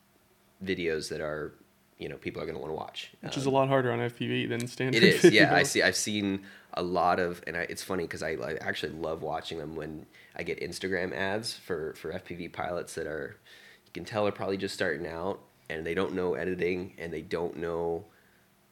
videos 0.64 1.08
that 1.10 1.22
are 1.22 1.54
you 2.02 2.10
know 2.10 2.18
people 2.18 2.42
are 2.42 2.46
going 2.46 2.56
to 2.56 2.60
want 2.60 2.72
to 2.72 2.76
watch. 2.76 3.12
Which 3.22 3.36
um, 3.36 3.42
is 3.42 3.46
a 3.46 3.52
lot 3.52 3.68
harder 3.68 3.92
on 3.92 4.00
FPV 4.00 4.50
than 4.50 4.68
standard. 4.68 5.04
It 5.04 5.16
is, 5.16 5.22
video. 5.22 5.44
yeah. 5.44 5.56
I 5.56 5.62
see. 5.62 5.84
I've 5.84 5.96
seen 5.96 6.42
a 6.74 6.82
lot 6.82 7.20
of, 7.20 7.44
and 7.46 7.56
I, 7.56 7.62
it's 7.62 7.84
funny 7.84 8.06
because 8.06 8.24
I, 8.24 8.32
I 8.32 8.56
actually 8.60 8.94
love 8.94 9.22
watching 9.22 9.60
them 9.60 9.76
when 9.76 10.08
I 10.36 10.42
get 10.42 10.60
Instagram 10.60 11.14
ads 11.14 11.54
for 11.54 11.94
for 11.94 12.12
FPV 12.12 12.54
pilots 12.54 12.96
that 12.96 13.06
are, 13.06 13.38
you 13.86 13.92
can 13.94 14.04
tell 14.04 14.28
are 14.28 14.32
probably 14.32 14.58
just 14.58 14.74
starting 14.74 15.06
out 15.06 15.42
and 15.70 15.86
they 15.86 15.94
don't 15.94 16.14
know 16.14 16.34
editing 16.34 16.94
and 16.98 17.14
they 17.14 17.22
don't 17.22 17.58
know 17.58 18.06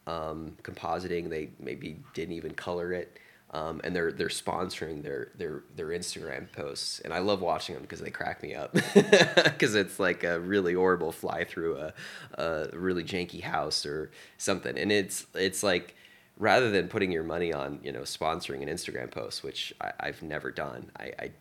um, 0.08 0.58
compositing. 0.64 1.30
They 1.30 1.52
maybe 1.60 2.00
didn't 2.16 2.34
even 2.34 2.56
color 2.56 2.94
it, 2.94 3.20
um, 3.52 3.82
and 3.84 3.96
they're 3.96 4.12
they're 4.12 4.28
sponsoring 4.28 5.02
their 5.02 5.30
their 5.36 5.64
their 5.76 5.88
Instagram 5.88 6.52
posts. 6.52 7.00
And 7.00 7.14
I 7.14 7.20
love 7.20 7.42
watching 7.42 7.76
them 7.76 7.84
because 7.84 8.00
they 8.00 8.12
crack 8.12 8.44
me 8.44 8.54
up 8.54 8.74
because 8.94 9.76
it's 9.76 10.00
like 10.00 10.24
a 10.24 10.40
really 10.40 10.74
horrible 10.74 11.12
fly 11.12 11.44
through 11.46 11.78
a, 11.78 11.94
a 12.36 12.70
really 12.74 13.04
janky 13.04 13.42
house 13.42 13.86
or 13.86 14.12
something. 14.38 14.78
And 14.78 14.92
it's 14.92 15.26
it's 15.34 15.64
like 15.64 15.96
rather 16.38 16.70
than 16.70 16.88
putting 16.88 17.12
your 17.12 17.24
money 17.24 17.52
on 17.52 17.80
you 17.84 17.92
know 17.92 18.02
sponsoring 18.02 18.62
an 18.62 18.70
Instagram 18.70 19.10
post, 19.10 19.44
which 19.44 19.74
I, 19.82 19.94
I've 20.00 20.22
never 20.22 20.52
done. 20.52 20.92
I, 20.98 21.12
I 21.20 21.32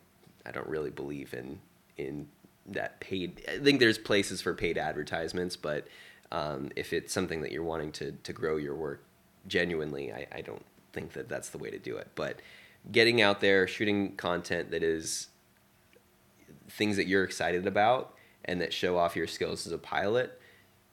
I 0.45 0.51
don't 0.51 0.67
really 0.67 0.91
believe 0.91 1.33
in 1.33 1.59
in 1.97 2.27
that 2.65 2.99
paid. 2.99 3.43
I 3.47 3.59
think 3.59 3.79
there's 3.79 3.99
places 3.99 4.41
for 4.41 4.55
paid 4.55 4.79
advertisements, 4.79 5.55
but 5.55 5.87
um, 6.31 6.69
if 6.75 6.93
it's 6.93 7.13
something 7.13 7.41
that 7.41 7.51
you're 7.51 7.63
wanting 7.63 7.91
to 7.93 8.13
to 8.13 8.33
grow 8.33 8.57
your 8.57 8.75
work 8.75 9.03
genuinely, 9.47 10.11
I, 10.11 10.27
I 10.31 10.41
don't 10.41 10.65
think 10.93 11.13
that 11.13 11.29
that's 11.29 11.49
the 11.49 11.57
way 11.57 11.69
to 11.69 11.79
do 11.79 11.97
it. 11.97 12.09
But 12.15 12.39
getting 12.91 13.21
out 13.21 13.41
there, 13.41 13.67
shooting 13.67 14.15
content 14.15 14.71
that 14.71 14.83
is 14.83 15.27
things 16.69 16.97
that 16.97 17.07
you're 17.07 17.23
excited 17.23 17.67
about 17.67 18.13
and 18.45 18.61
that 18.61 18.73
show 18.73 18.97
off 18.97 19.15
your 19.15 19.27
skills 19.27 19.65
as 19.65 19.73
a 19.73 19.77
pilot. 19.77 20.39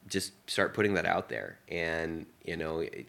Just 0.09 0.33
start 0.49 0.75
putting 0.75 0.95
that 0.95 1.05
out 1.07 1.29
there, 1.29 1.59
and 1.69 2.27
you 2.45 2.57
know, 2.57 2.79
it, 2.81 3.07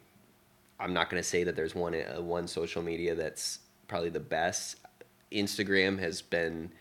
I'm 0.80 0.94
not 0.94 1.10
going 1.10 1.22
to 1.22 1.28
say 1.28 1.44
that 1.44 1.56
there's 1.56 1.76
one 1.76 1.94
uh, 1.94 2.22
one 2.22 2.48
social 2.48 2.82
media 2.82 3.14
that's 3.14 3.60
probably 3.88 4.10
the 4.10 4.20
best. 4.20 4.78
Instagram 5.32 6.00
has 6.00 6.22
been 6.22 6.72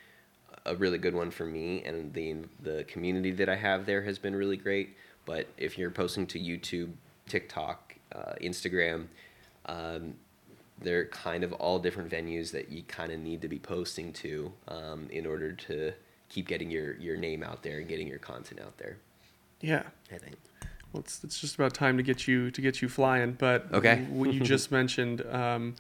a 0.65 0.75
really 0.75 0.99
good 0.99 1.15
one 1.15 1.31
for 1.31 1.45
me, 1.45 1.83
and 1.85 2.13
the 2.15 2.37
the 2.63 2.85
community 2.85 3.31
that 3.33 3.49
I 3.49 3.57
have 3.57 3.85
there 3.85 4.03
has 4.03 4.19
been 4.19 4.35
really 4.35 4.57
great. 4.57 4.97
But 5.27 5.49
if 5.59 5.77
you're 5.77 5.91
posting 5.91 6.27
to 6.29 6.39
YouTube, 6.39 6.93
TikTok, 7.29 7.95
uh, 8.15 8.35
Instagram, 8.41 9.07
um, 9.67 10.15
they're 10.81 11.07
kind 11.07 11.43
of 11.45 11.53
all 11.55 11.79
different 11.79 12.11
venues 12.11 12.51
that 12.53 12.71
you 12.71 12.83
kind 12.83 13.11
of 13.13 13.19
need 13.21 13.41
to 13.43 13.49
be 13.49 13.59
posting 13.59 14.13
to 14.15 14.53
um, 14.69 15.09
in 15.11 15.27
order 15.27 15.53
to 15.53 15.93
keep 16.29 16.49
getting 16.49 16.71
your 16.71 16.97
your 16.97 17.17
name 17.17 17.43
out 17.43 17.63
there 17.63 17.79
and 17.79 17.89
getting 17.89 18.07
your 18.09 18.19
content 18.19 18.61
out 18.61 18.77
there. 18.79 18.99
Yeah, 19.61 19.85
I 20.13 20.19
think. 20.19 20.37
Well, 20.93 21.01
it's, 21.01 21.23
it's 21.25 21.41
just 21.41 21.55
about 21.57 21.75
time 21.75 21.97
to 21.97 22.03
get 22.03 22.29
you 22.29 22.51
to 22.51 22.61
get 22.61 22.83
you 22.83 22.89
flying. 22.89 23.33
But 23.33 23.67
Okay. 23.73 24.03
what 24.09 24.33
you 24.33 24.41
just 24.55 24.71
mentioned 24.71 25.23
um, 25.31 25.75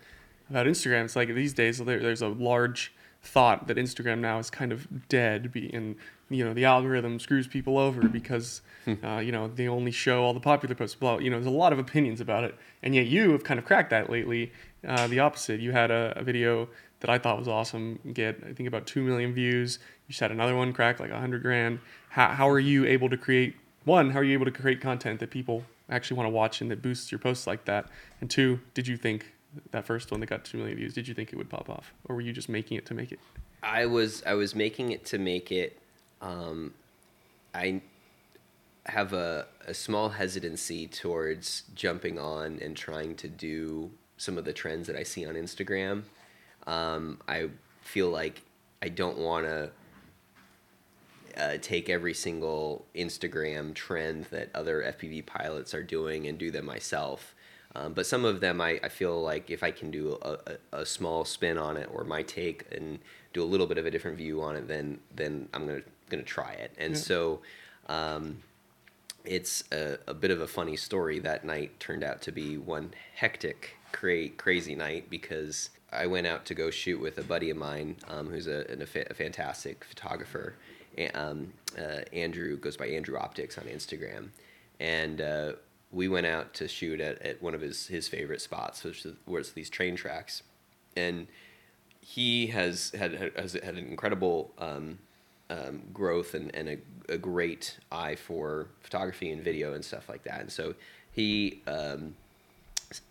about 0.51 0.66
Instagram, 0.66 1.05
it's 1.05 1.16
like 1.16 1.29
these 1.35 1.53
days 1.53 1.79
there, 1.79 1.99
there's 2.01 2.22
a 2.22 2.29
large 2.29 2.92
thought 3.27 3.67
that 3.67 3.77
Instagram 3.77 4.21
now 4.21 4.39
is 4.39 4.51
kind 4.51 4.73
of 4.73 5.09
dead, 5.09 5.53
be, 5.53 5.73
and 5.73 5.97
you 6.31 6.45
know 6.45 6.55
the 6.55 6.65
algorithm 6.65 7.19
screws 7.19 7.47
people 7.47 7.79
over 7.79 8.09
because 8.09 8.62
uh, 9.05 9.19
you 9.19 9.33
know 9.33 9.49
they 9.49 9.69
only 9.69 9.91
show 9.91 10.23
all 10.23 10.35
the 10.35 10.41
popular 10.41 10.75
posts. 10.75 10.97
Blah, 10.97 11.19
you 11.19 11.31
know, 11.31 11.37
there's 11.37 11.47
a 11.47 11.51
lot 11.51 11.73
of 11.73 11.79
opinions 11.79 12.21
about 12.21 12.45
it, 12.45 12.55
and 12.83 12.95
yet 12.95 13.07
you 13.07 13.33
have 13.33 13.45
kind 13.45 13.59
of 13.59 13.67
cracked 13.67 13.91
that 13.91 14.11
lately. 14.11 14.53
Uh, 14.87 15.09
the 15.09 15.19
opposite. 15.19 15.59
You 15.59 15.73
had 15.73 15.91
a, 15.91 16.12
a 16.17 16.23
video 16.23 16.69
that 17.01 17.11
I 17.11 17.19
thought 17.19 17.39
was 17.39 17.49
awesome. 17.49 17.99
Get 18.12 18.43
I 18.49 18.53
think 18.53 18.69
about 18.69 18.87
two 18.87 19.03
million 19.03 19.35
views. 19.35 19.79
You 20.07 20.12
just 20.12 20.21
had 20.21 20.31
another 20.31 20.55
one 20.57 20.73
crack 20.73 21.01
like 21.01 21.11
a 21.11 21.19
hundred 21.19 21.43
grand. 21.43 21.81
How, 22.11 22.29
how 22.29 22.49
are 22.49 22.61
you 22.61 22.87
able 22.87 23.11
to 23.11 23.17
create 23.17 23.57
one? 23.85 24.11
How 24.11 24.21
are 24.21 24.25
you 24.25 24.35
able 24.35 24.47
to 24.47 24.51
create 24.51 24.81
content 24.81 25.21
that 25.21 25.31
people 25.31 25.65
actually 25.91 26.17
want 26.17 26.27
to 26.27 26.31
watch 26.31 26.61
and 26.61 26.71
that 26.71 26.83
boosts 26.83 27.11
your 27.11 27.19
posts 27.19 27.47
like 27.47 27.65
that? 27.65 27.87
And 28.21 28.31
two, 28.31 28.61
did 28.75 28.87
you 28.87 28.97
think 28.97 29.33
that 29.71 29.87
first 29.87 30.11
one 30.11 30.21
that 30.21 30.27
got 30.27 30.45
two 30.45 30.59
million 30.59 30.77
views? 30.77 30.95
Did 30.95 31.09
you 31.09 31.14
think 31.14 31.33
it 31.33 31.37
would 31.37 31.51
pop 31.51 31.69
off, 31.69 31.92
or 32.09 32.16
were 32.16 32.21
you 32.21 32.33
just 32.33 32.49
making 32.49 32.77
it 32.77 32.87
to 32.87 32.95
make 32.95 33.12
it? 33.12 33.21
I 33.62 33.87
was 33.87 34.23
I 34.25 34.35
was 34.35 34.55
making 34.55 34.92
it 34.92 35.05
to 35.07 35.19
make 35.19 35.51
it. 35.53 35.79
Um, 36.21 36.75
I 37.55 37.81
have 38.87 39.12
a, 39.12 39.47
a 39.66 39.75
small 39.75 40.11
hesitancy 40.11 40.87
towards 40.87 41.64
jumping 41.75 42.19
on 42.19 42.59
and 42.61 42.77
trying 42.77 43.16
to 43.16 43.29
do 43.29 43.90
some 44.16 44.38
of 44.38 44.45
the 44.45 44.53
trends 44.53 44.87
that 44.87 44.97
I 44.97 45.03
see 45.03 45.27
on 45.27 45.35
Instagram. 45.35 46.05
Um, 46.66 47.21
I 47.29 47.51
feel 47.83 48.11
like 48.11 48.42
I 48.83 48.88
don't 48.88 49.19
want 49.19 49.47
to 49.47 49.71
uh, 51.37 51.59
take 51.61 51.88
every 51.90 52.14
single 52.14 52.87
Instagram 52.95 53.75
trend 53.75 54.25
that 54.27 54.51
other 54.55 54.83
FPV 54.83 55.27
pilots 55.27 55.75
are 55.75 55.83
doing 55.83 56.27
and 56.27 56.38
do 56.38 56.51
them 56.51 56.64
myself. 56.64 57.35
Um, 57.79 57.93
but 57.93 58.07
some 58.07 58.25
of 58.25 58.41
them, 58.41 58.61
I, 58.61 58.81
I 58.83 58.89
feel 58.89 59.21
like 59.21 59.51
if 59.51 59.62
I 59.62 59.71
can 59.71 59.91
do 59.91 60.19
a, 60.23 60.39
a, 60.73 60.81
a 60.81 60.87
small 60.87 61.25
spin 61.27 61.59
on 61.59 61.77
it 61.77 61.89
or 61.93 62.05
my 62.05 62.23
take 62.23 62.65
and 62.73 62.99
do 63.35 63.43
a 63.43 63.45
little 63.53 63.67
bit 63.67 63.77
of 63.77 63.85
a 63.85 63.91
different 63.91 64.17
view 64.17 64.41
on 64.43 64.57
it, 64.57 64.67
then 64.67 64.99
then 65.15 65.49
I'm 65.53 65.67
gonna 65.67 65.83
gonna 66.11 66.23
try 66.23 66.53
it. 66.53 66.73
And 66.79 66.95
Yeah. 66.95 67.01
so, 67.01 67.41
um, 67.89 68.43
it's 69.25 69.65
a, 69.73 69.99
a 70.07 70.15
bit 70.15 70.31
of 70.31 70.41
a 70.41 70.47
funny 70.47 70.77
story. 70.77 71.19
That 71.19 71.45
night 71.45 71.79
turned 71.81 72.05
out 72.05 72.23
to 72.23 72.33
be 72.33 72.57
one 72.57 72.95
hectic, 73.15 73.77
cra- 73.93 74.29
crazy 74.31 74.75
night 74.77 75.11
because 75.11 75.71
I 75.93 76.07
went 76.07 76.27
out 76.27 76.45
to 76.47 76.55
go 76.55 76.71
shoot 76.71 77.01
with 77.01 77.19
a 77.19 77.23
buddy 77.25 77.51
of 77.51 77.57
mine 77.57 77.97
um, 78.09 78.29
who's 78.29 78.47
a, 78.47 78.65
an- 78.71 78.83
a, 78.83 78.87
fa- 78.87 79.07
a 79.11 79.15
fantastic 79.15 79.85
photographer. 79.85 80.55
Um, 81.15 81.53
uh, 81.79 82.01
Andrew 82.12 82.57
goes 82.57 82.77
by 82.77 82.87
Andrew 82.87 83.19
Optics 83.19 83.59
on 83.59 83.65
Instagram, 83.65 84.29
and 84.81 85.21
uh, 85.21 85.53
we 85.97 86.09
went 86.09 86.27
out 86.27 86.53
to 86.53 86.69
shoot 86.69 87.01
at, 87.01 87.21
at 87.23 87.43
one 87.43 87.55
of 87.55 87.63
his, 87.63 87.87
his 87.87 88.07
favorite 88.07 88.43
spots, 88.43 88.85
which 88.85 89.07
is, 89.07 89.15
where 89.25 89.41
it's 89.41 89.53
these 89.53 89.71
train 89.71 89.97
tracks, 89.97 90.43
and 90.95 91.27
he 92.01 92.49
has 92.49 92.93
had 92.97 93.33
has 93.35 93.55
had 93.55 93.77
an 93.77 93.87
incredible 93.87 94.53
um, 94.59 94.99
um, 95.49 95.83
growth 95.95 96.35
and, 96.35 96.55
and 96.55 96.69
a, 96.69 96.79
a 97.09 97.17
great 97.17 97.79
eye 97.91 98.15
for 98.15 98.69
photography 98.81 99.33
and 99.33 99.43
video 99.43 99.73
and 99.73 99.83
stuff 99.83 100.09
like 100.09 100.23
that. 100.25 100.41
And 100.43 100.53
so 100.53 100.75
he 101.13 101.63
um, 101.67 102.15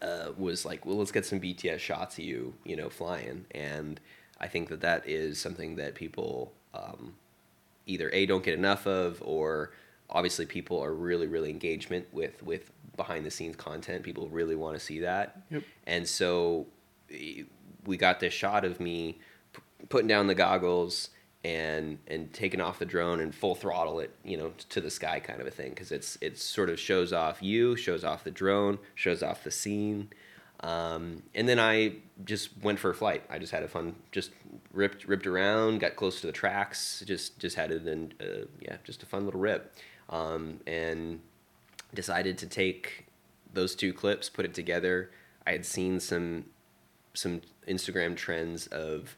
uh, 0.04 0.30
was 0.38 0.64
like, 0.64 0.86
"Well, 0.86 0.98
let's 0.98 1.12
get 1.12 1.26
some 1.26 1.40
BTS 1.40 1.80
shots 1.80 2.20
of 2.20 2.24
you, 2.24 2.54
you 2.64 2.76
know, 2.76 2.90
flying." 2.90 3.46
And 3.50 4.00
I 4.40 4.48
think 4.48 4.70
that 4.70 4.82
that 4.82 5.10
is 5.10 5.42
something 5.42 5.76
that 5.78 5.96
people 5.96 6.54
um, 6.76 7.16
either 7.88 8.12
a 8.14 8.28
don't 8.28 8.44
get 8.44 8.54
enough 8.54 8.86
of, 8.86 9.24
or 9.26 9.72
obviously 10.10 10.46
people 10.46 10.84
are 10.84 10.94
really 10.94 11.28
really 11.28 11.50
engagement 11.50 12.08
with 12.12 12.42
with 12.44 12.72
behind 12.96 13.26
the 13.26 13.32
scenes 13.32 13.56
content. 13.56 14.04
People 14.04 14.28
really 14.30 14.56
want 14.56 14.78
to 14.78 14.84
see 14.84 15.00
that. 15.02 15.42
Yep. 15.52 15.64
And 15.86 16.08
so 16.08 16.68
we 17.86 17.98
got 17.98 18.20
this 18.20 18.34
shot 18.34 18.66
of 18.66 18.80
me 18.80 19.20
p- 19.54 19.62
putting 19.90 20.08
down 20.08 20.28
the 20.28 20.36
goggles 20.36 21.10
and 21.44 22.00
and 22.08 22.34
taking 22.34 22.60
off 22.60 22.80
the 22.80 22.86
drone 22.86 23.20
and 23.20 23.34
full 23.34 23.54
throttle 23.54 24.00
it, 24.00 24.12
you 24.24 24.36
know, 24.38 24.52
to 24.70 24.82
the 24.82 24.90
sky 24.90 25.20
kind 25.20 25.40
of 25.40 25.48
a 25.48 25.52
thing 25.52 25.70
because 25.70 25.92
it's 25.92 26.18
it 26.22 26.40
sort 26.40 26.70
of 26.70 26.80
shows 26.80 27.14
off 27.14 27.42
you, 27.42 27.76
shows 27.76 28.04
off 28.04 28.24
the 28.24 28.32
drone, 28.32 28.80
shows 28.96 29.22
off 29.22 29.44
the 29.44 29.52
scene. 29.52 30.10
Um, 30.62 31.22
and 31.36 31.48
then 31.48 31.60
I 31.60 31.98
just 32.24 32.50
went 32.64 32.80
for 32.80 32.90
a 32.90 32.96
flight. 32.96 33.24
I 33.30 33.38
just 33.38 33.52
had 33.52 33.62
a 33.62 33.68
fun, 33.68 33.96
just 34.12 34.32
ripped 34.74 35.08
ripped 35.08 35.28
around, 35.28 35.80
got 35.80 35.96
close 35.96 36.22
to 36.22 36.28
the 36.28 36.34
tracks, 36.34 37.04
just 37.06 37.38
just 37.38 37.56
had 37.56 37.72
it 37.72 37.84
and 37.84 38.16
uh, 38.20 38.46
yeah, 38.60 38.78
just 38.84 39.04
a 39.04 39.06
fun 39.06 39.26
little 39.26 39.40
rip, 39.40 39.76
um, 40.10 40.60
and 40.68 41.20
decided 41.94 42.38
to 42.40 42.48
take 42.48 43.06
those 43.54 43.76
two 43.76 43.94
clips, 43.94 44.30
put 44.30 44.46
it 44.46 44.54
together. 44.54 45.12
I 45.48 45.52
had 45.52 45.66
seen 45.66 46.00
some 46.00 46.46
some 47.14 47.42
Instagram 47.68 48.16
trends 48.16 48.68
of 48.68 49.16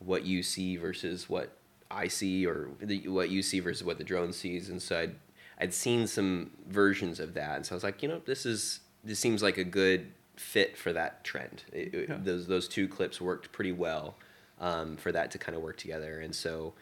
what 0.00 0.24
you 0.24 0.42
see 0.42 0.76
versus 0.76 1.28
what 1.28 1.52
I 1.90 2.08
see, 2.08 2.44
or 2.46 2.68
the, 2.80 3.06
what 3.08 3.30
you 3.30 3.42
see 3.42 3.60
versus 3.60 3.84
what 3.84 3.98
the 3.98 4.04
drone 4.04 4.32
sees, 4.32 4.68
and 4.68 4.80
so 4.82 4.98
I'd 4.98 5.14
I'd 5.60 5.74
seen 5.74 6.06
some 6.06 6.50
versions 6.68 7.20
of 7.20 7.34
that, 7.34 7.56
and 7.56 7.66
so 7.66 7.74
I 7.74 7.76
was 7.76 7.84
like, 7.84 8.02
you 8.02 8.08
know, 8.08 8.20
this 8.26 8.44
is 8.46 8.80
this 9.04 9.18
seems 9.18 9.42
like 9.42 9.58
a 9.58 9.64
good 9.64 10.12
fit 10.36 10.76
for 10.76 10.92
that 10.92 11.24
trend. 11.24 11.64
It, 11.72 11.94
it- 11.94 12.08
Yeah. 12.08 12.18
Those 12.22 12.46
those 12.46 12.68
two 12.68 12.88
clips 12.88 13.20
worked 13.20 13.52
pretty 13.52 13.72
well 13.72 14.16
um, 14.60 14.96
for 14.96 15.12
that 15.12 15.30
to 15.32 15.38
kind 15.38 15.54
of 15.56 15.62
work 15.62 15.76
together, 15.76 16.20
and 16.20 16.34
so. 16.34 16.74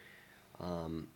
Um, 0.59 1.07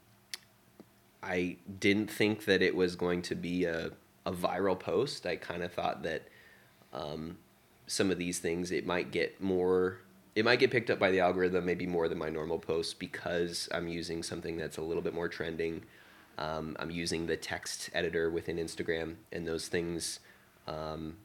I 1.24 1.58
didn't 1.80 2.10
think 2.10 2.46
that 2.46 2.62
it 2.62 2.76
was 2.76 2.96
going 2.96 3.22
to 3.24 3.36
be 3.36 3.66
a, 3.66 3.92
a 4.26 4.32
viral 4.32 4.80
post. 4.80 5.26
I 5.26 5.36
kind 5.36 5.64
of 5.64 5.72
thought 5.72 6.04
that 6.04 6.24
um, 6.94 7.38
some 7.88 8.10
of 8.12 8.18
these 8.18 8.40
things 8.40 8.72
it 8.72 8.86
might 8.86 9.12
get 9.12 9.42
more 9.42 10.00
it 10.36 10.46
might 10.46 10.60
get 10.60 10.72
picked 10.72 10.90
up 10.90 10.98
by 10.98 11.12
the 11.12 11.20
algorithm 11.20 11.66
maybe 11.66 11.86
more 11.86 12.08
than 12.08 12.18
my 12.18 12.30
normal 12.30 12.58
posts 12.58 12.94
because 12.94 13.68
I'm 13.74 13.88
using 13.88 14.24
something 14.24 14.56
that's 14.56 14.78
a 14.78 14.82
little 14.82 15.04
bit 15.04 15.14
more 15.14 15.28
trending. 15.28 15.84
Um, 16.38 16.78
I'm 16.80 16.90
using 16.90 17.28
the 17.28 17.36
text 17.36 17.90
editor 17.94 18.30
within 18.30 18.58
Instagram, 18.58 19.16
and 19.34 19.46
those 19.46 19.68
things 19.68 20.20
um, 20.68 21.18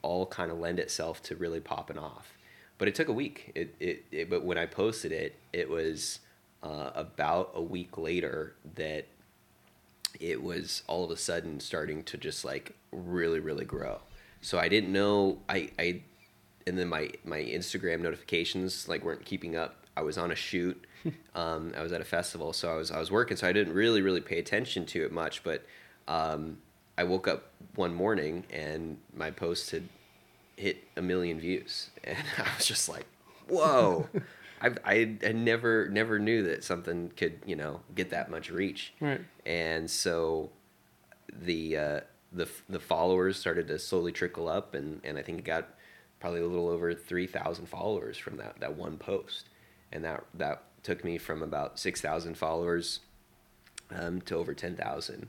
all 0.00 0.24
kind 0.24 0.50
of 0.50 0.58
lend 0.58 0.78
itself 0.78 1.22
to 1.24 1.36
really 1.36 1.60
popping 1.60 1.98
off. 1.98 2.32
But 2.78 2.88
it 2.88 2.94
took 2.94 3.08
a 3.08 3.12
week. 3.12 3.52
It, 3.54 3.74
it, 3.78 4.04
it 4.10 4.30
but 4.30 4.44
when 4.44 4.56
I 4.56 4.64
posted 4.64 5.12
it, 5.12 5.36
it 5.52 5.68
was 5.68 6.20
uh, 6.62 6.90
about 6.94 7.52
a 7.54 7.62
week 7.62 7.98
later 7.98 8.54
that 8.76 9.06
it 10.20 10.42
was 10.42 10.82
all 10.86 11.04
of 11.04 11.10
a 11.10 11.16
sudden 11.16 11.60
starting 11.60 12.02
to 12.04 12.16
just 12.16 12.44
like 12.44 12.74
really 12.92 13.40
really 13.40 13.64
grow. 13.64 14.00
So 14.40 14.58
i 14.58 14.68
didn't 14.68 14.92
know 14.92 15.38
i 15.48 15.70
i 15.78 16.02
and 16.66 16.78
then 16.78 16.88
my 16.88 17.10
my 17.24 17.38
instagram 17.38 18.00
notifications 18.00 18.88
like 18.88 19.04
weren't 19.04 19.24
keeping 19.24 19.56
up. 19.56 19.86
I 19.96 20.02
was 20.02 20.18
on 20.18 20.30
a 20.30 20.36
shoot. 20.36 20.84
Um, 21.34 21.72
i 21.76 21.82
was 21.82 21.92
at 21.92 22.00
a 22.00 22.04
festival 22.04 22.52
so 22.52 22.68
i 22.68 22.74
was 22.74 22.90
i 22.90 22.98
was 22.98 23.08
working 23.08 23.36
so 23.36 23.46
i 23.46 23.52
didn't 23.52 23.72
really 23.72 24.02
really 24.02 24.20
pay 24.20 24.40
attention 24.40 24.84
to 24.86 25.04
it 25.04 25.12
much 25.12 25.44
but 25.44 25.64
um, 26.08 26.58
i 26.98 27.04
woke 27.04 27.28
up 27.28 27.52
one 27.76 27.94
morning 27.94 28.44
and 28.50 28.98
my 29.14 29.30
post 29.30 29.70
had 29.70 29.88
hit 30.56 30.78
a 30.96 31.02
million 31.02 31.38
views. 31.38 31.90
And 32.04 32.18
i 32.36 32.56
was 32.56 32.66
just 32.66 32.88
like 32.88 33.06
whoa 33.48 34.08
I, 34.60 34.70
I 34.84 35.16
I 35.24 35.32
never 35.32 35.88
never 35.88 36.18
knew 36.18 36.42
that 36.44 36.64
something 36.64 37.10
could 37.16 37.40
you 37.46 37.56
know 37.56 37.80
get 37.94 38.10
that 38.10 38.30
much 38.30 38.50
reach 38.50 38.92
Right. 39.00 39.20
and 39.46 39.90
so 39.90 40.50
the 41.32 41.76
uh, 41.76 42.00
the 42.32 42.48
the 42.68 42.80
followers 42.80 43.36
started 43.38 43.68
to 43.68 43.78
slowly 43.78 44.12
trickle 44.12 44.48
up, 44.48 44.74
and, 44.74 45.00
and 45.04 45.18
I 45.18 45.22
think 45.22 45.38
it 45.38 45.44
got 45.44 45.68
probably 46.20 46.40
a 46.40 46.46
little 46.46 46.68
over 46.68 46.94
three 46.94 47.26
thousand 47.26 47.66
followers 47.66 48.16
from 48.18 48.36
that, 48.38 48.58
that 48.60 48.76
one 48.76 48.96
post, 48.98 49.48
and 49.92 50.04
that 50.04 50.24
that 50.34 50.62
took 50.82 51.04
me 51.04 51.18
from 51.18 51.42
about 51.42 51.78
six 51.78 52.00
thousand 52.00 52.36
followers 52.36 53.00
um, 53.90 54.20
to 54.22 54.36
over 54.36 54.54
ten 54.54 54.74
thousand 54.76 55.28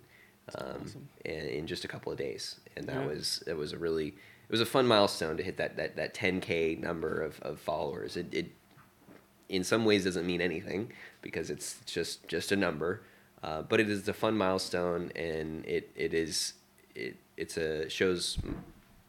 um, 0.55 0.81
awesome. 0.83 1.09
in, 1.25 1.33
in 1.47 1.67
just 1.67 1.83
a 1.83 1.87
couple 1.87 2.11
of 2.11 2.17
days, 2.17 2.59
and 2.75 2.87
that 2.87 2.95
Yeah. 3.01 3.05
was 3.07 3.43
it 3.47 3.53
was 3.57 3.73
a 3.73 3.77
really 3.77 4.07
it 4.07 4.51
was 4.51 4.61
a 4.61 4.65
fun 4.65 4.87
milestone 4.87 5.37
to 5.37 5.43
hit 5.43 5.57
that 5.57 5.75
that, 5.77 5.95
that 5.97 6.13
10k 6.13 6.79
number 6.79 7.21
of, 7.21 7.39
of 7.41 7.59
followers. 7.59 8.17
It, 8.17 8.33
it 8.33 8.51
in 9.49 9.63
some 9.63 9.83
ways 9.83 10.03
doesn't 10.05 10.25
mean 10.25 10.41
anything 10.41 10.91
because 11.21 11.49
it's 11.49 11.79
just 11.85 12.27
just 12.27 12.51
a 12.51 12.55
number, 12.55 13.01
uh, 13.43 13.63
but 13.63 13.79
it 13.79 13.89
is 13.89 14.07
a 14.07 14.13
fun 14.13 14.37
milestone 14.37 15.11
and 15.15 15.65
it 15.65 15.91
it 15.95 16.13
is 16.13 16.53
it 16.95 17.17
it's 17.35 17.57
a 17.57 17.89
shows 17.89 18.37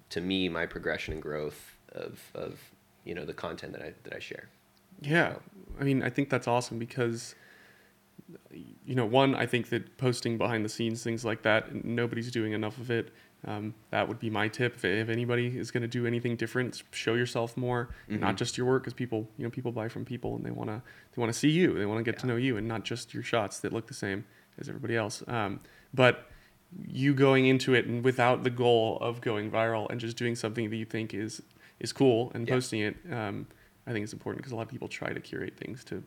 to 0.09 0.21
me 0.21 0.49
my 0.49 0.67
progression 0.67 1.13
and 1.13 1.23
growth 1.23 1.77
of 1.93 2.21
of 2.35 2.59
you 3.05 3.15
know 3.15 3.25
the 3.25 3.35
content 3.35 3.73
that 3.73 3.83
I 3.83 3.93
that 4.05 4.15
I 4.15 4.19
share. 4.19 4.49
Yeah, 5.01 5.37
I 5.81 5.85
mean, 5.85 6.03
I 6.03 6.11
think 6.11 6.29
that's 6.29 6.47
awesome 6.47 6.79
because, 6.79 7.35
you 8.85 8.95
know, 8.95 9.07
one, 9.07 9.35
I 9.35 9.47
think 9.47 9.71
that 9.71 9.97
posting 9.97 10.37
behind 10.37 10.65
the 10.65 10.69
scenes 10.69 11.03
things 11.03 11.25
like 11.25 11.43
that, 11.43 11.85
nobody's 11.85 12.31
doing 12.31 12.53
enough 12.53 12.77
of 12.79 12.91
it. 12.91 13.11
Um, 13.47 13.75
that 13.91 14.07
would 14.07 14.19
be 14.19 14.29
my 14.29 14.49
tip. 14.49 14.75
If, 14.77 14.85
if 14.85 15.09
anybody 15.09 15.57
is 15.59 15.71
going 15.71 15.81
to 15.83 15.89
do 15.89 16.07
anything 16.07 16.37
different, 16.37 16.83
show 16.93 17.15
yourself 17.15 17.57
more, 17.57 17.89
Mhm. 18.09 18.21
not 18.21 18.37
just 18.37 18.59
your 18.59 18.67
work, 18.67 18.83
because 18.83 18.93
people, 18.95 19.31
you 19.39 19.45
know, 19.45 19.51
people 19.51 19.73
buy 19.73 19.89
from 19.89 20.05
people 20.05 20.37
and 20.37 20.45
they 20.45 20.51
want 20.51 20.69
to, 20.69 20.83
they 21.15 21.21
want 21.21 21.33
to 21.33 21.39
see 21.39 21.49
you, 21.51 21.73
they 21.79 21.87
want 21.87 21.99
to 21.99 22.05
get 22.11 22.19
to 22.21 22.27
know 22.27 22.37
you, 22.37 22.57
and 22.59 22.69
not 22.69 22.85
just 22.85 23.15
your 23.15 23.23
shots 23.23 23.61
that 23.61 23.73
look 23.73 23.87
the 23.87 23.95
same 23.95 24.27
as 24.59 24.69
everybody 24.69 24.95
else. 24.97 25.23
Um, 25.27 25.61
but 25.95 26.29
you 26.87 27.15
going 27.15 27.47
into 27.47 27.75
it 27.75 27.87
and 27.87 28.05
without 28.05 28.45
the 28.45 28.51
goal 28.51 28.99
of 29.01 29.21
going 29.23 29.51
viral 29.51 29.89
and 29.91 29.99
just 29.99 30.17
doing 30.17 30.37
something 30.37 30.69
that 30.71 30.77
you 30.77 30.85
think 30.85 31.15
is 31.15 31.43
is 31.81 31.93
cool 31.95 32.31
and 32.35 32.47
Yeah. 32.47 32.55
posting 32.55 32.81
it, 32.81 32.97
um, 33.11 33.47
I 33.87 33.93
think 33.93 34.05
it's 34.05 34.13
important 34.13 34.39
because 34.43 34.53
a 34.53 34.57
lot 34.57 34.63
of 34.63 34.69
people 34.69 34.87
try 34.87 35.13
to 35.15 35.21
curate 35.21 35.57
things 35.57 35.83
to. 35.85 36.05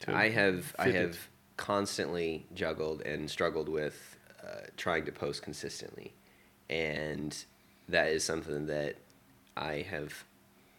to 0.00 0.12
I 0.14 0.30
have 0.30 0.74
I 0.80 0.88
it. 0.88 0.94
have 0.96 1.28
constantly 1.56 2.44
juggled 2.54 3.02
and 3.02 3.30
struggled 3.30 3.68
with 3.68 4.18
uh, 4.42 4.66
trying 4.76 5.04
to 5.04 5.12
post 5.12 5.42
consistently, 5.42 6.12
and 6.68 7.36
that 7.88 8.08
is 8.08 8.24
something 8.24 8.66
that 8.66 8.96
I 9.56 9.86
have. 9.90 10.24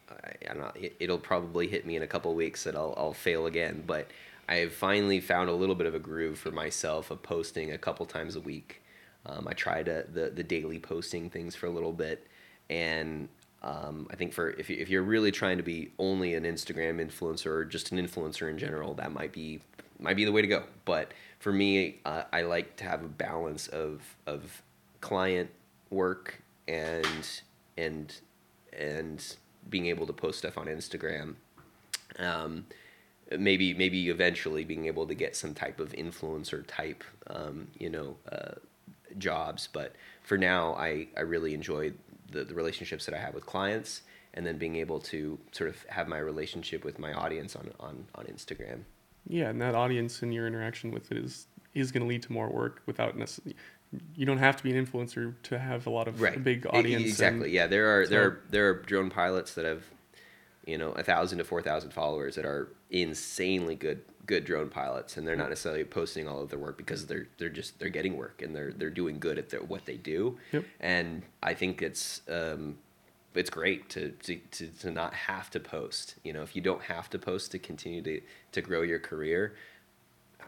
I, 0.10 0.46
don't 0.46 0.60
know. 0.60 0.72
It, 0.76 0.96
it'll 1.00 1.18
probably 1.18 1.68
hit 1.68 1.86
me 1.86 1.96
in 1.96 2.02
a 2.02 2.08
couple 2.08 2.34
weeks 2.34 2.64
that 2.64 2.76
I'll 2.76 2.94
I'll 2.98 3.14
fail 3.14 3.46
again, 3.46 3.84
but 3.86 4.10
I 4.48 4.56
have 4.56 4.74
finally 4.74 5.20
found 5.20 5.50
a 5.50 5.54
little 5.54 5.76
bit 5.76 5.88
of 5.88 5.96
a 5.96 6.00
groove 6.00 6.40
for 6.40 6.52
myself 6.52 7.12
of 7.12 7.22
posting 7.22 7.72
a 7.72 7.78
couple 7.78 8.06
times 8.06 8.36
a 8.36 8.40
week. 8.40 8.82
Um, 9.26 9.48
I 9.48 9.54
tried 9.54 9.86
the 9.86 10.32
the 10.34 10.44
daily 10.44 10.80
posting 10.80 11.30
things 11.30 11.56
for 11.56 11.66
a 11.66 11.70
little 11.70 11.92
bit, 11.92 12.26
and 12.70 13.28
um, 13.64 14.08
I 14.10 14.16
think 14.16 14.34
for 14.34 14.52
if 14.52 14.70
you, 14.70 14.78
if 14.80 14.90
you're 14.90 15.04
really 15.04 15.32
trying 15.32 15.58
to 15.58 15.64
be 15.64 15.92
only 16.00 16.36
an 16.36 16.44
Instagram 16.44 17.06
influencer 17.06 17.48
or 17.48 17.66
just 17.66 17.92
an 17.92 17.98
influencer 17.98 18.50
in 18.50 18.58
general, 18.58 18.94
that 18.96 19.12
might 19.12 19.34
be 19.34 19.60
might 20.00 20.16
be 20.16 20.26
the 20.26 20.32
way 20.32 20.42
to 20.42 20.48
go. 20.48 20.64
But 20.86 21.12
for 21.40 21.52
me, 21.52 22.00
uh, 22.06 22.24
I 22.32 22.44
like 22.44 22.78
to 22.78 22.84
have 22.86 23.04
a 23.04 23.08
balance 23.08 23.68
of 23.68 24.16
of 24.26 24.62
client 25.02 25.50
work 25.90 26.42
and 26.68 27.42
and 27.78 28.16
and 28.74 29.36
being 29.70 29.88
able 29.88 30.08
to 30.08 30.14
post 30.14 30.40
stuff 30.40 30.58
on 30.58 30.68
Instagram. 30.68 31.36
Um, 32.20 32.66
maybe 33.38 33.74
maybe 33.74 34.10
eventually 34.10 34.64
being 34.64 34.86
able 34.86 35.06
to 35.08 35.14
get 35.14 35.36
some 35.36 35.54
type 35.54 35.80
of 35.80 35.92
influencer 35.94 36.66
type 36.68 37.04
um, 37.28 37.68
you 37.78 37.90
know 37.90 38.16
uh, 38.32 38.54
jobs 39.18 39.68
but 39.72 39.96
for 40.24 40.38
now 40.38 40.74
I, 40.76 41.08
I 41.18 41.22
really 41.22 41.54
enjoy 41.54 41.92
the, 42.32 42.44
the 42.44 42.54
relationships 42.54 43.06
that 43.06 43.14
I 43.14 43.18
have 43.18 43.34
with 43.34 43.46
clients 43.46 44.02
and 44.34 44.46
then 44.46 44.58
being 44.58 44.76
able 44.76 45.00
to 45.00 45.40
sort 45.52 45.70
of 45.70 45.84
have 45.90 46.08
my 46.08 46.20
relationship 46.20 46.86
with 46.86 47.00
my 47.00 47.14
audience 47.14 47.56
on, 47.56 47.72
on, 47.80 48.06
on 48.16 48.26
Instagram. 48.26 48.82
Yeah, 49.28 49.50
and 49.50 49.60
that 49.62 49.74
audience 49.74 50.22
and 50.22 50.34
your 50.34 50.46
interaction 50.48 50.92
with 50.92 51.12
it 51.12 51.18
is 51.18 51.48
is 51.74 51.92
going 51.92 52.02
to 52.02 52.08
lead 52.08 52.24
to 52.24 52.32
more 52.32 52.50
work 52.50 52.82
without 52.86 53.18
necessarily. 53.18 53.56
You 54.16 54.26
don't 54.26 54.40
have 54.40 54.58
to 54.58 54.64
be 54.64 54.76
an 54.76 54.86
influencer 54.86 55.34
to 55.44 55.58
have 55.58 55.88
a 55.88 55.90
lot 55.90 56.08
of 56.08 56.22
a 56.22 56.38
big 56.38 56.68
audience. 56.68 57.04
Exactly. 57.04 57.52
yeah, 57.52 57.68
there 57.68 58.00
are 58.00 58.08
there 58.08 58.24
are 58.24 58.42
there 58.50 58.70
are 58.70 58.74
drone 58.82 59.10
pilots 59.10 59.54
that 59.56 59.66
have, 59.66 59.84
you 60.66 60.78
know, 60.78 60.92
a 60.92 61.04
thousand 61.04 61.38
to 61.38 61.44
four 61.44 61.62
thousand 61.62 61.92
followers 61.92 62.36
that 62.36 62.46
are 62.46 62.70
insanely 62.90 63.76
good 63.76 64.02
good 64.26 64.44
drone 64.44 64.70
pilots, 64.70 65.16
and 65.16 65.26
they're 65.26 65.38
not 65.38 65.50
necessarily 65.50 65.86
posting 65.86 66.28
all 66.28 66.42
of 66.42 66.50
their 66.50 66.60
work 66.60 66.78
because 66.78 67.08
they're 67.08 67.28
they're 67.38 67.50
just 67.50 67.80
they're 67.80 67.90
getting 67.90 68.18
work 68.18 68.42
and 68.42 68.54
they're 68.54 68.74
they're 68.74 68.90
doing 68.90 69.20
good 69.20 69.38
at 69.38 69.50
their, 69.50 69.64
what 69.64 69.86
they 69.86 69.96
do. 69.96 70.38
Yep. 70.52 70.66
And 70.82 71.24
I 71.42 71.54
think 71.54 71.82
it's 71.82 72.22
um, 72.30 72.78
it's 73.38 73.50
great 73.50 73.90
to, 73.90 74.12
to, 74.24 74.36
to, 74.52 74.68
to 74.68 74.92
not 74.92 75.14
have 75.14 75.50
to 75.52 75.60
post. 75.60 76.16
You 76.24 76.34
know, 76.34 76.42
if 76.42 76.56
you 76.56 76.62
don't 76.62 76.82
have 76.84 77.10
to 77.12 77.20
post 77.20 77.52
to 77.52 77.60
continue 77.60 78.02
to, 78.02 78.22
to 78.54 78.62
grow 78.62 78.82
your 78.82 79.00
career, 79.00 79.56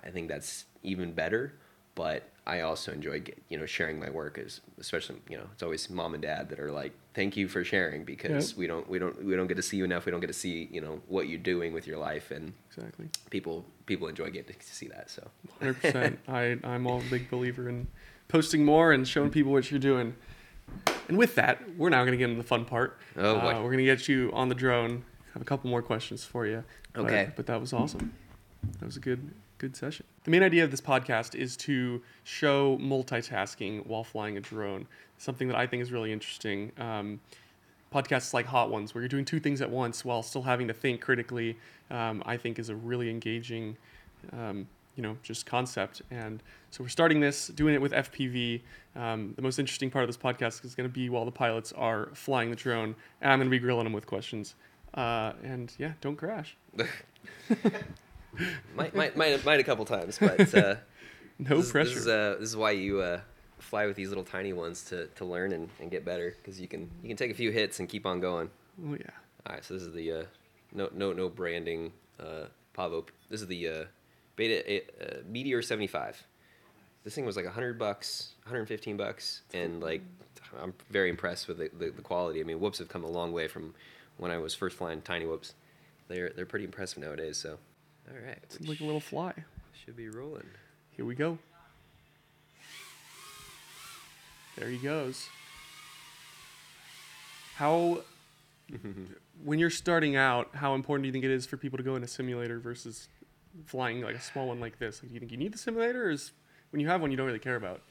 I 0.03 0.09
think 0.09 0.27
that's 0.27 0.65
even 0.83 1.13
better. 1.13 1.53
But 1.99 2.23
I 2.47 2.61
also 2.61 2.93
enjoy, 2.93 3.21
you 3.49 3.57
know, 3.57 3.65
sharing 3.65 3.99
my 3.99 4.09
work 4.09 4.37
as, 4.37 4.61
especially, 4.79 5.17
you 5.29 5.35
know, 5.35 5.43
it's 5.51 5.61
always 5.61 5.89
mom 5.89 6.13
and 6.13 6.23
dad 6.23 6.47
that 6.47 6.57
are 6.61 6.71
like, 6.71 6.93
thank 7.13 7.35
you 7.35 7.49
for 7.49 7.65
sharing 7.65 8.05
because 8.05 8.51
Yep. 8.51 8.57
we 8.57 8.67
don't, 8.67 8.89
we 8.89 8.99
don't, 8.99 9.25
we 9.25 9.35
don't 9.35 9.47
get 9.47 9.57
to 9.57 9.61
see 9.61 9.75
you 9.75 9.83
enough. 9.83 10.05
We 10.05 10.11
don't 10.13 10.21
get 10.21 10.27
to 10.27 10.33
see, 10.45 10.69
you 10.71 10.79
know, 10.79 11.01
what 11.09 11.27
you're 11.27 11.39
doing 11.53 11.73
with 11.73 11.85
your 11.87 11.97
life 11.97 12.31
and 12.31 12.53
Exactly. 12.73 13.09
people, 13.31 13.65
people 13.85 14.07
enjoy 14.07 14.29
getting 14.29 14.55
to 14.55 14.65
see 14.65 14.87
that. 14.87 15.09
So, 15.09 15.27
Hundred 15.59 15.73
percent. 15.81 16.19
I 16.29 16.57
I'm 16.63 16.87
all 16.87 17.01
a 17.01 17.09
big 17.09 17.29
believer 17.29 17.67
in 17.67 17.87
posting 18.29 18.63
more 18.63 18.93
and 18.93 19.05
showing 19.05 19.29
people 19.29 19.51
what 19.51 19.69
you're 19.69 19.79
doing. 19.81 20.15
And 21.09 21.17
with 21.17 21.35
that, 21.35 21.59
we're 21.77 21.89
now 21.89 22.03
going 22.05 22.13
to 22.13 22.17
get 22.17 22.29
into 22.29 22.41
the 22.41 22.47
fun 22.47 22.63
part. 22.63 22.97
Oh, 23.17 23.41
boy. 23.41 23.47
Uh, 23.49 23.53
we're 23.61 23.71
going 23.73 23.79
to 23.79 23.83
get 23.83 24.07
you 24.07 24.31
on 24.33 24.47
the 24.47 24.55
drone. 24.55 25.03
Have 25.33 25.41
a 25.41 25.45
couple 25.45 25.69
more 25.69 25.81
questions 25.81 26.23
for 26.23 26.45
you. 26.47 26.63
But- 26.93 27.01
Okay. 27.05 27.31
But, 27.35 27.45
that 27.47 27.59
was 27.59 27.73
awesome. 27.73 28.13
That 28.79 28.85
was 28.85 28.95
a 28.95 29.01
good 29.01 29.31
good 29.57 29.75
session. 29.75 30.05
The 30.29 30.31
main 30.33 30.43
idea 30.43 30.63
of 30.63 30.69
this 30.69 30.79
podcast 30.79 31.33
is 31.33 31.57
to 31.57 32.03
show 32.23 32.77
multitasking 32.77 33.87
while 33.87 34.03
flying 34.03 34.37
a 34.37 34.39
drone. 34.39 34.85
Something 35.17 35.47
that 35.47 35.57
I 35.57 35.65
think 35.65 35.81
is 35.81 35.91
really 35.91 36.13
interesting. 36.13 36.71
Um, 36.77 37.19
podcasts 37.91 38.31
like 38.31 38.45
Hot 38.45 38.69
Ones, 38.69 38.93
where 38.93 39.01
you're 39.01 39.09
doing 39.09 39.25
two 39.25 39.39
things 39.39 39.59
at 39.59 39.71
once 39.71 40.05
while 40.05 40.21
still 40.21 40.43
having 40.43 40.67
to 40.67 40.73
think 40.75 41.01
critically, 41.01 41.57
um, 41.89 42.21
I 42.27 42.37
think 42.37 42.59
is 42.59 42.69
a 42.69 42.75
really 42.75 43.09
engaging, 43.09 43.75
um, 44.31 44.67
you 44.95 45.01
know, 45.01 45.17
just 45.23 45.47
concept. 45.47 46.03
And 46.11 46.43
so 46.69 46.83
we're 46.83 46.89
starting 46.89 47.21
this, 47.21 47.47
doing 47.47 47.73
it 47.73 47.81
with 47.81 47.93
FPV. 47.93 48.61
Um, 48.95 49.33
the 49.35 49.41
most 49.41 49.57
interesting 49.57 49.89
part 49.89 50.03
of 50.03 50.09
this 50.09 50.17
podcast 50.17 50.63
is 50.63 50.75
going 50.75 50.87
to 50.87 50.93
be 50.93 51.09
while 51.09 51.25
the 51.25 51.31
pilots 51.31 51.71
are 51.71 52.09
flying 52.13 52.51
the 52.51 52.55
drone, 52.55 52.95
and 53.21 53.31
I'm 53.31 53.39
going 53.39 53.49
to 53.49 53.49
be 53.49 53.57
grilling 53.57 53.85
them 53.85 53.93
with 53.93 54.05
questions. 54.05 54.53
Uh, 54.93 55.33
and 55.43 55.73
yeah, 55.79 55.93
don't 56.01 56.17
crash. 56.17 56.55
might, 58.75 58.95
might, 58.95 59.15
might, 59.15 59.43
might 59.45 59.59
a 59.59 59.63
couple 59.63 59.85
times, 59.85 60.17
but, 60.19 60.53
uh, 60.55 60.75
No 61.39 61.57
this, 61.57 61.71
pressure. 61.71 61.89
This 61.89 61.99
is, 61.99 62.07
uh, 62.07 62.35
this 62.39 62.49
is 62.49 62.57
why 62.57 62.71
you 62.71 62.99
uh, 62.99 63.21
fly 63.59 63.85
with 63.85 63.95
these 63.95 64.09
little 64.09 64.25
tiny 64.25 64.51
ones 64.51 64.83
to, 64.85 65.07
to 65.07 65.25
learn 65.25 65.53
and, 65.53 65.69
and 65.79 65.89
get 65.89 66.03
better 66.03 66.35
because 66.37 66.59
you 66.59 66.67
can 66.67 66.89
you 67.01 67.07
can 67.07 67.15
take 67.15 67.31
a 67.31 67.33
few 67.33 67.49
hits 67.49 67.79
and 67.79 67.87
keep 67.87 68.05
on 68.05 68.19
going. 68.19 68.49
oh 68.85 68.93
yeah. 68.93 69.11
All 69.47 69.55
right, 69.55 69.63
so 69.63 69.73
this 69.73 69.83
is 69.83 69.93
the 69.93 70.11
uh, 70.11 70.23
no 70.73 70.89
no 70.93 71.13
no 71.13 71.29
branding 71.29 71.93
uh, 72.19 72.45
Pavo. 72.73 73.05
This 73.29 73.41
is 73.41 73.47
the 73.47 73.67
uh, 73.67 73.83
Beta 74.35 74.83
uh, 75.01 75.21
Meteor 75.29 75.61
seventy 75.61 75.87
five. 75.87 76.21
This 77.05 77.15
thing 77.15 77.25
was 77.25 77.37
like 77.37 77.45
hundred 77.45 77.79
bucks, 77.79 78.33
hundred 78.45 78.67
fifteen 78.67 78.97
bucks, 78.97 79.43
and 79.53 79.81
like 79.81 80.01
I'm 80.61 80.73
very 80.89 81.09
impressed 81.09 81.47
with 81.47 81.59
the, 81.59 81.69
the, 81.77 81.91
the 81.91 82.01
quality. 82.01 82.41
I 82.41 82.43
mean, 82.43 82.59
whoops 82.59 82.79
have 82.79 82.89
come 82.89 83.05
a 83.05 83.09
long 83.09 83.31
way 83.31 83.47
from 83.47 83.73
when 84.17 84.31
I 84.31 84.37
was 84.39 84.53
first 84.53 84.75
flying 84.75 85.01
tiny 85.01 85.25
whoops. 85.25 85.53
They're 86.09 86.31
they're 86.35 86.45
pretty 86.45 86.65
impressive 86.65 86.97
nowadays. 86.97 87.37
So, 87.37 87.59
all 88.09 88.15
right, 88.25 88.51
Seems 88.51 88.69
like 88.69 88.79
a 88.79 88.83
little 88.85 88.99
fly. 88.99 89.33
should 89.85 89.95
be 89.95 90.09
rolling. 90.09 90.43
Here 90.95 91.05
we 91.05 91.15
go. 91.15 91.37
There 94.57 94.69
he 94.69 94.77
goes. 94.77 95.27
How, 97.55 98.01
when 99.43 99.59
you're 99.59 99.69
starting 99.69 100.15
out, 100.15 100.49
how 100.53 100.75
important 100.75 101.03
do 101.03 101.07
you 101.07 101.13
think 101.13 101.25
it 101.25 101.31
is 101.31 101.45
for 101.45 101.57
people 101.57 101.77
to 101.77 101.83
go 101.83 101.95
in 101.95 102.03
a 102.03 102.07
simulator 102.07 102.59
versus 102.59 103.07
flying 103.65 104.01
like 104.01 104.15
a 104.15 104.21
small 104.21 104.47
one 104.47 104.59
like 104.59 104.79
this? 104.79 105.01
Like, 105.01 105.09
do 105.09 105.13
you 105.13 105.19
think 105.19 105.31
you 105.31 105.37
need 105.37 105.53
the 105.53 105.57
simulator, 105.57 106.07
or 106.07 106.09
is 106.11 106.31
when 106.71 106.79
you 106.79 106.87
have 106.87 107.01
one 107.01 107.11
you 107.11 107.17
don't 107.17 107.25
really 107.27 107.39
care 107.39 107.55
about? 107.55 107.81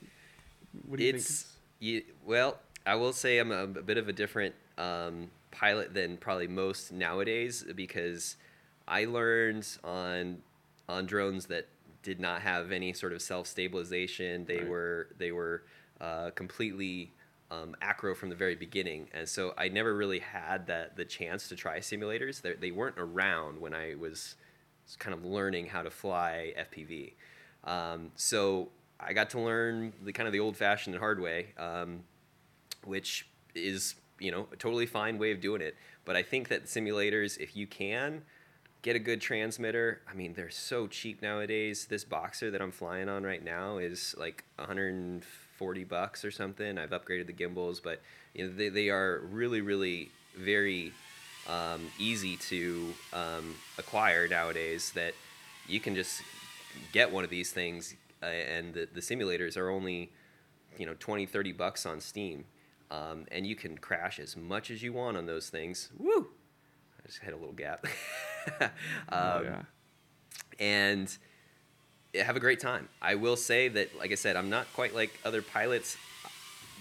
What 0.86 0.98
do 0.98 1.04
you 1.04 1.14
it's 1.14 1.42
think? 1.42 1.54
you, 1.80 2.02
well 2.26 2.58
i 2.84 2.94
will 2.94 3.12
say 3.12 3.38
i'm 3.38 3.50
a, 3.52 3.62
a 3.62 3.66
bit 3.66 3.96
of 3.98 4.08
a 4.08 4.12
different 4.12 4.54
um, 4.76 5.30
pilot 5.50 5.94
than 5.94 6.16
probably 6.16 6.46
most 6.46 6.92
nowadays 6.92 7.64
because 7.74 8.36
i 8.88 9.04
learned 9.04 9.66
on 9.84 10.38
on 10.88 11.06
drones 11.06 11.46
that 11.46 11.68
did 12.02 12.18
not 12.20 12.40
have 12.42 12.72
any 12.72 12.92
sort 12.92 13.12
of 13.12 13.20
self-stabilization 13.20 14.44
they 14.46 14.58
Right. 14.58 14.68
were 14.68 15.08
they 15.18 15.32
were 15.32 15.62
uh, 16.00 16.30
completely 16.30 17.12
um, 17.50 17.74
acro 17.82 18.14
from 18.14 18.28
the 18.30 18.36
very 18.36 18.54
beginning 18.54 19.08
and 19.12 19.28
so 19.28 19.54
i 19.56 19.68
never 19.68 19.94
really 19.94 20.18
had 20.20 20.66
that 20.66 20.96
the 20.96 21.04
chance 21.04 21.48
to 21.48 21.56
try 21.56 21.78
simulators 21.78 22.40
they, 22.42 22.54
they 22.54 22.70
weren't 22.70 22.96
around 22.98 23.60
when 23.60 23.74
i 23.74 23.94
was 23.98 24.36
kind 24.98 25.14
of 25.14 25.24
learning 25.24 25.66
how 25.66 25.82
to 25.82 25.90
fly 25.90 26.52
fpv 26.58 27.12
um, 27.64 28.10
so 28.14 28.68
I 29.00 29.12
got 29.12 29.30
to 29.30 29.40
learn 29.40 29.92
the 30.02 30.12
kind 30.12 30.26
of 30.26 30.32
the 30.32 30.40
old-fashioned 30.40 30.94
and 30.94 31.00
hard 31.00 31.20
way, 31.20 31.48
um, 31.58 32.00
which 32.84 33.28
is 33.54 33.94
you 34.18 34.30
know 34.32 34.48
a 34.52 34.56
totally 34.56 34.86
fine 34.86 35.18
way 35.18 35.30
of 35.32 35.40
doing 35.40 35.60
it. 35.60 35.76
But 36.04 36.16
I 36.16 36.22
think 36.22 36.48
that 36.48 36.64
simulators, 36.64 37.38
if 37.38 37.54
you 37.56 37.66
can, 37.66 38.22
get 38.82 38.96
a 38.96 38.98
good 38.98 39.20
transmitter. 39.20 40.00
I 40.10 40.14
mean, 40.14 40.34
they're 40.34 40.50
so 40.50 40.86
cheap 40.86 41.22
nowadays. 41.22 41.86
This 41.86 42.04
boxer 42.04 42.50
that 42.50 42.62
I'm 42.62 42.70
flying 42.70 43.08
on 43.08 43.24
right 43.24 43.44
now 43.44 43.78
is 43.78 44.14
like 44.18 44.44
140 44.56 45.84
bucks 45.84 46.24
or 46.24 46.30
something. 46.30 46.78
I've 46.78 46.90
upgraded 46.90 47.26
the 47.26 47.32
gimbals, 47.32 47.80
but 47.80 48.00
you 48.34 48.46
know 48.46 48.54
they, 48.54 48.68
they 48.68 48.90
are 48.90 49.20
really 49.30 49.60
really 49.60 50.10
very 50.36 50.92
um, 51.48 51.88
easy 51.98 52.36
to 52.36 52.92
um, 53.12 53.54
acquire 53.78 54.28
nowadays. 54.28 54.92
That 54.94 55.14
you 55.66 55.80
can 55.80 55.94
just 55.94 56.22
get 56.92 57.12
one 57.12 57.24
of 57.24 57.30
these 57.30 57.50
things, 57.50 57.96
uh, 58.22 58.26
and 58.26 58.74
the, 58.74 58.88
the 58.92 59.00
simulators 59.00 59.56
are 59.56 59.70
only 59.70 60.10
you 60.78 60.86
know 60.86 60.94
20 60.98 61.26
30 61.26 61.52
bucks 61.52 61.84
on 61.84 62.00
steam 62.00 62.44
um, 62.90 63.26
and 63.30 63.46
you 63.46 63.56
can 63.56 63.76
crash 63.76 64.18
as 64.18 64.36
much 64.36 64.70
as 64.70 64.82
you 64.82 64.92
want 64.92 65.16
on 65.16 65.26
those 65.26 65.50
things 65.50 65.90
woo 65.98 66.28
i 67.02 67.06
just 67.06 67.18
hit 67.18 67.34
a 67.34 67.36
little 67.36 67.52
gap 67.52 67.84
um, 68.60 68.70
oh, 69.12 69.42
yeah. 69.42 69.62
and 70.58 71.18
have 72.14 72.36
a 72.36 72.40
great 72.40 72.58
time 72.60 72.88
i 73.02 73.14
will 73.14 73.36
say 73.36 73.68
that 73.68 73.96
like 73.98 74.10
i 74.10 74.14
said 74.14 74.36
i'm 74.36 74.50
not 74.50 74.66
quite 74.74 74.94
like 74.94 75.10
other 75.24 75.42
pilots 75.42 75.96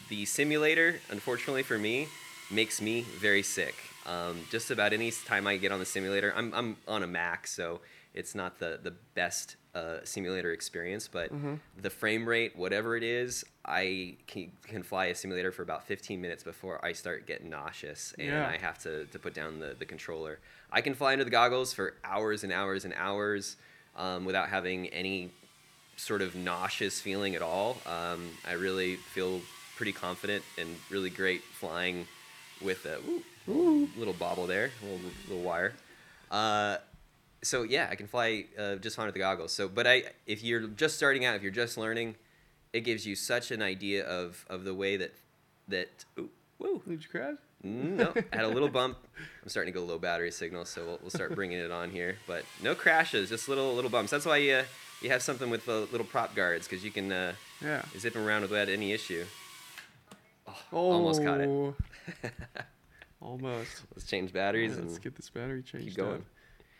the 0.10 0.26
simulator 0.26 1.00
unfortunately 1.10 1.64
for 1.64 1.78
me 1.78 2.08
makes 2.50 2.82
me 2.82 3.02
very 3.02 3.44
sick 3.44 3.76
um, 4.06 4.40
just 4.50 4.72
about 4.72 4.94
any 4.94 5.12
time 5.12 5.46
i 5.46 5.58
get 5.58 5.72
on 5.72 5.80
the 5.80 5.86
simulator 5.86 6.34
i'm, 6.36 6.54
I'm 6.54 6.78
on 6.88 7.04
a 7.04 7.08
mac 7.08 7.46
so 7.46 7.82
it's 8.14 8.34
not 8.34 8.58
the, 8.58 8.80
the 8.82 8.96
best 9.14 9.58
uh, 9.76 9.98
simulator 10.04 10.52
experience, 10.52 11.08
but 11.08 11.32
Mm-hmm. 11.32 11.56
the 11.80 11.92
frame 11.92 12.28
rate, 12.28 12.56
whatever 12.56 12.98
it 12.98 13.04
is, 13.04 13.46
I 13.68 14.16
can, 14.28 14.52
can 14.64 14.82
fly 14.84 15.08
a 15.08 15.16
simulator 15.16 15.52
for 15.52 15.62
about 15.62 15.86
15 15.86 16.22
minutes 16.22 16.42
before 16.44 16.84
I 16.86 16.94
start 16.94 17.28
getting 17.28 17.50
nauseous 17.50 18.14
and 18.18 18.30
Yeah. 18.30 18.48
I 18.48 18.58
have 18.58 18.80
to, 18.84 19.06
to 19.06 19.20
put 19.20 19.34
down 19.34 19.60
the, 19.60 19.76
the 19.78 19.86
controller. 19.86 20.40
I 20.72 20.82
can 20.82 20.94
fly 20.94 21.12
under 21.12 21.26
the 21.26 21.32
goggles 21.32 21.74
for 21.74 21.96
hours 22.04 22.44
and 22.44 22.54
hours 22.54 22.86
and 22.86 22.94
hours 22.96 23.58
um, 23.98 24.24
without 24.24 24.48
having 24.50 24.88
any 24.88 25.32
sort 25.98 26.22
of 26.22 26.36
nauseous 26.36 27.02
feeling 27.02 27.36
at 27.36 27.42
all. 27.42 27.78
Um, 27.86 28.30
I 28.48 28.54
really 28.54 28.96
feel 28.96 29.42
pretty 29.76 29.92
confident 29.92 30.44
and 30.58 30.70
really 30.90 31.10
great 31.10 31.42
flying 31.44 32.08
with 32.62 32.86
a 32.86 33.00
ooh, 33.52 33.90
little 33.98 34.14
bobble 34.14 34.48
there, 34.48 34.72
little, 34.82 35.00
little 35.28 35.44
wire. 35.44 35.74
Uh, 36.32 36.78
so 37.44 37.64
yeah, 37.64 37.88
I 37.92 37.96
can 37.96 38.08
fly 38.08 38.46
uh, 38.58 38.76
just 38.76 38.96
fine 38.96 39.06
with 39.08 39.14
the 39.14 39.20
goggles. 39.20 39.52
So, 39.52 39.68
but 39.68 39.86
I, 39.86 40.04
if 40.26 40.44
you're 40.44 40.68
just 40.68 40.96
starting 40.96 41.26
out, 41.26 41.36
if 41.36 41.42
you're 41.44 41.52
just 41.52 41.78
learning, 41.78 42.16
it 42.74 42.82
gives 42.82 43.06
you 43.06 43.16
such 43.16 43.52
an 43.52 43.62
idea 43.62 44.06
of, 44.06 44.46
of 44.50 44.64
the 44.64 44.74
way 44.74 44.98
that 44.98 45.14
that. 45.68 46.06
Ooh, 46.20 46.30
woo, 46.60 46.82
Did 46.88 47.04
you 47.04 47.10
crash? 47.10 47.36
no, 47.64 48.14
had 48.32 48.44
a 48.44 48.48
little 48.48 48.70
bump. 48.70 48.98
I'm 49.44 49.50
starting 49.50 49.74
to 49.74 49.80
go 49.80 49.84
low 49.86 49.98
battery 49.98 50.32
signal, 50.32 50.64
so 50.66 50.86
we'll, 50.86 51.00
we'll 51.02 51.10
start 51.10 51.34
bringing 51.36 51.58
it 51.58 51.72
on 51.72 51.90
here. 51.90 52.18
But 52.28 52.44
no 52.62 52.76
crashes, 52.76 53.30
just 53.30 53.50
little 53.50 53.74
little 53.74 53.90
bumps. 53.90 54.12
That's 54.12 54.26
why 54.26 54.38
you 54.38 54.62
you 55.02 55.10
have 55.10 55.22
something 55.24 55.50
with 55.50 55.68
uh, 55.68 55.80
little 55.92 56.06
prop 56.06 56.36
guards 56.36 56.68
because 56.68 56.84
you 56.84 56.92
can 56.92 57.12
uh, 57.12 57.34
Yeah. 57.62 57.82
zip 57.98 58.16
around 58.16 58.44
without 58.44 58.70
any 58.70 58.92
issue. 58.94 59.26
Oh, 60.48 60.56
Oh, 60.72 60.92
almost 60.92 61.24
caught 61.24 61.42
it. 61.42 61.50
almost. 63.22 63.84
Let's 63.96 64.06
change 64.08 64.32
batteries 64.34 64.78
Let's 64.78 64.94
and 64.96 65.02
get 65.04 65.16
this 65.16 65.30
battery 65.30 65.64
changed. 65.64 65.96
going. 65.98 66.16
up. 66.16 66.22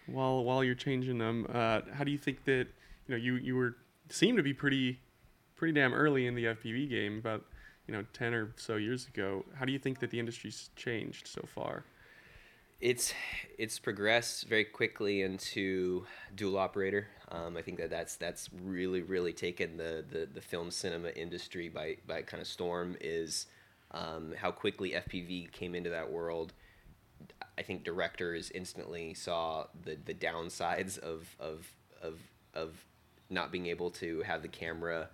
While 0.08 0.44
while 0.46 0.64
you're 0.64 0.76
changing 0.76 1.18
them, 1.18 1.48
uh, 1.54 1.82
how 1.94 2.04
do 2.04 2.12
you 2.12 2.18
think 2.18 2.46
that 2.46 2.68
you 3.08 3.10
know 3.10 3.18
you 3.18 3.36
you 3.36 3.56
were 3.56 3.76
seem 4.10 4.38
to 4.38 4.44
be 4.44 4.54
pretty 4.54 5.00
pretty 5.58 5.74
damn 5.74 5.94
early 5.94 6.28
in 6.28 6.36
the 6.36 6.46
FPV 6.46 6.90
game 6.90 7.18
about 7.18 7.44
you 7.88 7.94
know 7.94 8.06
ten 8.14 8.34
or 8.34 8.54
so 8.56 8.76
years 8.76 9.08
ago. 9.08 9.44
How 9.56 9.66
do 9.66 9.72
you 9.72 9.80
think 9.80 10.00
that 10.00 10.12
the 10.12 10.20
industry's 10.20 10.70
changed 10.76 11.28
so 11.28 11.44
far? 11.54 11.84
it's 12.80 13.14
it's 13.58 13.80
progressed 13.80 14.48
very 14.48 14.66
quickly 14.66 15.22
into 15.22 16.06
dual 16.36 16.58
operator. 16.58 17.08
Um, 17.30 17.58
I 17.58 17.62
think 17.62 17.78
that 17.80 17.90
that's 17.90 18.16
that's 18.16 18.50
really 18.64 19.02
really 19.02 19.34
taken 19.34 19.78
the, 19.78 20.06
the, 20.10 20.28
the 20.32 20.42
film 20.42 20.70
cinema 20.70 21.10
industry 21.10 21.70
by 21.70 21.98
by 22.06 22.22
kind 22.22 22.42
of 22.42 22.48
storm. 22.48 22.96
Is 23.02 23.48
um, 23.92 24.34
how 24.38 24.52
quickly 24.52 24.92
FPV 24.92 25.52
came 25.52 25.74
into 25.74 25.90
that 25.90 26.12
world. 26.12 26.54
I 27.58 27.64
think 27.64 27.84
directors 27.84 28.52
instantly 28.52 29.16
saw 29.16 29.66
the, 29.84 29.98
the 30.06 30.14
downsides 30.14 31.00
of, 31.00 31.36
of 31.40 31.68
of 32.02 32.20
of 32.54 32.86
not 33.30 33.52
being 33.52 33.66
able 33.66 33.90
to 33.90 34.22
have 34.22 34.44
the 34.44 34.48
camera 34.48 35.10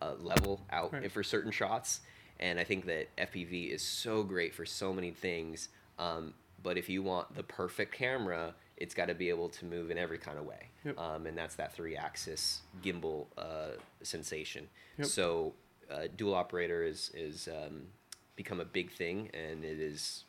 uh, 0.00 0.14
level 0.20 0.60
out 0.70 0.92
Right. 0.92 1.10
for 1.10 1.22
certain 1.22 1.50
shots. 1.50 2.00
And 2.40 2.58
I 2.60 2.64
think 2.64 2.86
that 2.86 3.08
FPV 3.16 3.72
is 3.72 3.82
so 3.82 4.22
great 4.22 4.54
for 4.54 4.64
so 4.64 4.92
many 4.92 5.10
things. 5.10 5.68
Um, 5.98 6.34
but 6.62 6.78
if 6.78 6.88
you 6.88 7.02
want 7.02 7.34
the 7.34 7.42
perfect 7.42 7.92
camera, 7.92 8.54
it's 8.76 8.94
got 8.94 9.06
to 9.06 9.14
be 9.14 9.28
able 9.28 9.48
to 9.48 9.64
move 9.64 9.90
in 9.90 9.98
every 9.98 10.18
kind 10.18 10.38
of 10.38 10.44
way. 10.46 10.68
Yep. 10.84 10.98
Um, 10.98 11.26
and 11.26 11.36
that's 11.36 11.56
that 11.56 11.72
three 11.72 11.96
axis 11.96 12.60
gimbal 12.82 13.26
uh, 13.36 13.70
sensation. 14.02 14.68
Yep. 14.98 15.06
So 15.08 15.54
uh, 15.90 16.04
dual 16.16 16.34
operator 16.34 16.84
is, 16.84 17.10
is 17.14 17.48
um, 17.48 17.82
become 18.36 18.60
a 18.60 18.64
big 18.64 18.92
thing 18.92 19.30
and 19.34 19.64
it 19.64 19.80
is 19.80 20.24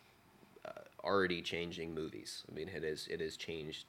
uh, 0.66 0.72
already 1.04 1.42
changing 1.44 1.94
movies. 1.94 2.44
I 2.52 2.56
mean, 2.56 2.70
it 2.70 2.84
is 2.84 3.08
it 3.10 3.20
has 3.22 3.38
changed 3.38 3.86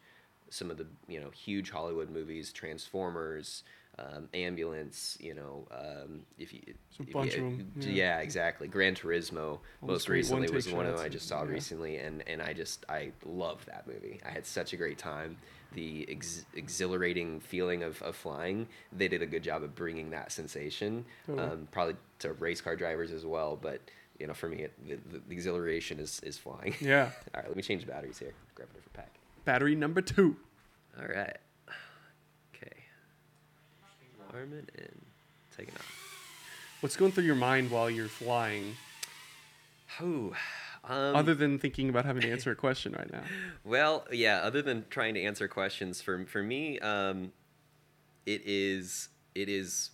some 0.51 0.71
of 0.71 0.77
the 0.77 0.87
you 1.09 1.21
know 1.21 1.31
huge 1.31 1.71
Hollywood 1.71 2.11
movies, 2.11 2.53
Transformers, 2.53 3.63
um, 3.99 4.29
Ambulance. 4.35 5.17
You 5.21 5.35
know, 5.35 5.67
um, 5.71 6.23
if 6.39 6.53
you 6.53 6.61
if 6.67 6.77
you- 6.99 7.21
'em, 7.21 7.73
yeah. 7.77 7.89
yeah. 7.89 8.19
exactly. 8.19 8.69
Gran 8.69 8.95
Turismo 8.95 9.61
most 9.83 10.09
recently 10.09 10.43
one-take 10.43 10.55
was 10.55 10.73
one 10.73 10.87
of 10.87 10.97
them 10.97 11.05
I 11.05 11.09
just 11.09 11.29
saw 11.29 11.43
yeah. 11.45 11.51
recently, 11.51 11.97
and 11.99 12.23
and 12.29 12.43
I 12.43 12.53
just 12.53 12.85
I 12.89 13.13
love 13.25 13.65
that 13.67 13.87
movie. 13.87 14.21
I 14.27 14.31
had 14.31 14.45
such 14.45 14.73
a 14.73 14.77
great 14.77 14.99
time. 14.99 15.37
The 15.73 16.05
ex- 16.11 16.45
exhilarating 16.57 17.39
feeling 17.39 17.85
of, 17.85 18.03
of 18.03 18.17
flying, 18.17 18.67
they 18.93 19.07
did 19.07 19.23
a 19.23 19.27
good 19.27 19.45
job 19.45 19.63
of 19.63 19.77
bringing 19.77 20.11
that 20.11 20.33
sensation. 20.33 21.05
Totally. 21.29 21.47
Um, 21.49 21.69
probably 21.71 21.95
to 22.19 22.33
race 22.33 22.61
car 22.61 22.75
drivers 22.75 23.13
as 23.13 23.25
well, 23.25 23.57
but 23.61 23.81
you 24.19 24.27
know, 24.27 24.35
for 24.35 24.49
me, 24.49 24.65
it, 24.65 24.73
the, 24.85 24.97
the, 25.13 25.23
the 25.29 25.33
exhilaration 25.33 26.01
is, 26.01 26.21
is 26.25 26.37
flying. 26.37 26.75
Yeah. 26.81 27.11
All 27.35 27.41
right, 27.41 27.47
let 27.47 27.57
me 27.57 27.63
change 27.63 27.85
the 27.85 27.91
batteries 27.93 28.19
here. 28.19 28.35
Grab 28.57 28.69
a 28.71 28.75
different 28.75 28.93
pack. 28.95 29.20
Battery 29.51 29.75
number 29.75 30.01
two. 30.01 30.37
All 30.97 31.09
right. 31.09 31.37
Okay. 32.55 32.77
Arming 34.33 34.69
and 34.79 35.03
taking 35.57 35.75
off. 35.75 36.79
What's 36.79 36.95
going 36.95 37.11
through 37.11 37.25
your 37.25 37.35
mind 37.35 37.69
while 37.69 37.91
you're 37.91 38.07
flying, 38.07 38.77
Oh, 40.01 40.35
um, 40.85 41.17
other 41.17 41.35
than 41.35 41.59
thinking 41.59 41.89
about 41.89 42.05
having 42.05 42.23
to 42.23 42.31
answer 42.33 42.53
a 42.53 42.55
question 42.55 42.93
right 42.93 43.13
now? 43.13 43.25
Well, 43.65 44.07
yeah. 44.13 44.37
Other 44.37 44.63
than 44.63 44.85
trying 44.89 45.15
to 45.15 45.21
answer 45.21 45.49
questions, 45.49 46.01
for 46.01 46.25
for 46.27 46.45
me, 46.45 46.79
um, 46.79 47.33
it 48.27 48.43
is 48.45 49.09
it 49.35 49.49
is 49.49 49.91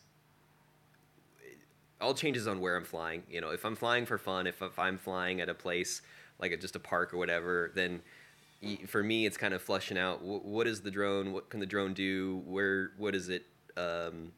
all 1.99 2.13
changes 2.13 2.47
on 2.47 2.61
where 2.61 2.77
I'm 2.77 2.85
flying. 2.85 3.23
You 3.27 3.41
know, 3.41 3.53
if 3.53 3.65
I'm 3.65 3.75
flying 3.75 4.05
for 4.05 4.19
fun, 4.19 4.47
if, 4.47 4.61
if 4.61 4.79
I'm 4.79 4.99
flying 4.99 5.41
at 5.41 5.49
a 5.49 5.55
place 5.55 6.03
like 6.39 6.53
a, 6.53 6.59
just 6.59 6.77
a 6.77 6.79
park 6.79 7.15
or 7.15 7.17
whatever, 7.17 7.73
then 7.75 8.03
for 8.87 9.03
me 9.03 9.27
it's 9.27 9.37
kind 9.37 9.55
of 9.55 9.63
flushing 9.63 9.99
out 9.99 10.19
wh- 10.21 10.45
what 10.45 10.67
is 10.67 10.81
the 10.81 10.91
drone, 10.91 11.33
what 11.33 11.51
can 11.51 11.61
the 11.61 11.67
drone 11.67 11.95
do, 11.95 12.43
where 12.47 12.91
what 12.97 13.15
is 13.15 13.29
it, 13.29 13.47
um, 13.77 14.33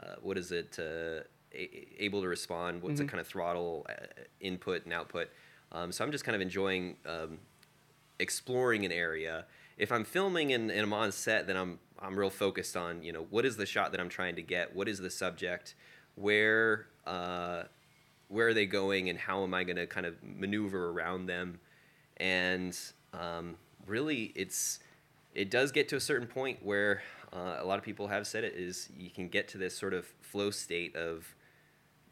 uh, 0.00 0.14
what 0.22 0.36
is 0.38 0.52
it 0.52 0.76
uh, 0.78 1.22
a- 1.54 2.02
able 2.04 2.20
to 2.22 2.28
respond, 2.28 2.82
what's 2.82 2.94
Mhm. 2.94 2.98
the 2.98 3.04
kind 3.04 3.20
of 3.20 3.26
throttle 3.26 3.86
uh, 3.88 3.94
input 4.40 4.84
and 4.84 4.92
output. 4.92 5.28
Um, 5.72 5.92
so 5.92 6.04
I'm 6.04 6.12
just 6.12 6.24
kind 6.24 6.34
of 6.36 6.42
enjoying 6.42 6.96
um, 7.06 7.38
exploring 8.18 8.84
an 8.84 8.92
area. 8.92 9.46
If 9.76 9.92
I'm 9.92 10.04
filming 10.04 10.52
and, 10.52 10.70
and 10.70 10.80
I'm 10.80 10.92
on 10.92 11.12
set, 11.12 11.46
then 11.46 11.56
I'm 11.56 11.78
I'm 12.00 12.18
real 12.18 12.30
focused 12.30 12.76
on 12.76 13.02
you 13.02 13.12
know 13.12 13.26
what 13.30 13.44
is 13.44 13.56
the 13.56 13.66
shot 13.66 13.92
that 13.92 14.00
I'm 14.00 14.08
trying 14.08 14.36
to 14.36 14.42
get, 14.42 14.74
what 14.74 14.88
is 14.88 14.98
the 14.98 15.10
subject, 15.10 15.74
where 16.16 16.86
uh, 17.06 17.64
where 18.28 18.48
are 18.48 18.54
they 18.54 18.66
going, 18.66 19.08
and 19.08 19.18
how 19.18 19.42
am 19.44 19.54
I 19.54 19.64
going 19.64 19.76
to 19.76 19.86
kind 19.86 20.04
of 20.06 20.16
maneuver 20.22 20.90
around 20.90 21.26
them, 21.26 21.60
and 22.18 22.76
um, 23.12 23.56
really 23.86 24.32
it's 24.34 24.80
it 25.34 25.50
does 25.50 25.72
get 25.72 25.88
to 25.88 25.96
a 25.96 26.00
certain 26.00 26.26
point 26.26 26.58
where 26.64 27.02
uh, 27.32 27.56
a 27.58 27.64
lot 27.64 27.78
of 27.78 27.84
people 27.84 28.08
have 28.08 28.26
said 28.26 28.44
it 28.44 28.54
is 28.54 28.88
you 28.98 29.10
can 29.10 29.28
get 29.28 29.48
to 29.48 29.58
this 29.58 29.76
sort 29.76 29.94
of 29.94 30.06
flow 30.20 30.50
state 30.50 30.96
of 30.96 31.34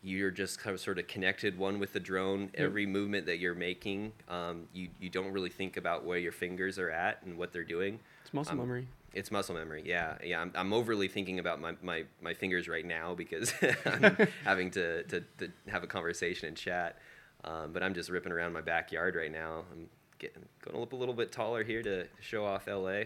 you're 0.03 0.31
just 0.31 0.61
kind 0.61 0.73
of 0.75 0.81
sort 0.81 0.99
of 0.99 1.07
connected 1.09 1.59
one 1.59 1.79
with 1.81 1.93
the 1.93 1.99
drone 1.99 2.51
every 2.55 2.87
movement 2.87 3.27
that 3.27 3.39
you're 3.39 3.55
making. 3.57 4.13
Um, 4.29 4.69
you, 4.73 4.89
you 5.01 5.09
don't 5.09 5.33
really 5.33 5.49
think 5.51 5.77
about 5.77 6.05
where 6.05 6.19
your 6.19 6.31
fingers 6.33 6.79
are 6.79 6.91
at 6.91 7.23
and 7.25 7.37
what 7.37 7.53
they're 7.53 7.65
doing. 7.65 7.99
It's 8.23 8.33
muscle 8.33 8.53
Um, 8.53 8.59
memory. 8.59 8.87
it's 9.15 9.31
muscle 9.33 9.55
memory 9.55 9.83
yeah. 9.87 10.17
Yeah 10.23 10.41
i'm, 10.43 10.53
I'm 10.55 10.73
overly 10.73 11.09
thinking 11.09 11.39
about 11.39 11.61
my, 11.61 11.75
my, 11.83 12.05
my 12.21 12.35
fingers 12.35 12.69
right 12.69 12.85
now 12.85 13.15
because 13.15 13.53
i'm 13.87 14.17
having 14.45 14.71
to, 14.73 15.03
to, 15.05 15.21
to 15.39 15.51
have 15.69 15.83
a 15.83 15.87
conversation 15.89 16.47
and 16.49 16.57
chat. 16.57 16.99
Um, 17.45 17.73
but 17.73 17.83
i'm 17.83 17.95
just 17.95 18.11
ripping 18.11 18.33
around 18.33 18.53
my 18.53 18.61
backyard 18.61 19.17
right 19.17 19.33
now. 19.33 19.65
I'm 19.73 19.89
getting 20.19 20.45
going 20.65 20.83
up 20.83 20.93
a 20.93 20.97
little 20.97 21.15
bit 21.15 21.33
taller 21.33 21.63
here 21.65 21.83
to 21.83 22.07
show 22.21 22.45
off 22.45 22.67
la 22.67 23.03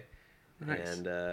Nice. 0.64 0.88
and 0.96 1.06
uh, 1.08 1.32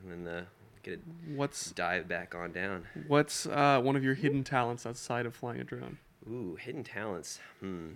and 0.00 0.26
then 0.26 0.32
uh, 0.34 0.44
get 0.82 0.94
a 1.00 1.34
What's 1.34 1.70
dive 1.72 2.06
back 2.08 2.34
on 2.34 2.52
down 2.52 2.86
what's 3.08 3.46
uh, 3.46 3.80
one 3.82 3.96
of 3.96 4.04
your 4.04 4.14
hidden 4.14 4.44
talents 4.44 4.86
outside 4.86 5.26
of 5.26 5.34
flying 5.34 5.60
a 5.60 5.64
drone? 5.64 5.98
Ooh, 6.30 6.56
hidden 6.60 6.84
talents. 6.84 7.40
Hmm. 7.60 7.88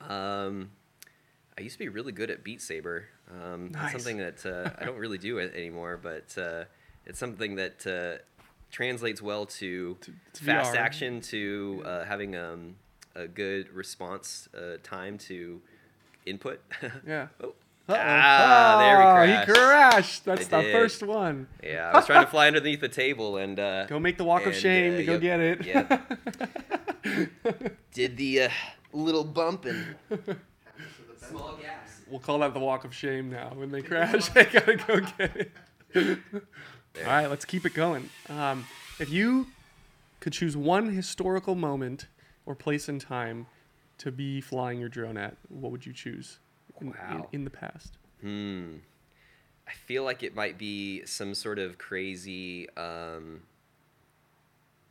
Um, 0.00 0.70
I 1.56 1.62
used 1.62 1.74
to 1.74 1.78
be 1.78 1.88
really 1.88 2.12
good 2.12 2.30
at 2.30 2.44
Beat 2.44 2.60
Saber. 2.60 3.06
Um, 3.30 3.70
Nice. 3.72 3.94
It's 3.94 4.04
something 4.04 4.18
that 4.18 4.44
uh, 4.44 4.70
I 4.78 4.84
don't 4.84 4.98
really 4.98 5.18
do 5.18 5.38
it 5.38 5.54
anymore, 5.54 5.98
but 6.02 6.36
uh, 6.36 6.64
it's 7.06 7.18
something 7.18 7.54
that 7.56 7.86
uh, 7.86 8.22
translates 8.70 9.22
well 9.22 9.46
to, 9.46 9.96
To- 10.00 10.12
to 10.34 10.44
fast 10.44 10.74
VR. 10.74 10.78
action, 10.78 11.20
to 11.22 11.82
uh, 11.86 12.04
having 12.04 12.36
um, 12.36 12.74
a 13.14 13.26
good 13.26 13.70
response 13.70 14.48
uh, 14.56 14.76
time 14.82 15.16
to 15.18 15.60
input. 16.26 16.60
Yeah. 17.06 17.28
oh. 17.42 17.54
Uh-oh. 17.86 17.98
Ah, 18.00 18.76
there 18.78 18.96
we 18.98 19.04
Oh, 19.04 19.14
crashed. 19.14 19.46
He 19.48 19.52
crashed. 19.54 20.24
That's 20.24 20.46
I 20.52 20.56
the 20.56 20.62
did. 20.68 20.72
first 20.72 21.02
one. 21.02 21.48
Yeah, 21.62 21.90
I 21.92 21.96
was 21.98 22.06
trying 22.06 22.24
to 22.24 22.30
fly 22.30 22.46
underneath 22.52 22.80
the 22.80 22.88
table 22.88 23.36
and 23.36 23.60
uh, 23.60 23.84
Go 23.84 23.98
make 24.00 24.16
the 24.16 24.24
walk 24.24 24.46
of 24.46 24.54
shame 24.54 24.94
uh, 24.94 24.96
to 24.96 25.04
go 25.04 25.12
yep, 25.18 25.60
get 25.60 25.90
it. 27.04 27.72
did 27.92 28.16
the 28.16 28.42
uh, 28.44 28.48
little 28.94 29.22
bump 29.24 29.66
and 29.66 29.96
small 31.28 31.58
gas. 31.60 32.00
we'll 32.08 32.20
call 32.20 32.38
that 32.38 32.54
the 32.54 32.60
walk 32.60 32.84
of 32.86 32.94
shame 32.94 33.28
now. 33.30 33.52
When 33.54 33.70
they 33.70 33.82
crash, 33.82 34.28
they 34.30 34.44
gotta 34.46 34.76
go 34.76 35.00
get 35.18 35.36
it. 35.94 36.18
All 37.00 37.04
right, 37.06 37.26
let's 37.28 37.44
keep 37.44 37.66
it 37.66 37.74
going. 37.74 38.08
Um, 38.30 38.64
if 38.98 39.10
you 39.10 39.48
could 40.20 40.32
choose 40.32 40.56
one 40.56 40.88
historical 40.88 41.54
moment 41.54 42.06
or 42.46 42.54
place 42.54 42.88
in 42.88 42.98
time 42.98 43.46
to 43.98 44.10
be 44.12 44.40
flying 44.40 44.80
your 44.80 44.88
drone 44.88 45.16
at, 45.16 45.36
what 45.48 45.70
would 45.72 45.86
you 45.86 45.92
choose 45.92 46.38
in, 46.80 46.88
in, 46.88 46.92
Wow. 46.94 47.28
in 47.32 47.44
the 47.44 47.50
past? 47.50 47.96
Hmm. 48.20 48.76
I 49.66 49.72
feel 49.72 50.04
like 50.04 50.22
it 50.22 50.34
might 50.34 50.58
be 50.58 51.04
some 51.06 51.34
sort 51.34 51.58
of 51.58 51.78
crazy, 51.78 52.68
um, 52.76 53.42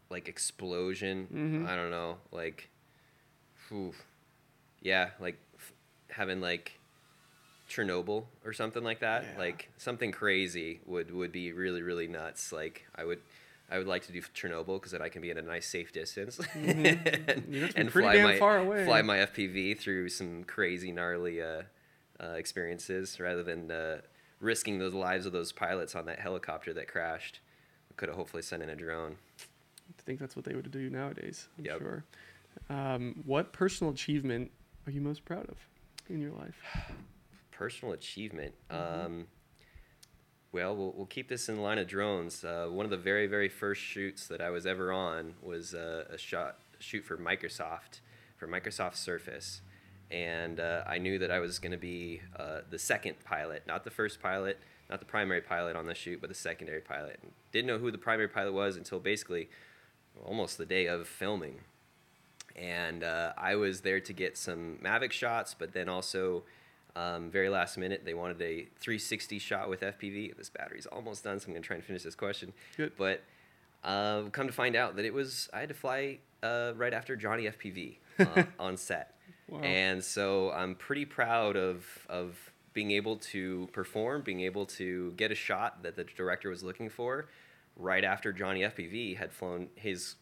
like 0.09 0.27
explosion. 0.27 1.27
Mhm. 1.31 1.67
I 1.67 1.75
don't 1.75 1.91
know, 1.91 2.17
like, 2.31 2.69
whew. 3.69 3.93
yeah, 4.81 5.11
like 5.19 5.37
f- 5.57 5.73
having 6.09 6.41
like 6.41 6.79
Chernobyl 7.69 8.25
or 8.45 8.53
something 8.53 8.83
like 8.83 8.99
that. 8.99 9.23
Yeah. 9.23 9.37
Like 9.39 9.69
something 9.77 10.11
crazy 10.11 10.81
would 10.85 11.11
would 11.11 11.31
be 11.31 11.51
really 11.53 11.81
really 11.81 12.07
nuts. 12.07 12.51
Like 12.51 12.85
I 12.95 13.03
would. 13.05 13.21
I 13.71 13.77
would 13.77 13.87
like 13.87 14.05
to 14.07 14.11
do 14.11 14.21
Chernobyl 14.21 14.75
because 14.75 14.91
then 14.91 15.01
I 15.01 15.09
can 15.09 15.21
be 15.21 15.31
at 15.31 15.37
a 15.37 15.41
nice 15.41 15.67
safe 15.67 15.91
distance 15.91 16.39
and, 16.53 16.85
Mm-hmm. 16.85 17.53
You 17.53 17.61
have 17.61 17.69
to 17.71 17.75
be 17.75 17.81
and 17.81 17.91
fly 17.91 18.21
my 18.23 18.37
far 18.37 18.57
away. 18.57 18.85
fly 18.85 19.01
my 19.01 19.17
FPV 19.19 19.77
through 19.79 20.09
some 20.09 20.43
crazy 20.43 20.91
gnarly 20.91 21.41
uh, 21.41 21.63
uh, 22.21 22.27
experiences 22.33 23.19
rather 23.19 23.41
than 23.43 23.71
uh, 23.71 24.01
risking 24.39 24.77
the 24.79 24.89
lives 24.89 25.25
of 25.25 25.31
those 25.33 25.51
pilots 25.51 25.95
on 25.95 26.05
that 26.05 26.19
helicopter 26.19 26.73
that 26.73 26.87
crashed. 26.87 27.39
Could 27.95 28.09
have 28.09 28.17
hopefully 28.17 28.41
sent 28.43 28.63
in 28.63 28.69
a 28.69 28.75
drone. 28.75 29.15
I 29.39 30.01
think 30.01 30.19
that's 30.19 30.35
what 30.35 30.45
they 30.45 30.55
would 30.55 30.69
do 30.71 30.89
nowadays. 30.89 31.47
I'm 31.59 31.65
Yep. 31.65 31.79
sure. 31.79 32.03
Um, 32.69 33.21
what 33.25 33.53
personal 33.53 33.93
achievement 33.93 34.49
are 34.87 34.91
you 34.91 34.99
most 35.01 35.23
proud 35.25 35.47
of 35.49 35.57
in 36.09 36.19
your 36.21 36.31
life? 36.31 36.55
Personal 37.51 37.93
achievement. 37.93 38.53
Mm-hmm. 38.71 39.05
Um, 39.05 39.27
well, 40.53 40.75
well, 40.75 40.93
we'll 40.95 41.07
keep 41.07 41.27
this 41.27 41.49
in 41.49 41.55
the 41.55 41.61
line 41.61 41.79
of 41.79 41.87
drones. 41.87 42.43
Uh, 42.43 42.67
one 42.69 42.85
of 42.85 42.91
the 42.91 42.97
very, 42.97 43.25
very 43.25 43.49
first 43.49 43.81
shoots 43.81 44.27
that 44.27 44.39
I 44.39 44.51
was 44.51 44.67
ever 44.67 44.91
on 44.91 45.33
was 45.41 45.73
uh, 45.73 46.05
a 46.09 46.17
shot 46.17 46.59
shoot 46.77 47.03
for 47.03 47.17
Microsoft, 47.17 48.01
for 48.37 48.47
Microsoft 48.47 48.95
Surface, 48.95 49.61
and 50.11 50.59
uh, 50.59 50.83
I 50.85 50.99
knew 50.99 51.17
that 51.17 51.31
I 51.31 51.39
was 51.39 51.57
going 51.57 51.71
to 51.71 51.77
be 51.77 52.21
uh, 52.37 52.59
the 52.69 52.77
second 52.77 53.15
pilot, 53.25 53.63
not 53.65 53.83
the 53.83 53.89
first 53.89 54.21
pilot, 54.21 54.59
not 54.91 54.99
the 54.99 55.07
primary 55.07 55.41
pilot 55.41 55.75
on 55.75 55.87
the 55.87 55.95
shoot, 55.95 56.21
but 56.21 56.29
the 56.29 56.35
secondary 56.35 56.81
pilot. 56.81 57.19
Didn't 57.51 57.67
know 57.67 57.79
who 57.79 57.89
the 57.89 57.97
primary 57.97 58.27
pilot 58.27 58.53
was 58.53 58.77
until 58.77 58.99
basically 58.99 59.49
almost 60.23 60.59
the 60.59 60.67
day 60.67 60.85
of 60.85 61.07
filming. 61.07 61.61
And 62.55 63.03
uh, 63.03 63.33
I 63.35 63.55
was 63.55 63.81
there 63.81 63.99
to 64.01 64.13
get 64.13 64.37
some 64.37 64.77
Mavic 64.83 65.11
shots, 65.11 65.55
but 65.57 65.73
then 65.73 65.89
also 65.89 66.43
um, 66.95 67.29
very 67.29 67.49
last 67.49 67.77
minute 67.77 68.03
they 68.05 68.13
wanted 68.13 68.41
a 68.41 68.67
360 68.79 69.39
shot 69.39 69.69
with 69.69 69.81
FPV. 69.81 70.35
This 70.37 70.49
battery's 70.49 70.85
almost 70.85 71.23
done, 71.23 71.39
so 71.39 71.47
I'm 71.47 71.53
gonna 71.53 71.63
try 71.63 71.75
and 71.75 71.83
finish 71.85 72.03
this 72.03 72.15
question. 72.15 72.53
Good. 72.77 72.93
But 72.97 73.23
uh, 73.83 74.23
come 74.31 74.47
to 74.47 74.53
find 74.53 74.75
out 74.75 74.95
that 74.95 75.05
it 75.05 75.13
was 75.13 75.49
I 75.53 75.59
had 75.61 75.69
to 75.69 75.75
fly 75.75 76.19
uh, 76.41 76.73
right 76.75 76.93
after 76.93 77.15
Johnny 77.15 77.45
FPV 77.45 77.97
uh, 78.19 78.43
on 78.59 78.77
set, 78.77 79.15
Wow. 79.49 79.59
and 79.61 80.03
so 80.03 80.51
I'm 80.51 80.75
pretty 80.75 81.05
proud 81.05 81.55
of 81.57 81.85
of 82.09 82.37
being 82.73 82.91
able 82.91 83.17
to 83.17 83.69
perform, 83.71 84.21
being 84.21 84.41
able 84.41 84.65
to 84.65 85.11
get 85.11 85.31
a 85.31 85.35
shot 85.35 85.83
that 85.83 85.95
the 85.95 86.03
director 86.05 86.49
was 86.49 86.63
looking 86.63 86.89
for, 86.89 87.27
right 87.75 88.03
after 88.03 88.31
Johnny 88.33 88.61
FPV 88.61 89.17
had 89.17 89.31
flown 89.31 89.67
his 89.75 90.15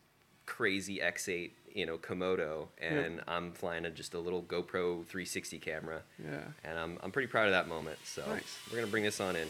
crazy 0.45 0.97
X8, 0.99 1.51
you 1.75 1.85
know, 1.85 1.97
Komodo, 1.97 2.67
and 2.79 3.21
I'm 3.27 3.51
flying 3.53 3.85
a, 3.85 3.89
just 3.89 4.13
a 4.13 4.19
little 4.19 4.41
GoPro 4.43 5.05
360 5.05 5.59
camera, 5.59 6.01
Yeah. 6.23 6.39
and 6.63 6.77
I'm 6.77 6.97
I'm 7.03 7.11
pretty 7.11 7.27
proud 7.27 7.47
of 7.47 7.51
that 7.53 7.67
moment. 7.67 7.99
So 8.03 8.25
Nice. 8.27 8.57
we're 8.69 8.77
gonna 8.79 8.91
bring 8.91 9.03
this 9.03 9.19
on 9.19 9.35
in. 9.35 9.47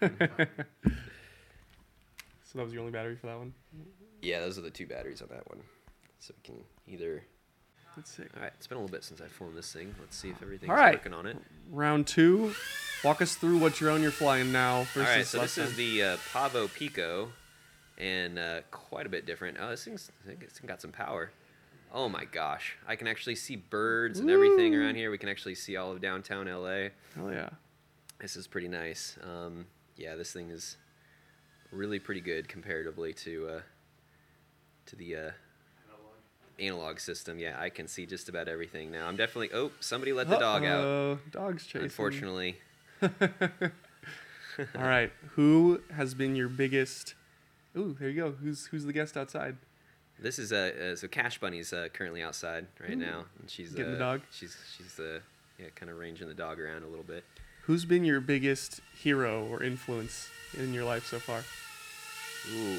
So 2.44 2.58
that 2.60 2.64
was 2.64 2.72
your 2.72 2.80
only 2.80 2.92
battery 2.92 3.16
for 3.16 3.26
that 3.26 3.38
one. 3.38 3.52
Yeah, 4.22 4.40
those 4.40 4.56
are 4.56 4.62
the 4.62 4.70
two 4.70 4.86
batteries 4.86 5.20
on 5.20 5.28
that 5.28 5.46
one. 5.48 5.58
So 6.20 6.32
we 6.38 6.42
can 6.54 6.64
either. 6.86 7.22
That's 7.96 8.10
sick. 8.10 8.28
All 8.36 8.42
right, 8.42 8.52
it's 8.56 8.66
been 8.66 8.78
a 8.78 8.80
little 8.80 8.94
bit 8.94 9.04
since 9.04 9.20
I 9.20 9.26
formed 9.26 9.56
this 9.56 9.72
thing. 9.72 9.94
Let's 10.00 10.16
see 10.16 10.30
if 10.30 10.40
everything's 10.42 10.70
right. 10.70 10.94
working 10.94 11.12
on 11.12 11.26
it. 11.26 11.36
Round 11.70 12.06
two. 12.06 12.54
Walk 13.04 13.20
us 13.20 13.34
through 13.34 13.58
what 13.58 13.74
drone 13.74 14.00
you're 14.00 14.10
flying 14.10 14.52
now 14.52 14.84
versus 14.94 14.96
All 14.96 15.02
right, 15.16 15.26
so 15.26 15.40
this 15.40 15.58
is 15.58 15.76
the 15.76 16.02
uh, 16.02 16.16
Pavo 16.32 16.68
Pico, 16.68 17.30
and 17.98 18.38
uh, 18.38 18.60
quite 18.70 19.06
a 19.06 19.08
bit 19.08 19.26
different. 19.26 19.58
Oh, 19.60 19.70
this 19.70 19.84
thing's 19.84 20.10
think 20.26 20.42
it's 20.42 20.58
got 20.60 20.80
some 20.80 20.92
power. 20.92 21.30
Oh 21.92 22.08
my 22.08 22.24
gosh, 22.24 22.76
I 22.86 22.96
can 22.96 23.06
actually 23.06 23.36
see 23.36 23.56
birds 23.56 24.18
and 24.18 24.30
everything 24.30 24.74
around 24.74 24.96
here. 24.96 25.10
We 25.10 25.18
can 25.18 25.28
actually 25.28 25.54
see 25.54 25.76
all 25.76 25.92
of 25.92 26.00
downtown 26.00 26.46
LA. 26.46 26.88
Oh 27.18 27.30
yeah. 27.30 27.50
This 28.20 28.36
is 28.36 28.46
pretty 28.46 28.68
nice. 28.68 29.16
Um, 29.22 29.66
yeah, 29.96 30.14
this 30.14 30.32
thing 30.32 30.50
is 30.50 30.76
really 31.70 31.98
pretty 31.98 32.20
good 32.20 32.48
comparatively 32.48 33.12
to 33.14 33.48
uh, 33.48 33.60
to 34.86 34.96
the 34.96 35.16
uh, 35.16 35.30
analog 36.58 36.98
system. 36.98 37.38
Yeah, 37.38 37.56
I 37.58 37.70
can 37.70 37.86
see 37.86 38.04
just 38.04 38.28
about 38.28 38.48
everything 38.48 38.90
now. 38.90 39.06
I'm 39.06 39.16
definitely. 39.16 39.50
Oh, 39.54 39.70
somebody 39.80 40.12
let 40.12 40.28
the 40.28 40.38
dog 40.38 40.64
out. 40.64 40.80
Uh-oh, 40.80 41.18
Dog's 41.30 41.66
chasing. 41.66 41.82
Unfortunately, 41.82 42.56
All 43.02 43.08
right. 44.74 45.12
Who 45.32 45.82
has 45.94 46.14
been 46.14 46.34
your 46.34 46.48
biggest? 46.48 47.14
Ooh, 47.76 47.94
there 47.98 48.08
you 48.08 48.20
go. 48.20 48.30
Who's 48.32 48.66
who's 48.66 48.84
the 48.84 48.92
guest 48.92 49.16
outside? 49.16 49.56
this 50.18 50.38
is 50.38 50.52
uh, 50.52 50.92
uh 50.92 50.96
so 50.96 51.08
Cash 51.08 51.38
Bunny's 51.38 51.72
uh, 51.72 51.88
currently 51.92 52.22
outside 52.22 52.66
right 52.80 52.92
Ooh. 52.92 52.96
now, 52.96 53.24
and 53.38 53.50
she's 53.50 53.72
Getting 53.72 53.92
the 53.92 53.98
uh, 53.98 54.12
dog? 54.12 54.22
She's 54.30 54.56
she's 54.76 54.98
uh, 54.98 55.20
yeah, 55.58 55.66
kind 55.74 55.90
of 55.90 55.98
ranging 55.98 56.28
the 56.28 56.34
dog 56.34 56.60
around 56.60 56.84
a 56.84 56.86
little 56.86 57.04
bit. 57.04 57.24
Who's 57.62 57.84
been 57.84 58.04
your 58.04 58.20
biggest 58.20 58.80
hero 58.94 59.44
or 59.46 59.62
influence 59.62 60.28
in 60.56 60.72
your 60.72 60.84
life 60.84 61.06
so 61.06 61.18
far? 61.18 61.40
Ooh, 62.54 62.76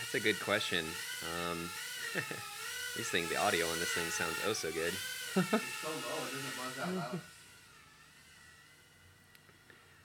that's 0.00 0.14
a 0.14 0.20
good 0.20 0.40
question. 0.40 0.84
Um, 1.22 1.70
these 2.96 3.08
things, 3.08 3.28
the 3.28 3.36
audio 3.36 3.66
on 3.66 3.78
this 3.78 3.92
thing 3.92 4.04
sounds 4.10 4.36
oh 4.46 4.52
so 4.52 4.70
good. 4.72 4.92
so 4.92 5.40
low, 5.40 5.46
it 5.46 6.32
doesn't 6.32 6.56
buzz 6.58 6.78
out 6.82 7.20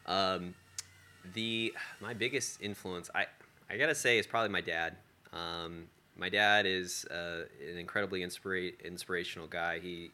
loud. 0.07 0.35
Um, 0.35 0.53
the 1.33 1.73
my 1.99 2.13
biggest 2.13 2.61
influence, 2.61 3.09
I 3.13 3.25
I 3.69 3.77
gotta 3.77 3.95
say, 3.95 4.17
it's 4.17 4.27
probably 4.27 4.49
my 4.49 4.61
dad. 4.61 4.95
Um, 5.33 5.85
my 6.15 6.29
dad 6.29 6.65
is 6.65 7.05
uh, 7.05 7.43
an 7.71 7.77
incredibly 7.77 8.21
inspira- 8.21 8.73
inspirational 8.83 9.47
guy. 9.47 9.79
He 9.79 10.11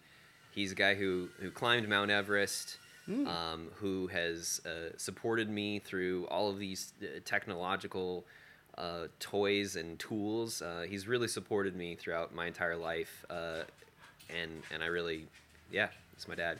he's 0.51 0.71
a 0.71 0.75
guy 0.75 0.95
who 0.95 1.29
who 1.39 1.51
climbed 1.51 1.87
Mount 1.87 2.11
Everest. 2.11 2.77
Um, 3.05 3.67
who 3.81 4.07
has 4.07 4.61
uh, 4.65 4.95
supported 4.95 5.49
me 5.49 5.79
through 5.79 6.25
all 6.27 6.49
of 6.49 6.57
these 6.57 6.93
uh, 7.01 7.19
technological 7.25 8.23
uh, 8.77 9.07
toys 9.19 9.75
and 9.75 9.99
tools. 9.99 10.61
Uh, 10.61 10.85
he's 10.87 11.05
really 11.05 11.27
supported 11.27 11.75
me 11.75 11.95
throughout 11.95 12.33
my 12.33 12.47
entire 12.47 12.77
life, 12.77 13.25
uh, 13.29 13.63
and 14.29 14.63
and 14.73 14.81
I 14.81 14.85
really, 14.85 15.27
yeah, 15.69 15.89
it's 16.13 16.29
my 16.29 16.35
dad. 16.35 16.59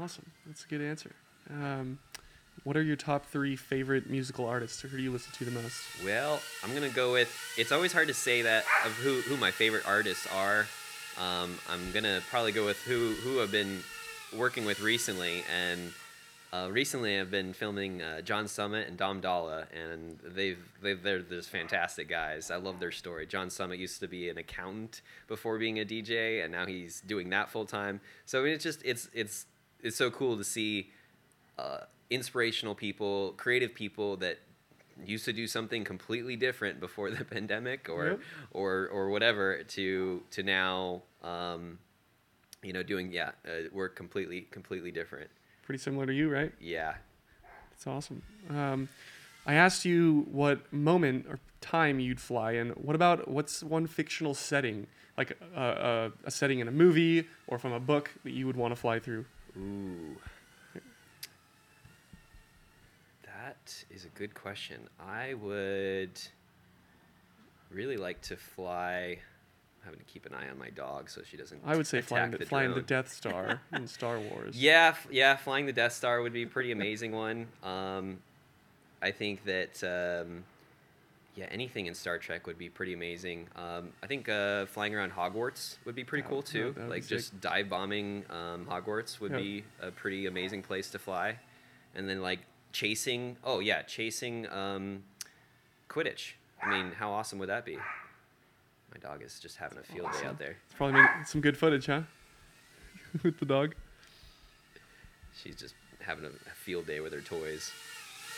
Awesome. 0.00 0.30
That's 0.46 0.64
a 0.64 0.68
good 0.68 0.82
answer. 0.82 1.10
Um, 1.50 1.98
what 2.64 2.76
are 2.76 2.82
your 2.82 2.96
top 2.96 3.26
three 3.26 3.56
favorite 3.56 4.08
musical 4.08 4.46
artists, 4.46 4.80
who 4.80 4.88
do 4.88 5.02
you 5.02 5.12
listen 5.12 5.32
to 5.34 5.44
the 5.44 5.50
most? 5.50 5.80
Well, 6.04 6.40
I'm 6.64 6.74
gonna 6.74 6.88
go 6.88 7.12
with. 7.12 7.34
It's 7.56 7.72
always 7.72 7.92
hard 7.92 8.08
to 8.08 8.14
say 8.14 8.42
that 8.42 8.64
of 8.84 8.92
who 8.92 9.20
who 9.22 9.36
my 9.36 9.50
favorite 9.50 9.86
artists 9.86 10.26
are. 10.34 10.66
Um, 11.18 11.58
I'm 11.70 11.92
gonna 11.92 12.20
probably 12.28 12.52
go 12.52 12.64
with 12.64 12.80
who 12.82 13.12
who 13.22 13.40
I've 13.40 13.52
been 13.52 13.82
working 14.36 14.64
with 14.64 14.80
recently, 14.80 15.44
and 15.54 15.92
uh, 16.52 16.68
recently 16.70 17.18
I've 17.18 17.30
been 17.30 17.52
filming 17.52 18.02
uh, 18.02 18.20
John 18.20 18.48
Summit 18.48 18.88
and 18.88 18.96
Dom 18.96 19.20
Dalla, 19.20 19.66
and 19.74 20.18
they've 20.24 20.58
they've 20.82 21.02
they're 21.02 21.20
just 21.20 21.50
fantastic 21.50 22.08
guys. 22.08 22.50
I 22.50 22.56
love 22.56 22.80
their 22.80 22.92
story. 22.92 23.26
John 23.26 23.50
Summit 23.50 23.78
used 23.78 24.00
to 24.00 24.08
be 24.08 24.28
an 24.28 24.38
accountant 24.38 25.02
before 25.28 25.58
being 25.58 25.78
a 25.80 25.84
DJ, 25.84 26.42
and 26.42 26.52
now 26.52 26.66
he's 26.66 27.00
doing 27.00 27.30
that 27.30 27.50
full 27.50 27.64
time. 27.64 28.00
So 28.24 28.44
it's 28.44 28.62
just 28.62 28.82
it's 28.84 29.08
it's 29.12 29.46
it's 29.82 29.96
so 29.96 30.10
cool 30.10 30.36
to 30.36 30.44
see 30.44 30.90
uh, 31.58 31.78
inspirational 32.10 32.74
people, 32.74 33.34
creative 33.36 33.74
people 33.74 34.16
that 34.18 34.38
used 35.04 35.24
to 35.26 35.32
do 35.32 35.46
something 35.46 35.84
completely 35.84 36.36
different 36.36 36.80
before 36.80 37.10
the 37.10 37.24
pandemic 37.36 37.88
or 37.88 38.06
Yep. 38.06 38.20
or 38.52 38.88
or 38.88 39.10
whatever 39.10 39.62
to 39.62 40.22
to 40.30 40.42
now 40.42 41.02
um, 41.22 41.78
you 42.62 42.72
know, 42.72 42.82
doing 42.82 43.12
yeah, 43.12 43.30
uh, 43.46 43.68
work 43.72 43.94
completely 43.96 44.42
completely 44.50 44.90
different. 44.90 45.30
Pretty 45.62 45.78
similar 45.78 46.06
to 46.06 46.12
you, 46.14 46.30
right? 46.30 46.52
Yeah. 46.60 46.94
That's 47.70 47.86
awesome. 47.86 48.22
Um, 48.48 48.88
I 49.44 49.54
asked 49.54 49.84
you 49.84 50.26
what 50.30 50.72
moment 50.72 51.26
or 51.28 51.38
time 51.60 52.00
you'd 52.00 52.20
fly 52.20 52.52
in. 52.52 52.70
What 52.70 52.96
about 52.96 53.28
what's 53.28 53.62
one 53.62 53.86
fictional 53.86 54.32
setting, 54.34 54.86
like 55.18 55.36
a, 55.54 55.60
a, 55.62 56.12
a 56.24 56.30
setting 56.30 56.60
in 56.60 56.68
a 56.68 56.72
movie 56.72 57.26
or 57.46 57.58
from 57.58 57.72
a 57.72 57.80
book 57.80 58.10
that 58.24 58.32
you 58.32 58.46
would 58.46 58.56
want 58.56 58.72
to 58.74 58.80
fly 58.80 58.98
through? 58.98 59.26
Ooh. 59.58 60.16
That 63.46 63.84
is 63.90 64.04
a 64.04 64.08
good 64.08 64.34
question. 64.34 64.80
I 64.98 65.34
would 65.34 66.20
really 67.70 67.96
like 67.96 68.20
to 68.22 68.36
fly. 68.36 69.18
I'm 69.20 69.84
having 69.84 70.00
to 70.00 70.04
keep 70.04 70.26
an 70.26 70.34
eye 70.34 70.48
on 70.50 70.58
my 70.58 70.70
dog 70.70 71.08
so 71.08 71.20
she 71.22 71.36
doesn't. 71.36 71.60
I 71.64 71.76
would 71.76 71.86
say 71.86 72.00
flying 72.00 72.30
attack 72.30 72.40
the, 72.40 72.46
flying 72.46 72.74
the. 72.74 72.82
Death 72.82 73.12
Star 73.12 73.60
in 73.72 73.86
Star 73.86 74.18
Wars. 74.18 74.60
Yeah, 74.60 74.88
f- 74.88 75.06
yeah, 75.12 75.36
flying 75.36 75.66
the 75.66 75.72
Death 75.72 75.92
Star 75.92 76.22
would 76.22 76.32
be 76.32 76.42
a 76.42 76.46
pretty 76.48 76.72
amazing 76.72 77.12
one. 77.12 77.46
Um, 77.62 78.18
I 79.00 79.12
think 79.12 79.44
that 79.44 79.80
um, 79.84 80.42
yeah, 81.36 81.46
anything 81.52 81.86
in 81.86 81.94
Star 81.94 82.18
Trek 82.18 82.48
would 82.48 82.58
be 82.58 82.68
pretty 82.68 82.94
amazing. 82.94 83.46
Um, 83.54 83.90
I 84.02 84.08
think 84.08 84.28
uh, 84.28 84.66
flying 84.66 84.92
around 84.92 85.12
Hogwarts 85.12 85.76
would 85.84 85.94
be 85.94 86.02
pretty 86.02 86.26
cool 86.28 86.42
too. 86.42 86.72
that 86.72 86.80
would 86.80 86.86
be 86.88 86.90
like 86.94 87.02
sick. 87.04 87.18
just 87.18 87.40
dive 87.40 87.68
bombing 87.68 88.24
um, 88.28 88.66
Hogwarts 88.68 89.20
would 89.20 89.30
Yeah. 89.30 89.38
be 89.38 89.64
a 89.80 89.92
pretty 89.92 90.26
amazing 90.26 90.62
place 90.64 90.90
to 90.90 90.98
fly, 90.98 91.38
and 91.94 92.08
then 92.08 92.22
like 92.22 92.40
chasing. 92.76 93.36
Oh 93.42 93.60
yeah, 93.60 93.82
chasing 93.82 94.46
um, 94.50 95.02
Quidditch. 95.88 96.32
I 96.62 96.70
mean, 96.70 96.92
how 96.92 97.10
awesome 97.10 97.38
would 97.38 97.48
that 97.48 97.64
be? 97.64 97.76
My 97.76 98.98
dog 99.00 99.22
is 99.22 99.40
just 99.40 99.56
having 99.56 99.78
a 99.78 99.82
field 99.82 100.10
day 100.12 100.26
out 100.26 100.38
there. 100.38 100.56
It's 100.66 100.74
probably 100.74 101.00
make 101.00 101.26
some 101.26 101.40
good 101.40 101.56
footage, 101.56 101.86
huh? 101.86 102.02
With 103.22 103.38
the 103.38 103.46
dog. 103.46 103.74
She's 105.42 105.56
just 105.56 105.74
having 106.00 106.24
a 106.24 106.28
a 106.28 106.54
field 106.54 106.86
day 106.86 107.00
with 107.00 107.12
her 107.12 107.20
toys. 107.20 107.72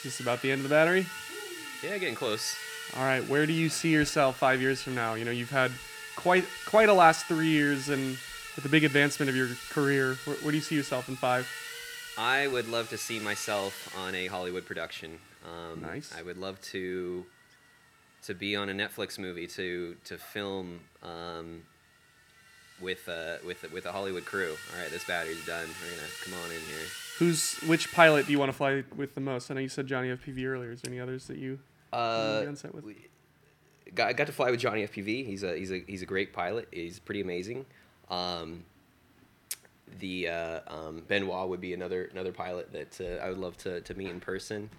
Just 0.03 0.21
about 0.21 0.43
the 0.43 0.51
end 0.51 0.61
of 0.61 0.63
the 0.65 0.75
battery. 0.75 1.07
Yeah, 1.83 1.99
getting 1.99 2.15
close. 2.15 2.57
All 2.97 3.03
right, 3.03 3.27
where 3.29 3.47
do 3.47 3.53
you 3.53 3.69
see 3.69 3.93
yourself 3.93 4.37
five 4.37 4.61
years 4.61 4.83
from 4.83 4.95
now? 4.95 5.15
You 5.15 5.25
know, 5.25 5.31
you've 5.31 5.51
had 5.51 5.73
quite 6.17 6.45
quite 6.67 6.89
a 6.89 6.95
last 6.95 7.27
three 7.27 7.49
years, 7.49 7.89
and 7.89 8.19
with 8.55 8.63
the 8.63 8.69
big 8.69 8.85
advancement 8.85 9.31
of 9.31 9.37
your 9.37 9.49
career, 9.71 10.17
where, 10.25 10.37
where 10.37 10.51
do 10.53 10.57
you 10.57 10.63
see 10.63 10.77
yourself 10.77 11.09
in 11.09 11.17
five? 11.17 11.49
I 12.19 12.49
would 12.49 12.69
love 12.69 12.89
to 12.91 12.99
see 12.99 13.21
myself 13.21 13.95
on 13.97 14.15
a 14.15 14.27
Hollywood 14.27 14.67
production. 14.67 15.19
Um, 15.47 15.81
Nice. 15.83 16.13
I 16.17 16.23
would 16.23 16.37
love 16.37 16.61
to 16.73 17.25
to 18.25 18.35
be 18.35 18.57
on 18.57 18.69
a 18.69 18.73
Netflix 18.73 19.19
movie 19.19 19.47
to 19.47 19.97
to 20.05 20.19
film 20.19 20.81
um, 21.03 21.63
with 22.81 23.09
uh, 23.09 23.37
with 23.47 23.71
with 23.73 23.87
a 23.87 23.93
Hollywood 23.93 24.25
crew. 24.25 24.57
All 24.75 24.81
right, 24.83 24.91
this 24.91 25.05
battery's 25.05 25.45
done. 25.47 25.69
We're 25.83 25.97
gonna 25.97 26.09
come 26.25 26.35
on 26.35 26.51
in 26.51 26.61
here. 26.63 26.87
Who's 27.19 27.55
which 27.67 27.93
pilot 27.93 28.27
do 28.27 28.33
you 28.33 28.39
want 28.39 28.49
to 28.51 28.57
fly 28.57 28.83
with 28.97 29.15
the 29.15 29.21
most? 29.21 29.51
I 29.51 29.55
know 29.55 29.61
you 29.61 29.69
said 29.69 29.87
Johnny 29.87 30.09
FPV 30.09 30.45
earlier. 30.47 30.73
Is 30.73 30.83
there 30.83 30.93
any 30.93 31.01
others 31.01 31.27
that 31.29 31.39
you 31.39 31.61
Uh, 31.93 32.45
on 32.47 32.57
set 32.57 32.75
with? 32.75 32.85
we- 32.85 32.97
got, 33.95 34.09
I 34.09 34.13
got 34.13 34.27
to 34.27 34.33
fly 34.33 34.51
with 34.51 34.61
Johnny 34.61 34.83
FPV. 34.87 35.25
He's 35.25 35.43
a 35.45 35.57
he's 35.57 35.71
a 35.71 35.83
he's 35.87 36.03
a 36.03 36.07
great 36.07 36.33
pilot. 36.33 36.69
He's 36.73 36.99
pretty 36.99 37.21
amazing. 37.21 37.65
Um, 38.11 38.65
the 39.99 40.29
uh, 40.29 40.61
um, 40.69 41.03
Benoit 41.09 41.49
would 41.49 41.61
be 41.61 41.75
another 41.75 42.05
another 42.13 42.33
pilot 42.33 42.73
that 42.73 43.01
uh, 43.01 43.25
I 43.25 43.29
would 43.29 43.39
love 43.39 43.57
to, 43.59 43.81
to 43.81 43.95
meet 43.95 44.09
in 44.09 44.21
person. 44.21 44.71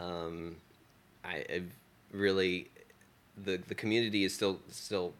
Um, 0.00 0.56
I 1.24 1.44
I've 1.52 1.70
really 2.12 2.68
the 3.42 3.56
the 3.68 3.74
community 3.74 4.24
is 4.24 4.34
still 4.34 4.60
still 4.70 5.14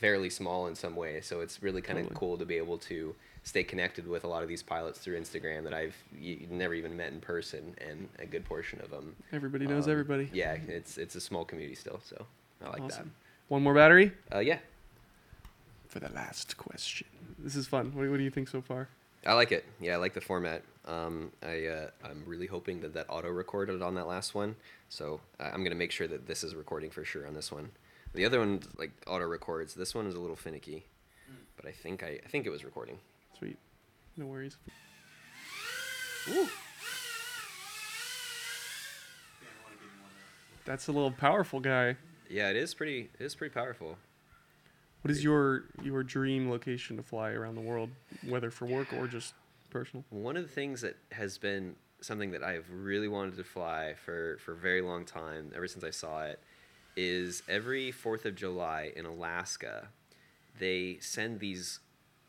fairly 0.00 0.30
small 0.30 0.66
in 0.66 0.74
some 0.74 0.96
ways, 0.96 1.26
so 1.26 1.40
it's 1.40 1.62
really 1.62 1.82
kind 1.82 1.98
of 1.98 2.06
Totally. 2.06 2.18
cool 2.18 2.38
to 2.38 2.44
be 2.44 2.56
able 2.56 2.78
to 2.78 3.14
stay 3.42 3.62
connected 3.62 4.06
with 4.08 4.24
a 4.24 4.26
lot 4.26 4.42
of 4.42 4.48
these 4.48 4.62
pilots 4.62 4.98
through 4.98 5.20
Instagram 5.20 5.62
that 5.64 5.72
I've 5.74 5.94
y- 6.20 6.38
never 6.50 6.74
even 6.74 6.96
met 6.96 7.12
in 7.12 7.20
person, 7.20 7.74
and 7.86 8.08
a 8.18 8.26
good 8.26 8.44
portion 8.44 8.80
of 8.80 8.90
them 8.90 9.14
Everybody 9.32 9.66
knows 9.66 9.86
um, 9.86 9.92
everybody. 9.92 10.28
Yeah, 10.32 10.56
it's 10.68 10.98
it's 10.98 11.14
a 11.14 11.20
small 11.20 11.44
community 11.44 11.76
still, 11.76 12.00
so 12.04 12.26
I 12.64 12.70
like 12.70 12.82
Awesome. 12.82 13.12
One 13.48 13.62
more 13.62 13.74
battery. 13.74 14.10
Uh, 14.34 14.40
yeah, 14.40 14.58
for 15.96 16.06
the 16.06 16.14
last 16.14 16.56
question. 16.58 17.06
This 17.38 17.56
is 17.56 17.66
fun. 17.66 17.90
What, 17.94 18.08
what 18.10 18.18
do 18.18 18.22
you 18.22 18.30
think 18.30 18.48
so 18.48 18.60
far? 18.60 18.88
I 19.24 19.32
like 19.32 19.50
it. 19.50 19.64
Yeah, 19.80 19.94
I 19.94 19.96
like 19.96 20.12
the 20.12 20.20
format. 20.20 20.62
Um, 20.84 21.32
I 21.42 21.66
uh, 21.66 21.90
I'm 22.04 22.22
really 22.26 22.46
hoping 22.46 22.80
that 22.82 22.92
that 22.94 23.06
auto 23.08 23.28
recorded 23.28 23.80
on 23.82 23.94
that 23.94 24.06
last 24.06 24.34
one, 24.34 24.54
so 24.90 25.20
I- 25.40 25.48
I'm 25.50 25.64
gonna 25.64 25.74
make 25.74 25.90
sure 25.90 26.06
that 26.06 26.26
this 26.26 26.44
is 26.44 26.54
recording 26.54 26.90
for 26.90 27.02
sure 27.04 27.26
on 27.26 27.34
this 27.34 27.50
one. 27.50 27.70
The 28.14 28.24
other 28.26 28.38
one 28.40 28.60
like 28.76 28.92
auto 29.06 29.26
records. 29.26 29.74
This 29.74 29.94
one 29.94 30.06
is 30.06 30.14
a 30.14 30.20
little 30.20 30.36
finicky, 30.36 30.84
but 31.56 31.66
I 31.66 31.72
think 31.72 32.02
I 32.02 32.20
I 32.24 32.28
think 32.28 32.46
it 32.46 32.50
was 32.50 32.62
recording. 32.64 32.98
Sweet. 33.38 33.56
No 34.18 34.26
worries. 34.26 34.56
Woo. 36.28 36.48
That's 40.66 40.88
a 40.88 40.92
little 40.92 41.10
powerful 41.12 41.60
guy. 41.60 41.96
Yeah, 42.28 42.50
it 42.50 42.56
is 42.56 42.74
pretty. 42.74 43.08
It 43.18 43.24
is 43.24 43.34
pretty 43.34 43.52
powerful. 43.54 43.96
What 45.06 45.12
is 45.12 45.22
your 45.22 45.62
your 45.84 46.02
dream 46.02 46.50
location 46.50 46.96
to 46.96 47.02
fly 47.04 47.30
around 47.30 47.54
the 47.54 47.60
world, 47.60 47.90
whether 48.28 48.50
for 48.50 48.66
work 48.66 48.92
or 48.92 49.06
just 49.06 49.34
personal? 49.70 50.04
One 50.10 50.36
of 50.36 50.42
the 50.42 50.48
things 50.48 50.80
that 50.80 50.96
has 51.12 51.38
been 51.38 51.76
something 52.00 52.32
that 52.32 52.42
I've 52.42 52.66
really 52.72 53.06
wanted 53.06 53.36
to 53.36 53.44
fly 53.44 53.94
for, 54.04 54.38
for 54.44 54.52
a 54.52 54.56
very 54.56 54.80
long 54.80 55.04
time, 55.04 55.52
ever 55.54 55.68
since 55.68 55.84
I 55.84 55.90
saw 55.90 56.24
it, 56.24 56.40
is 56.96 57.44
every 57.48 57.92
4th 57.92 58.24
of 58.24 58.34
July 58.34 58.90
in 58.96 59.06
Alaska, 59.06 59.88
they 60.58 60.98
send 61.00 61.38
these 61.38 61.78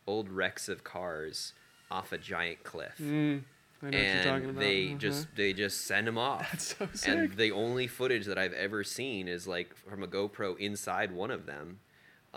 old 0.06 0.30
wrecks 0.30 0.70
of 0.70 0.84
cars 0.84 1.54
off 1.90 2.12
a 2.12 2.18
giant 2.20 2.64
cliff. 2.64 3.00
Mm, 3.02 3.42
I 3.82 3.90
know 3.90 3.98
what 3.98 4.14
you're 4.14 4.24
talking 4.24 4.44
and 4.44 4.50
about. 4.52 4.60
they 4.60 4.88
Uh-huh. 4.90 4.98
just 5.00 5.36
they 5.36 5.54
just 5.54 5.82
send 5.82 6.06
them 6.06 6.20
off. 6.20 6.76
That's 6.80 7.02
so 7.02 7.12
And 7.12 7.34
the 7.34 7.52
only 7.54 7.88
footage 7.88 8.28
that 8.28 8.38
I've 8.38 8.54
ever 8.54 8.84
seen 8.84 9.28
is 9.28 9.48
like 9.48 9.76
from 9.76 10.04
a 10.04 10.08
GoPro 10.08 10.56
inside 10.60 11.12
one 11.12 11.32
of 11.32 11.48
them, 11.48 11.80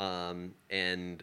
um, 0.00 0.54
and 0.70 1.22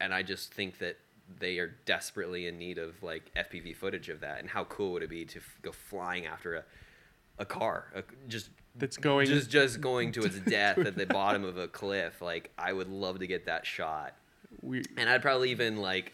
and 0.00 0.14
I 0.14 0.22
just 0.22 0.54
think 0.54 0.78
that 0.78 0.96
they 1.38 1.58
are 1.58 1.74
desperately 1.84 2.46
in 2.46 2.58
need 2.58 2.78
of 2.78 3.02
like 3.02 3.30
FPV 3.34 3.76
footage 3.76 4.08
of 4.08 4.20
that. 4.20 4.40
And 4.40 4.48
how 4.48 4.64
cool 4.64 4.92
would 4.92 5.02
it 5.02 5.10
be 5.10 5.24
to 5.24 5.38
f- 5.38 5.58
go 5.62 5.72
flying 5.72 6.24
after 6.26 6.54
a 6.54 6.64
a 7.38 7.44
car, 7.44 7.86
a, 7.96 8.02
just 8.28 8.50
That's 8.76 8.96
going. 8.96 9.26
just 9.26 9.50
just 9.50 9.80
going 9.80 10.12
to 10.12 10.20
its 10.24 10.38
death 10.38 10.78
at 10.78 10.96
the 10.96 11.06
bottom 11.06 11.44
of 11.44 11.58
a 11.58 11.66
cliff? 11.66 12.22
Like 12.22 12.52
I 12.56 12.72
would 12.72 12.88
love 12.88 13.18
to 13.18 13.26
get 13.26 13.46
that 13.46 13.66
shot, 13.66 14.14
we, 14.62 14.84
and 14.96 15.10
I'd 15.10 15.20
probably 15.20 15.50
even 15.50 15.78
like 15.78 16.12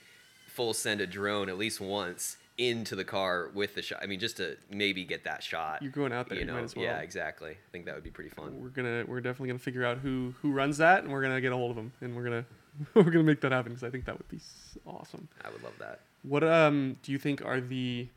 full 0.49 0.73
send 0.73 1.01
a 1.01 1.07
drone 1.07 1.49
at 1.49 1.59
least 1.59 1.81
once 1.81 2.39
into 2.61 2.95
the 2.95 3.05
car 3.05 3.51
with 3.55 3.75
the 3.75 3.83
shot. 3.83 4.01
I 4.03 4.07
mean, 4.07 4.21
just 4.21 4.37
to 4.37 4.57
maybe 4.71 5.05
get 5.05 5.25
that 5.25 5.43
shot. 5.43 5.83
You're 5.83 5.91
going 5.91 6.13
out 6.13 6.29
there, 6.29 6.37
You 6.37 6.43
you 6.43 6.47
know, 6.47 6.55
might 6.55 6.65
as 6.65 6.77
well. 6.77 6.85
yeah, 6.85 6.99
exactly. 6.99 7.53
I 7.53 7.71
think 7.73 7.87
that 7.87 7.95
would 7.95 8.05
be 8.05 8.11
pretty 8.11 8.31
fun. 8.31 8.61
we're 8.61 8.69
gonna 8.69 9.05
we're 9.09 9.21
definitely 9.21 9.49
gonna 9.49 9.59
figure 9.59 9.85
out 9.85 9.99
who 9.99 10.35
who 10.43 10.53
runs 10.53 10.77
that, 10.79 11.03
and 11.03 11.11
we're 11.13 11.23
gonna 11.23 11.41
get 11.41 11.53
a 11.53 11.57
hold 11.57 11.71
of 11.71 11.77
them, 11.77 11.93
and 12.03 12.15
we're 12.15 12.25
gonna 12.25 12.45
we're 12.95 13.05
gonna 13.05 13.23
make 13.25 13.41
that 13.41 13.53
happen 13.53 13.73
because 13.73 13.83
I 13.85 13.91
think 13.91 14.05
that 14.05 14.17
would 14.19 14.29
be 14.29 14.39
awesome. 14.87 15.27
I 15.45 15.51
would 15.51 15.63
love 15.63 15.75
that. 15.79 16.01
What 16.23 16.45
um 16.45 16.97
do 17.03 17.13
you 17.13 17.19
think 17.19 17.43
are 17.45 17.61
the 17.61 18.09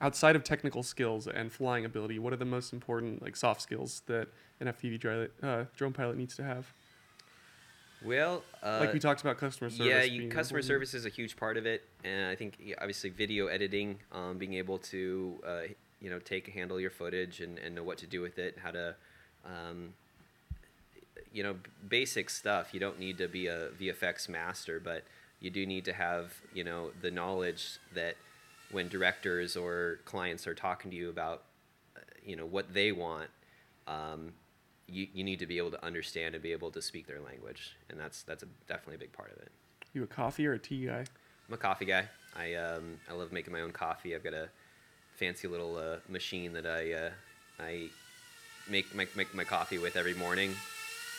outside 0.00 0.36
of 0.36 0.44
technical 0.44 0.82
skills 0.82 1.26
and 1.26 1.50
flying 1.52 1.84
ability? 1.84 2.18
What 2.18 2.32
are 2.32 2.36
the 2.36 2.44
most 2.44 2.72
important 2.72 3.22
like 3.22 3.36
soft 3.36 3.62
skills 3.62 4.02
that 4.06 4.28
an 4.60 4.66
FPV 4.68 4.98
dri- 5.00 5.28
uh, 5.42 5.64
drone 5.76 5.92
pilot 5.92 6.16
needs 6.16 6.34
to 6.36 6.42
have? 6.44 6.72
Well, 8.04 8.44
uh, 8.62 8.78
Like 8.80 8.92
we 8.92 9.00
talked 9.00 9.20
about 9.20 9.38
customer 9.38 9.70
service. 9.70 9.86
yeah, 9.86 10.02
you, 10.02 10.28
customer 10.28 10.60
important. 10.60 10.64
service 10.66 10.94
is 10.94 11.04
a 11.04 11.08
huge 11.08 11.36
part 11.36 11.56
of 11.56 11.66
it, 11.66 11.84
and 12.04 12.26
I 12.26 12.36
think 12.36 12.56
yeah, 12.60 12.76
obviously 12.78 13.10
video 13.10 13.48
editing, 13.48 13.98
um, 14.12 14.38
being 14.38 14.54
able 14.54 14.78
to 14.78 15.40
uh, 15.46 15.60
you 16.00 16.10
know 16.10 16.18
take 16.20 16.46
handle 16.48 16.78
your 16.78 16.90
footage 16.90 17.40
and, 17.40 17.58
and 17.58 17.74
know 17.74 17.82
what 17.82 17.98
to 17.98 18.06
do 18.06 18.20
with 18.20 18.38
it, 18.38 18.56
how 18.62 18.70
to 18.70 18.94
um, 19.44 19.94
you 21.32 21.42
know 21.42 21.56
basic 21.88 22.30
stuff. 22.30 22.72
You 22.72 22.80
don't 22.80 22.98
need 22.98 23.18
to 23.18 23.28
be 23.28 23.48
a 23.48 23.70
VFX 23.70 24.28
master, 24.28 24.78
but 24.78 25.02
you 25.40 25.50
do 25.50 25.66
need 25.66 25.84
to 25.86 25.92
have 25.92 26.34
you 26.54 26.62
know 26.64 26.90
the 27.02 27.10
knowledge 27.10 27.78
that 27.94 28.16
when 28.70 28.88
directors 28.88 29.56
or 29.56 29.98
clients 30.04 30.46
are 30.46 30.54
talking 30.54 30.90
to 30.90 30.96
you 30.96 31.10
about 31.10 31.42
uh, 31.96 32.00
you 32.24 32.36
know 32.36 32.46
what 32.46 32.72
they 32.72 32.92
want. 32.92 33.30
Um, 33.88 34.34
you, 34.88 35.06
you 35.12 35.24
need 35.24 35.38
to 35.38 35.46
be 35.46 35.58
able 35.58 35.70
to 35.70 35.84
understand 35.84 36.34
and 36.34 36.42
be 36.42 36.52
able 36.52 36.70
to 36.70 36.82
speak 36.82 37.06
their 37.06 37.20
language, 37.20 37.76
and 37.90 37.98
that's 38.00 38.22
that's 38.22 38.42
a, 38.42 38.46
definitely 38.66 38.96
a 38.96 38.98
big 38.98 39.12
part 39.12 39.30
of 39.30 39.38
it. 39.38 39.50
You 39.92 40.02
a 40.04 40.06
coffee 40.06 40.46
or 40.46 40.54
a 40.54 40.58
tea 40.58 40.86
guy? 40.86 41.04
I'm 41.48 41.54
a 41.54 41.56
coffee 41.56 41.84
guy. 41.84 42.04
I 42.36 42.54
um, 42.54 42.98
I 43.10 43.14
love 43.14 43.32
making 43.32 43.52
my 43.52 43.60
own 43.60 43.72
coffee. 43.72 44.14
I've 44.14 44.24
got 44.24 44.34
a 44.34 44.48
fancy 45.16 45.48
little 45.48 45.76
uh, 45.76 45.96
machine 46.08 46.52
that 46.52 46.66
I 46.66 46.92
uh, 46.92 47.10
I 47.60 47.88
make, 48.68 48.94
make 48.94 49.16
make 49.16 49.34
my 49.34 49.44
coffee 49.44 49.78
with 49.78 49.96
every 49.96 50.14
morning. 50.14 50.54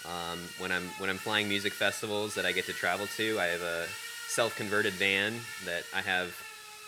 Um, 0.06 0.40
when 0.60 0.72
I'm 0.72 0.84
when 0.98 1.10
I'm 1.10 1.18
flying 1.18 1.50
music 1.50 1.74
festivals 1.74 2.36
that 2.36 2.46
I 2.46 2.52
get 2.52 2.66
to 2.66 2.74
travel 2.74 3.08
to, 3.18 3.40
I 3.40 3.46
have 3.46 3.62
a 3.62 3.86
self-converted 4.28 4.94
van 4.94 5.34
that 5.66 5.84
I 5.94 6.02
have 6.02 6.34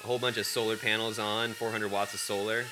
a 0.04 0.08
whole 0.08 0.20
bunch 0.20 0.38
of 0.38 0.46
solar 0.46 0.78
panels 0.78 1.20
on, 1.20 1.54
400 1.54 1.92
watts 1.92 2.14
of 2.14 2.20
solar, 2.20 2.64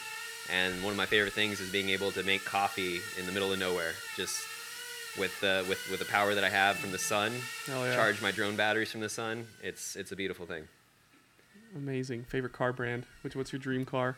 and 0.54 0.84
one 0.84 0.92
of 0.92 0.98
my 0.98 1.06
favorite 1.06 1.34
things 1.34 1.60
is 1.60 1.70
being 1.72 1.90
able 1.90 2.12
to 2.12 2.24
make 2.24 2.44
coffee 2.46 3.00
in 3.18 3.26
the 3.26 3.32
middle 3.32 3.52
of 3.52 3.60
nowhere, 3.60 3.94
just 4.16 4.40
with 5.18 5.44
uh, 5.44 5.64
with 5.68 5.90
with 5.90 6.00
the 6.00 6.06
power 6.06 6.36
that 6.36 6.44
I 6.44 6.50
have 6.50 6.78
from 6.78 6.92
the 6.92 6.98
sun. 6.98 7.34
Hell 7.66 7.86
yeah. 7.86 7.96
Charge 7.96 8.22
my 8.22 8.32
drone 8.32 8.56
batteries 8.56 8.92
from 8.92 9.02
the 9.02 9.10
sun. 9.10 9.48
It's 9.62 9.96
it's 9.96 10.12
a 10.12 10.16
beautiful 10.16 10.46
thing. 10.46 10.68
Amazing. 11.76 12.24
Favorite 12.24 12.54
car 12.54 12.74
brand? 12.74 13.06
Which 13.22 13.36
what's 13.36 13.52
your 13.52 13.60
dream 13.60 13.86
car? 13.86 14.18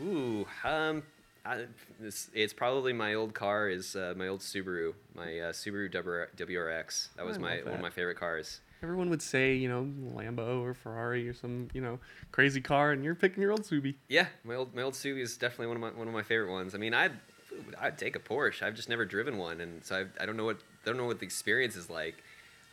Ooh, 0.00 0.46
um, 0.64 1.02
I, 1.44 1.64
this, 1.98 2.30
it's 2.34 2.52
probably 2.52 2.92
my 2.92 3.14
old 3.14 3.34
car 3.34 3.68
is 3.68 3.96
uh, 3.96 4.14
my 4.16 4.28
old 4.28 4.40
Subaru, 4.40 4.94
my 5.14 5.38
uh, 5.38 5.52
Subaru 5.52 5.92
WR, 5.92 6.28
WRX. 6.36 7.08
That 7.16 7.26
was 7.26 7.36
I 7.38 7.40
my 7.40 7.56
one 7.62 7.74
of 7.74 7.80
my 7.80 7.90
favorite 7.90 8.18
cars. 8.18 8.60
Everyone 8.82 9.10
would 9.10 9.22
say, 9.22 9.54
you 9.54 9.68
know, 9.68 9.86
Lambo 10.14 10.62
or 10.62 10.72
Ferrari 10.72 11.28
or 11.28 11.34
some, 11.34 11.68
you 11.74 11.80
know, 11.80 11.98
crazy 12.32 12.60
car, 12.60 12.92
and 12.92 13.04
you're 13.04 13.14
picking 13.14 13.42
your 13.42 13.52
old 13.52 13.62
Subi. 13.62 13.96
Yeah, 14.08 14.26
my 14.44 14.54
old 14.54 14.74
my 14.74 14.82
old 14.82 14.94
Subaru 14.94 15.20
is 15.20 15.36
definitely 15.36 15.66
one 15.66 15.76
of 15.76 15.82
my 15.82 15.98
one 15.98 16.08
of 16.08 16.14
my 16.14 16.22
favorite 16.22 16.50
ones. 16.50 16.74
I 16.74 16.78
mean, 16.78 16.94
I'd 16.94 17.12
I'd 17.78 17.98
take 17.98 18.16
a 18.16 18.18
Porsche. 18.18 18.62
I've 18.62 18.74
just 18.74 18.88
never 18.88 19.04
driven 19.04 19.36
one, 19.36 19.60
and 19.60 19.84
so 19.84 19.96
I, 19.96 20.22
I 20.22 20.26
don't 20.26 20.36
know 20.36 20.44
what 20.44 20.56
I 20.84 20.86
don't 20.86 20.96
know 20.96 21.04
what 21.04 21.18
the 21.18 21.26
experience 21.26 21.76
is 21.76 21.90
like. 21.90 22.22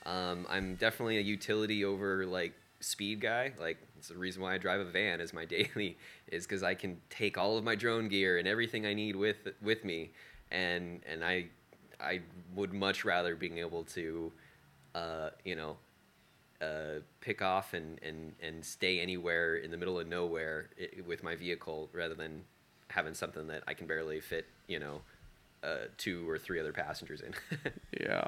Um, 0.05 0.45
I'm 0.49 0.76
definitely 0.76 1.18
a 1.18 1.22
utility 1.22 1.84
over 1.84 2.26
like 2.26 2.53
speed 2.80 3.20
guy. 3.20 3.53
Like 3.60 3.78
it's 3.97 4.08
the 4.08 4.16
reason 4.16 4.41
why 4.41 4.53
I 4.53 4.58
drive 4.58 4.80
a 4.80 4.86
van 4.86 5.20
as 5.20 5.34
my 5.34 5.45
daily 5.58 5.97
is 6.28 6.45
because 6.45 6.64
I 6.64 6.74
can 6.74 7.01
take 7.10 7.38
all 7.38 7.58
of 7.58 7.64
my 7.64 7.76
drone 7.76 8.08
gear 8.08 8.38
and 8.38 8.47
everything 8.47 8.86
I 8.86 8.93
need 8.93 9.16
with 9.16 9.47
with 9.62 9.84
me, 9.84 10.12
and 10.51 11.01
and 11.05 11.24
I 11.24 11.47
I 11.99 12.22
would 12.55 12.74
much 12.74 13.03
rather 13.05 13.36
being 13.36 13.58
able 13.58 13.84
to, 13.84 14.32
uh, 14.95 15.30
you 15.43 15.55
know, 15.55 15.78
uh, 16.62 16.99
pick 17.22 17.41
off 17.41 17.74
and, 17.74 17.99
and, 18.01 18.34
and 18.41 18.64
stay 18.66 18.99
anywhere 18.99 19.55
in 19.58 19.72
the 19.72 19.78
middle 19.78 19.99
of 19.99 20.08
nowhere 20.08 20.70
with 21.05 21.24
my 21.24 21.36
vehicle 21.36 21.89
rather 21.93 22.16
than 22.16 22.43
having 22.89 23.14
something 23.14 23.47
that 23.47 23.64
I 23.68 23.74
can 23.74 23.86
barely 23.88 24.20
fit, 24.20 24.45
you 24.68 24.80
know, 24.80 25.01
uh, 25.64 25.88
two 25.97 26.28
or 26.30 26.38
three 26.38 26.60
other 26.60 26.74
passengers 26.74 27.22
in. 27.22 27.34
Yeah. 27.99 28.28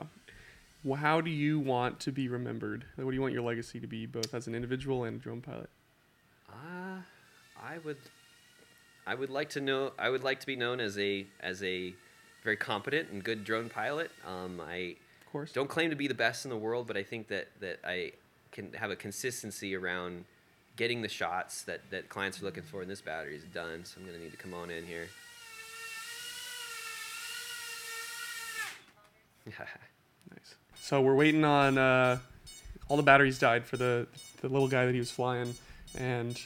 Well, 0.84 1.00
how 1.00 1.20
do 1.22 1.30
you 1.30 1.60
want 1.60 2.00
to 2.02 2.12
be 2.12 2.28
remembered? 2.30 2.86
What 2.96 3.12
do 3.12 3.16
you 3.16 3.22
want 3.22 3.34
your 3.34 3.44
legacy 3.44 3.80
to 3.82 3.88
be, 3.88 4.06
both 4.06 4.34
as 4.34 4.48
an 4.48 4.56
individual 4.56 5.04
and 5.04 5.20
a 5.20 5.24
drone 5.24 5.42
pilot? 5.42 5.70
uh, 6.50 7.02
I 7.62 7.78
would 7.84 7.98
I 9.06 9.16
would 9.16 9.30
like 9.30 9.50
to 9.52 9.62
know 9.62 9.92
I 10.00 10.10
would 10.10 10.24
like 10.24 10.40
to 10.40 10.46
be 10.48 10.56
known 10.56 10.80
as 10.80 10.98
a 10.98 11.26
as 11.42 11.62
a 11.64 11.94
very 12.44 12.56
competent 12.58 13.10
and 13.10 13.24
good 13.24 13.44
drone 13.44 13.70
pilot. 13.70 14.12
Um, 14.26 14.62
I 14.62 14.96
Of 15.26 15.32
course. 15.32 15.52
don't 15.52 15.70
claim 15.70 15.90
to 15.90 15.96
be 15.96 16.08
the 16.08 16.14
best 16.14 16.46
in 16.46 16.50
the 16.50 16.58
world, 16.58 16.88
but 16.88 16.96
I 16.96 17.04
think 17.04 17.28
that 17.28 17.48
that 17.60 17.80
I 17.84 18.14
can 18.52 18.74
have 18.74 18.92
a 18.92 18.96
consistency 18.96 19.76
around 19.76 20.26
getting 20.76 21.02
the 21.02 21.10
shots 21.10 21.64
that 21.64 21.82
that 21.92 22.10
clients 22.10 22.42
are 22.42 22.46
looking 22.46 22.64
for. 22.64 22.82
And 22.82 22.90
this 22.90 23.02
battery 23.02 23.36
is 23.36 23.44
done, 23.44 23.86
so 23.86 24.00
I'm 24.00 24.06
gonna 24.06 24.20
need 24.20 24.32
to 24.32 24.38
come 24.38 24.54
on 24.54 24.70
in 24.70 24.86
here. 24.86 25.08
Nice. 30.32 30.54
So 30.80 31.02
we're 31.02 31.16
waiting 31.16 31.44
on 31.44 31.80
uh, 31.80 32.20
all 32.88 32.98
the 32.98 33.04
batteries 33.04 33.40
died 33.40 33.66
for 33.66 33.78
the 33.78 34.06
the 34.42 34.48
little 34.48 34.68
guy 34.68 34.86
that 34.86 34.94
he 34.94 35.00
was 35.00 35.10
flying, 35.10 35.56
and 35.98 36.40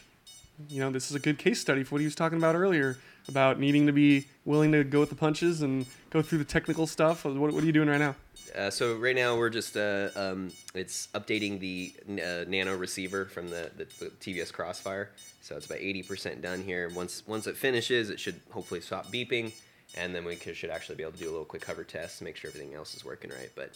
you 0.69 0.79
know 0.79 0.89
this 0.89 1.09
is 1.09 1.15
a 1.15 1.19
good 1.19 1.37
case 1.37 1.59
study 1.59 1.83
for 1.83 1.95
what 1.95 2.01
he 2.01 2.05
was 2.05 2.15
talking 2.15 2.37
about 2.37 2.55
earlier 2.55 2.97
about 3.27 3.59
needing 3.59 3.87
to 3.87 3.93
be 3.93 4.25
willing 4.45 4.71
to 4.71 4.83
go 4.83 4.99
with 4.99 5.09
the 5.09 5.15
punches 5.15 5.61
and 5.61 5.85
go 6.09 6.21
through 6.21 6.39
the 6.39 6.45
technical 6.45 6.87
stuff. 6.87 7.25
What, 7.25 7.35
what 7.35 7.63
are 7.63 7.65
you 7.65 7.71
doing 7.71 7.87
right 7.89 7.99
now? 7.99 8.15
Uh, 8.55 8.69
so 8.69 8.95
right 8.95 9.15
now 9.15 9.35
we're 9.35 9.49
just 9.49 9.75
uh, 9.75 10.09
um, 10.15 10.51
it's 10.75 11.07
updating 11.15 11.59
the 11.59 11.93
uh, 12.21 12.47
nano 12.47 12.75
receiver 12.75 13.25
from 13.25 13.49
the, 13.49 13.71
the, 13.77 13.85
the 13.99 14.09
TBS 14.19 14.51
Crossfire. 14.51 15.09
So 15.41 15.55
it's 15.55 15.65
about 15.65 15.79
eighty 15.79 16.03
percent 16.03 16.41
done 16.41 16.61
here. 16.61 16.89
Once 16.93 17.23
once 17.25 17.47
it 17.47 17.57
finishes, 17.57 18.09
it 18.09 18.19
should 18.19 18.39
hopefully 18.51 18.81
stop 18.81 19.07
beeping, 19.11 19.53
and 19.97 20.13
then 20.13 20.23
we 20.23 20.35
could, 20.35 20.55
should 20.55 20.69
actually 20.69 20.95
be 20.95 21.03
able 21.03 21.13
to 21.13 21.19
do 21.19 21.29
a 21.29 21.31
little 21.31 21.45
quick 21.45 21.65
hover 21.65 21.83
test 21.83 22.19
to 22.19 22.23
make 22.23 22.35
sure 22.35 22.49
everything 22.49 22.75
else 22.75 22.93
is 22.95 23.03
working 23.03 23.31
right. 23.31 23.49
But 23.55 23.71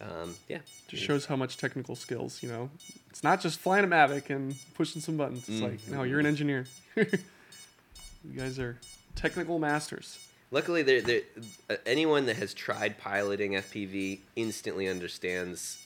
um, 0.00 0.34
yeah, 0.48 0.58
Just 0.88 1.02
shows 1.02 1.26
how 1.26 1.36
much 1.36 1.56
technical 1.56 1.94
skills. 1.94 2.42
You 2.42 2.48
know, 2.48 2.70
it's 3.10 3.22
not 3.22 3.40
just 3.40 3.58
flying 3.60 3.84
a 3.84 3.88
Mavic 3.88 4.30
and 4.30 4.56
pushing 4.74 5.00
some 5.00 5.16
buttons. 5.16 5.48
It's 5.48 5.60
like 5.60 5.86
no, 5.88 6.02
you're 6.02 6.20
an 6.20 6.26
engineer. 6.26 6.66
you 8.24 8.38
guys 8.38 8.58
are 8.58 8.78
technical 9.14 9.58
masters. 9.58 10.18
Luckily, 10.50 10.82
there, 10.82 11.02
there, 11.02 11.20
uh, 11.68 11.76
anyone 11.84 12.26
that 12.26 12.36
has 12.36 12.54
tried 12.54 12.98
piloting 12.98 13.52
FPV 13.52 14.20
instantly 14.34 14.88
understands 14.88 15.84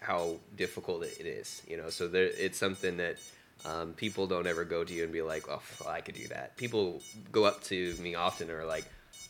how 0.00 0.36
difficult 0.56 1.04
it 1.04 1.26
is. 1.26 1.62
You 1.68 1.76
know, 1.76 1.90
so 1.90 2.08
there, 2.08 2.24
it's 2.24 2.58
something 2.58 2.96
that 2.96 3.18
um, 3.64 3.92
people 3.92 4.26
don't 4.26 4.46
ever 4.46 4.64
go 4.64 4.82
to 4.82 4.92
you 4.92 5.04
and 5.04 5.12
be 5.12 5.22
like, 5.22 5.44
"Oh, 5.48 5.62
I 5.86 6.00
could 6.00 6.16
do 6.16 6.26
that." 6.28 6.56
People 6.56 7.02
go 7.30 7.44
up 7.44 7.62
to 7.64 7.94
me 8.00 8.14
often 8.14 8.50
and 8.50 8.58
are 8.58 8.66
like, 8.66 8.84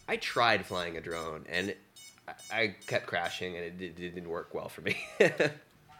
"I 0.08 0.16
tried 0.16 0.64
flying 0.64 0.96
a 0.96 1.00
drone 1.00 1.44
and 1.48 1.74
I, 2.26 2.32
I 2.50 2.74
kept 2.86 3.06
crashing 3.06 3.56
and 3.56 3.64
it, 3.64 3.78
did, 3.78 4.00
it 4.00 4.14
didn't 4.14 4.28
work 4.28 4.54
well 4.54 4.68
for 4.68 4.80
me." 4.80 4.96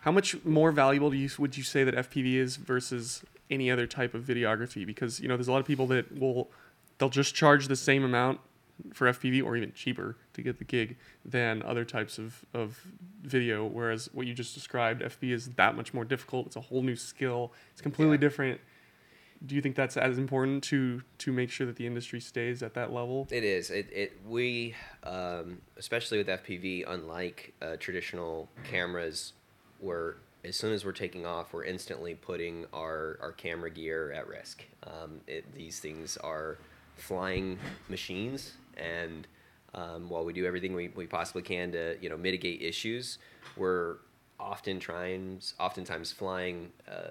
How 0.03 0.13
much 0.13 0.43
more 0.45 0.73
valuable 0.73 1.11
do 1.11 1.19
you 1.19 1.29
would 1.39 1.59
you 1.59 1.63
say 1.63 1.85
that 1.85 1.95
FPV 1.95 2.35
is 2.37 2.57
versus 2.57 3.23
any 3.51 3.71
other 3.71 3.87
type 3.87 4.15
of 4.15 4.25
videography? 4.25 4.87
Because 4.87 5.21
you 5.21 5.29
know, 5.29 5.37
there's 5.37 5.49
a 5.49 5.53
lot 5.53 5.61
of 5.61 5.67
people 5.67 5.87
that 5.89 6.19
will 6.19 6.51
they'll 6.99 7.09
just 7.11 7.35
charge 7.35 7.69
the 7.69 7.77
same 7.77 8.05
amount 8.05 8.41
for 8.95 9.09
FPV 9.09 9.45
or 9.45 9.57
even 9.57 9.73
cheaper 9.73 10.17
to 10.33 10.43
get 10.43 10.59
the 10.59 10.65
gig 10.65 10.97
than 11.25 11.63
other 11.63 11.85
types 11.85 12.19
of, 12.19 12.45
of 12.55 12.81
video. 13.23 13.67
Whereas 13.67 14.09
what 14.13 14.27
you 14.27 14.33
just 14.33 14.55
described, 14.55 15.03
FPV 15.03 15.33
is 15.33 15.49
that 15.57 15.77
much 15.77 15.93
more 15.93 16.05
difficult. 16.05 16.47
It's 16.47 16.57
a 16.57 16.61
whole 16.63 16.83
new 16.83 16.97
skill. 16.97 17.53
It's 17.73 17.83
completely 17.83 18.17
Yeah. 18.17 18.21
different. 18.21 18.61
Do 19.45 19.55
you 19.55 19.63
think 19.63 19.75
that's 19.75 19.97
as 19.97 20.19
important 20.19 20.63
to 20.65 21.03
to 21.19 21.33
make 21.33 21.51
sure 21.51 21.67
that 21.67 21.77
the 21.77 21.87
industry 21.87 22.21
stays 22.21 22.63
at 22.63 22.75
that 22.75 22.93
level? 22.93 23.27
It 23.31 23.43
is. 23.45 23.71
It, 23.71 23.89
it 23.91 24.13
we 24.27 24.75
um, 25.03 25.63
especially 25.79 26.19
with 26.19 26.27
FPV, 26.29 26.85
unlike 26.87 27.55
uh, 27.63 27.77
traditional 27.79 28.51
cameras, 28.65 29.33
where 29.79 30.17
as 30.45 30.57
soon 30.57 30.73
as 30.73 30.85
we're 30.85 30.93
taking 30.93 31.27
off, 31.27 31.53
we're 31.53 31.65
instantly 31.65 32.15
putting 32.15 32.65
our, 32.73 33.19
our 33.21 33.33
camera 33.33 33.71
gear 33.71 34.13
at 34.13 34.27
risk. 34.27 34.65
Um, 34.85 35.21
it, 35.27 35.55
these 35.55 35.81
things 35.81 36.17
are 36.19 36.59
flying 36.97 37.59
machines, 37.89 38.55
and 38.77 39.27
um, 39.75 40.09
while 40.09 40.25
we 40.25 40.33
do 40.33 40.47
everything 40.47 40.75
we, 40.75 40.89
we 40.89 41.07
possibly 41.07 41.43
can 41.43 41.73
to 41.73 41.97
you 42.01 42.09
know 42.09 42.17
mitigate 42.17 42.63
issues, 42.63 43.19
we're 43.57 43.97
often 44.39 44.81
trying, 44.81 45.41
oftentimes 45.59 46.13
flying 46.13 46.73
uh, 46.89 47.11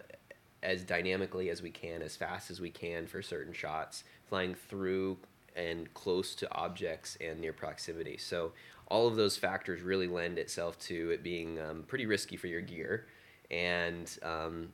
as 0.63 0.83
dynamically 0.83 1.49
as 1.49 1.61
we 1.61 1.69
can, 1.69 2.01
as 2.01 2.15
fast 2.15 2.49
as 2.49 2.59
we 2.59 2.71
can 2.71 3.05
for 3.05 3.21
certain 3.21 3.53
shots, 3.53 4.03
flying 4.27 4.55
through 4.55 5.17
and 5.55 5.93
close 5.93 6.35
to 6.35 6.51
objects 6.53 7.17
and 7.21 7.39
near 7.39 7.53
proximity. 7.53 8.17
So 8.17 8.53
all 8.87 9.07
of 9.07 9.15
those 9.15 9.37
factors 9.37 9.81
really 9.81 10.07
lend 10.07 10.39
itself 10.39 10.79
to 10.79 11.11
it 11.11 11.23
being 11.23 11.59
um, 11.59 11.83
pretty 11.87 12.05
risky 12.05 12.35
for 12.35 12.47
your 12.47 12.61
gear. 12.61 13.05
And 13.51 14.09
um, 14.23 14.69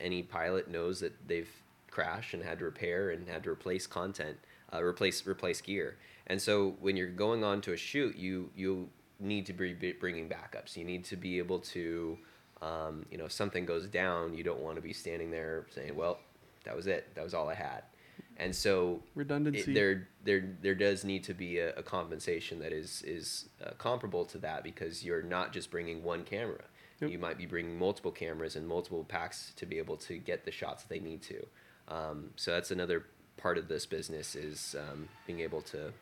any 0.00 0.22
pilot 0.22 0.68
knows 0.68 1.00
that 1.00 1.12
they've 1.26 1.50
crashed 1.90 2.34
and 2.34 2.42
had 2.42 2.58
to 2.60 2.64
repair 2.64 3.10
and 3.10 3.28
had 3.28 3.42
to 3.44 3.50
replace 3.50 3.86
content, 3.86 4.38
uh, 4.72 4.82
replace 4.82 5.26
replace 5.26 5.60
gear. 5.60 5.96
And 6.26 6.40
so 6.40 6.76
when 6.80 6.96
you're 6.96 7.08
going 7.08 7.42
on 7.42 7.60
to 7.62 7.72
a 7.72 7.76
shoot, 7.76 8.16
you 8.16 8.50
you 8.54 8.88
need 9.18 9.46
to 9.46 9.52
be 9.52 9.72
bringing 9.92 10.28
backups. 10.28 10.76
You 10.76 10.84
need 10.84 11.04
to 11.06 11.16
be 11.16 11.38
able 11.38 11.58
to, 11.58 12.18
um, 12.62 13.04
you 13.10 13.18
know, 13.18 13.26
if 13.26 13.32
something 13.32 13.66
goes 13.66 13.86
down, 13.86 14.34
you 14.34 14.42
don't 14.44 14.60
want 14.60 14.76
to 14.76 14.82
be 14.82 14.92
standing 14.92 15.30
there 15.30 15.66
saying, 15.70 15.96
"Well, 15.96 16.20
that 16.64 16.76
was 16.76 16.86
it. 16.86 17.14
That 17.14 17.24
was 17.24 17.34
all 17.34 17.48
I 17.48 17.54
had." 17.54 17.82
And 18.36 18.56
so 18.56 19.02
Redundancy. 19.14 19.70
it, 19.70 19.74
there 19.74 20.08
there 20.24 20.56
there 20.62 20.74
does 20.74 21.04
need 21.04 21.24
to 21.24 21.34
be 21.34 21.58
a, 21.58 21.74
a 21.76 21.82
compensation 21.82 22.58
that 22.60 22.72
is 22.72 23.02
is 23.02 23.48
uh, 23.64 23.72
comparable 23.76 24.24
to 24.26 24.38
that 24.38 24.64
because 24.64 25.04
you're 25.04 25.22
not 25.22 25.52
just 25.52 25.70
bringing 25.70 26.02
one 26.02 26.24
camera. 26.24 26.64
Yep. 27.00 27.10
You 27.10 27.18
might 27.18 27.38
be 27.38 27.46
bringing 27.46 27.78
multiple 27.78 28.10
cameras 28.10 28.56
and 28.56 28.66
multiple 28.66 29.04
packs 29.04 29.52
to 29.56 29.66
be 29.66 29.78
able 29.78 29.96
to 29.98 30.18
get 30.18 30.44
the 30.44 30.50
shots 30.50 30.82
that 30.82 30.88
they 30.88 31.00
need 31.00 31.22
to. 31.22 31.46
Um, 31.88 32.30
so 32.36 32.52
that's 32.52 32.70
another 32.70 33.06
part 33.36 33.56
of 33.56 33.68
this 33.68 33.86
business 33.86 34.36
is 34.36 34.76
um, 34.78 35.08
being 35.26 35.40
able 35.40 35.62
to 35.62 35.92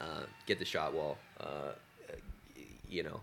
uh, 0.00 0.22
get 0.46 0.58
the 0.58 0.64
shot 0.64 0.94
while 0.94 1.16
uh, 1.40 1.72
you 2.88 3.02
know 3.02 3.20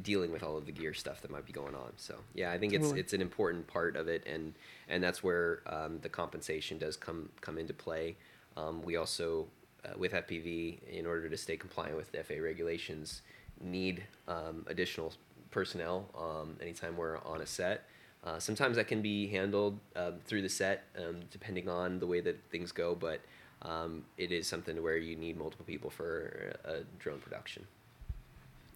dealing 0.00 0.32
with 0.32 0.42
all 0.42 0.56
of 0.56 0.64
the 0.64 0.72
gear 0.72 0.94
stuff 0.94 1.20
that 1.20 1.30
might 1.30 1.44
be 1.44 1.52
going 1.52 1.74
on. 1.74 1.92
So 1.96 2.14
yeah, 2.34 2.50
I 2.50 2.58
think 2.58 2.72
it's 2.72 2.84
Totally. 2.84 3.00
it's 3.00 3.12
an 3.12 3.20
important 3.20 3.66
part 3.66 3.96
of 3.96 4.08
it, 4.08 4.26
and 4.26 4.54
and 4.88 5.02
that's 5.02 5.22
where 5.22 5.60
um, 5.66 5.98
the 6.02 6.08
compensation 6.08 6.78
does 6.78 6.96
come 6.96 7.28
come 7.40 7.58
into 7.58 7.74
play. 7.74 8.16
Um, 8.56 8.82
we 8.82 8.96
also 8.96 9.48
uh, 9.84 9.98
with 9.98 10.12
FPV, 10.12 10.82
in 10.88 11.06
order 11.06 11.28
to 11.28 11.36
stay 11.36 11.56
compliant 11.56 11.96
with 11.96 12.12
the 12.12 12.22
FAA 12.22 12.42
regulations, 12.42 13.22
need 13.60 14.04
um, 14.28 14.64
additional 14.68 15.12
personnel 15.52 16.08
um, 16.18 16.56
anytime 16.60 16.96
we're 16.96 17.18
on 17.18 17.40
a 17.40 17.46
set. 17.46 17.84
Uh, 18.24 18.38
sometimes 18.38 18.76
that 18.76 18.86
can 18.86 19.02
be 19.02 19.26
handled 19.28 19.78
uh, 19.96 20.12
through 20.24 20.42
the 20.42 20.48
set, 20.48 20.84
um, 20.96 21.20
depending 21.30 21.68
on 21.68 21.98
the 21.98 22.06
way 22.06 22.20
that 22.20 22.38
things 22.50 22.72
go. 22.72 22.94
But 22.94 23.20
um, 23.62 24.04
it 24.16 24.32
is 24.32 24.46
something 24.46 24.82
where 24.82 24.96
you 24.96 25.16
need 25.16 25.36
multiple 25.36 25.64
people 25.66 25.90
for 25.90 26.54
a 26.64 26.80
drone 26.98 27.18
production. 27.18 27.66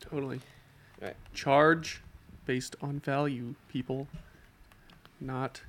totally. 0.01 0.41
All 1.01 1.09
right. 1.09 1.17
Charge 1.35 2.03
based 2.45 2.77
on 2.81 3.01
value, 3.01 3.55
people. 3.69 4.07
Not, 5.21 5.63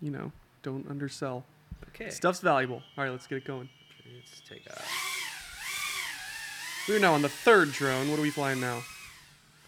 you 0.00 0.10
know, 0.10 0.32
don't 0.62 0.88
undersell. 0.88 1.44
Okay. 1.90 2.10
Stuff's 2.10 2.40
valuable. 2.40 2.82
All 2.96 3.04
right, 3.04 3.10
let's 3.10 3.26
get 3.26 3.38
it 3.38 3.44
going. 3.44 3.68
Let's 4.14 4.42
take 4.48 4.66
a. 4.66 4.80
We're 6.88 6.98
now 6.98 7.14
on 7.14 7.22
the 7.22 7.28
third 7.28 7.72
drone. 7.72 8.10
What 8.10 8.18
are 8.18 8.22
we 8.22 8.30
flying 8.30 8.60
now? 8.60 8.82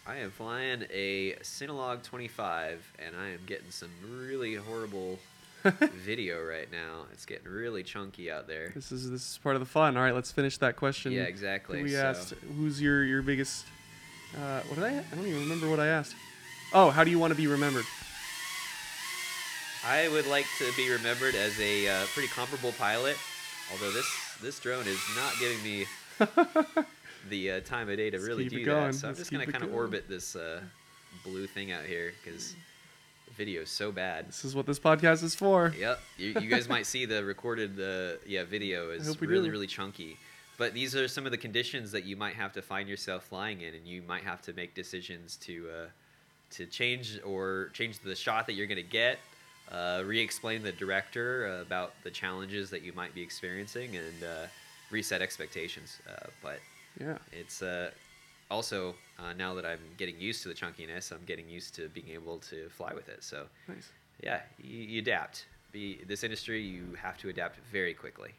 I 0.07 0.17
am 0.17 0.31
flying 0.31 0.85
a 0.89 1.33
Cinelog 1.41 2.01
25, 2.01 2.93
and 3.05 3.13
I 3.13 3.31
am 3.31 3.41
getting 3.45 3.69
some 3.71 3.89
really 4.09 4.55
horrible 4.55 5.19
video 5.65 6.41
right 6.41 6.71
now. 6.71 7.07
It's 7.11 7.25
getting 7.25 7.49
really 7.49 7.83
chunky 7.83 8.31
out 8.31 8.47
there. 8.47 8.71
This 8.73 8.93
is 8.93 9.11
this 9.11 9.31
is 9.31 9.39
part 9.43 9.57
of 9.57 9.59
the 9.59 9.65
fun. 9.65 9.97
All 9.97 10.03
right, 10.03 10.15
let's 10.15 10.31
finish 10.31 10.59
that 10.59 10.77
question. 10.77 11.11
Yeah, 11.11 11.23
exactly. 11.23 11.83
We 11.83 11.91
so, 11.91 12.05
asked 12.05 12.33
who's 12.55 12.81
your 12.81 13.03
your 13.03 13.21
biggest. 13.21 13.65
Uh, 14.33 14.61
what 14.61 14.75
did 14.75 14.85
I? 14.85 14.97
I 14.97 15.15
don't 15.15 15.27
even 15.27 15.41
remember 15.41 15.69
what 15.69 15.81
I 15.81 15.87
asked. 15.87 16.15
Oh, 16.73 16.89
how 16.89 17.03
do 17.03 17.11
you 17.11 17.19
want 17.19 17.31
to 17.31 17.37
be 17.37 17.47
remembered? 17.47 17.85
I 19.85 20.07
would 20.07 20.27
like 20.27 20.45
to 20.59 20.71
be 20.77 20.89
remembered 20.89 21.35
as 21.35 21.59
a 21.59 21.89
uh, 21.89 22.05
pretty 22.13 22.29
comparable 22.29 22.71
pilot, 22.71 23.17
although 23.73 23.91
this 23.91 24.07
this 24.41 24.57
drone 24.61 24.87
is 24.87 25.01
not 25.17 25.33
giving 25.37 25.61
me 25.63 25.85
the 27.29 27.51
uh, 27.51 27.59
time 27.61 27.89
of 27.89 27.97
day 27.97 28.09
to 28.09 28.17
Let's 28.17 28.27
really 28.27 28.49
do 28.49 28.63
that. 28.65 28.95
So 28.95 29.07
I'm 29.07 29.11
Let's 29.11 29.19
just 29.19 29.31
gonna 29.31 29.45
kind 29.45 29.63
of 29.63 29.73
orbit 29.73 30.07
this 30.07 30.35
uh, 30.35 30.61
blue 31.23 31.47
thing 31.47 31.71
out 31.71 31.85
here 31.85 32.13
because 32.23 32.55
the 33.27 33.33
video 33.33 33.61
is 33.61 33.69
so 33.69 33.91
bad. 33.91 34.27
This 34.27 34.45
is 34.45 34.55
what 34.55 34.65
this 34.65 34.79
podcast 34.79 35.23
is 35.23 35.35
for. 35.35 35.73
Yep, 35.77 35.99
you, 36.17 36.27
you 36.41 36.49
guys 36.49 36.69
might 36.69 36.85
see 36.85 37.05
the 37.05 37.23
recorded 37.23 37.79
uh, 37.79 38.17
yeah 38.25 38.43
video 38.43 38.89
is 38.91 39.19
really 39.21 39.45
do. 39.45 39.51
really 39.51 39.67
chunky. 39.67 40.17
But 40.57 40.73
these 40.73 40.95
are 40.95 41.07
some 41.07 41.25
of 41.25 41.31
the 41.31 41.37
conditions 41.37 41.91
that 41.91 42.03
you 42.03 42.15
might 42.15 42.33
have 42.33 42.51
to 42.53 42.63
find 42.63 42.89
yourself 42.89 43.25
flying 43.25 43.61
in, 43.61 43.75
and 43.75 43.85
you 43.85 44.01
might 44.01 44.23
have 44.23 44.41
to 44.43 44.53
make 44.53 44.73
decisions 44.73 45.35
to 45.41 45.67
uh, 45.69 45.87
to 46.51 46.65
change 46.65 47.19
or 47.23 47.69
change 47.73 47.99
the 47.99 48.15
shot 48.15 48.47
that 48.47 48.53
you're 48.53 48.65
going 48.65 48.77
to 48.77 48.83
get, 48.83 49.19
uh, 49.71 50.01
re-explain 50.05 50.63
the 50.63 50.71
director 50.71 51.47
uh, 51.47 51.61
about 51.61 51.93
the 52.03 52.09
challenges 52.09 52.69
that 52.71 52.81
you 52.81 52.91
might 52.93 53.13
be 53.13 53.21
experiencing, 53.21 53.97
and 53.97 54.23
uh, 54.23 54.47
reset 54.89 55.21
expectations. 55.21 55.99
Uh, 56.09 56.27
but 56.41 56.59
Yeah. 56.99 57.17
it's 57.31 57.61
uh, 57.61 57.91
also 58.49 58.95
uh, 59.19 59.33
now 59.33 59.53
that 59.53 59.65
I'm 59.65 59.79
getting 59.97 60.19
used 60.19 60.43
to 60.43 60.49
the 60.49 60.55
chunkiness, 60.55 61.11
I'm 61.11 61.23
getting 61.25 61.47
used 61.49 61.75
to 61.75 61.89
being 61.89 62.09
able 62.09 62.39
to 62.39 62.69
fly 62.69 62.93
with 62.93 63.09
it. 63.09 63.23
So 63.23 63.45
Nice. 63.67 63.89
yeah, 64.23 64.41
you, 64.61 64.79
you 64.79 65.01
adapt. 65.01 65.45
Be 65.71 65.99
this 66.07 66.23
industry, 66.23 66.61
you 66.61 66.95
have 67.01 67.17
to 67.19 67.29
adapt 67.29 67.59
very 67.71 67.93
quickly. 67.93 68.31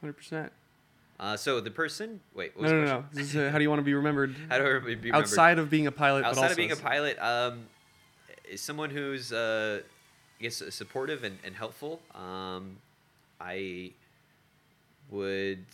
Hundred 0.00 0.14
percent. 0.14 0.52
Uh, 1.20 1.36
so 1.36 1.60
the 1.60 1.70
person, 1.70 2.20
wait, 2.34 2.56
what 2.56 2.68
No, 2.68 2.80
was 2.80 2.90
no, 2.90 3.04
the 3.12 3.16
no. 3.16 3.22
is, 3.22 3.36
uh, 3.36 3.50
how 3.50 3.58
do 3.58 3.62
you 3.64 3.68
want 3.70 3.80
to 3.80 3.84
be 3.84 3.94
remembered? 3.94 4.36
How 4.48 4.58
do 4.58 4.64
I 4.64 4.78
be 4.80 4.94
remembered? 4.94 5.14
Outside 5.14 5.58
of 5.58 5.68
being 5.68 5.88
a 5.88 5.92
pilot, 5.92 6.22
but 6.22 6.28
outside 6.30 6.52
of 6.52 6.56
being 6.56 6.70
a 6.70 6.76
pilot, 6.76 7.18
um, 7.18 7.66
is 8.48 8.60
someone 8.60 8.90
who's 8.90 9.32
uh, 9.32 9.80
I 10.38 10.42
guess 10.42 10.62
supportive 10.70 11.24
and, 11.24 11.38
and 11.44 11.56
helpful. 11.56 12.00
Um, 12.14 12.76
I 13.40 13.90
would. 15.10 15.64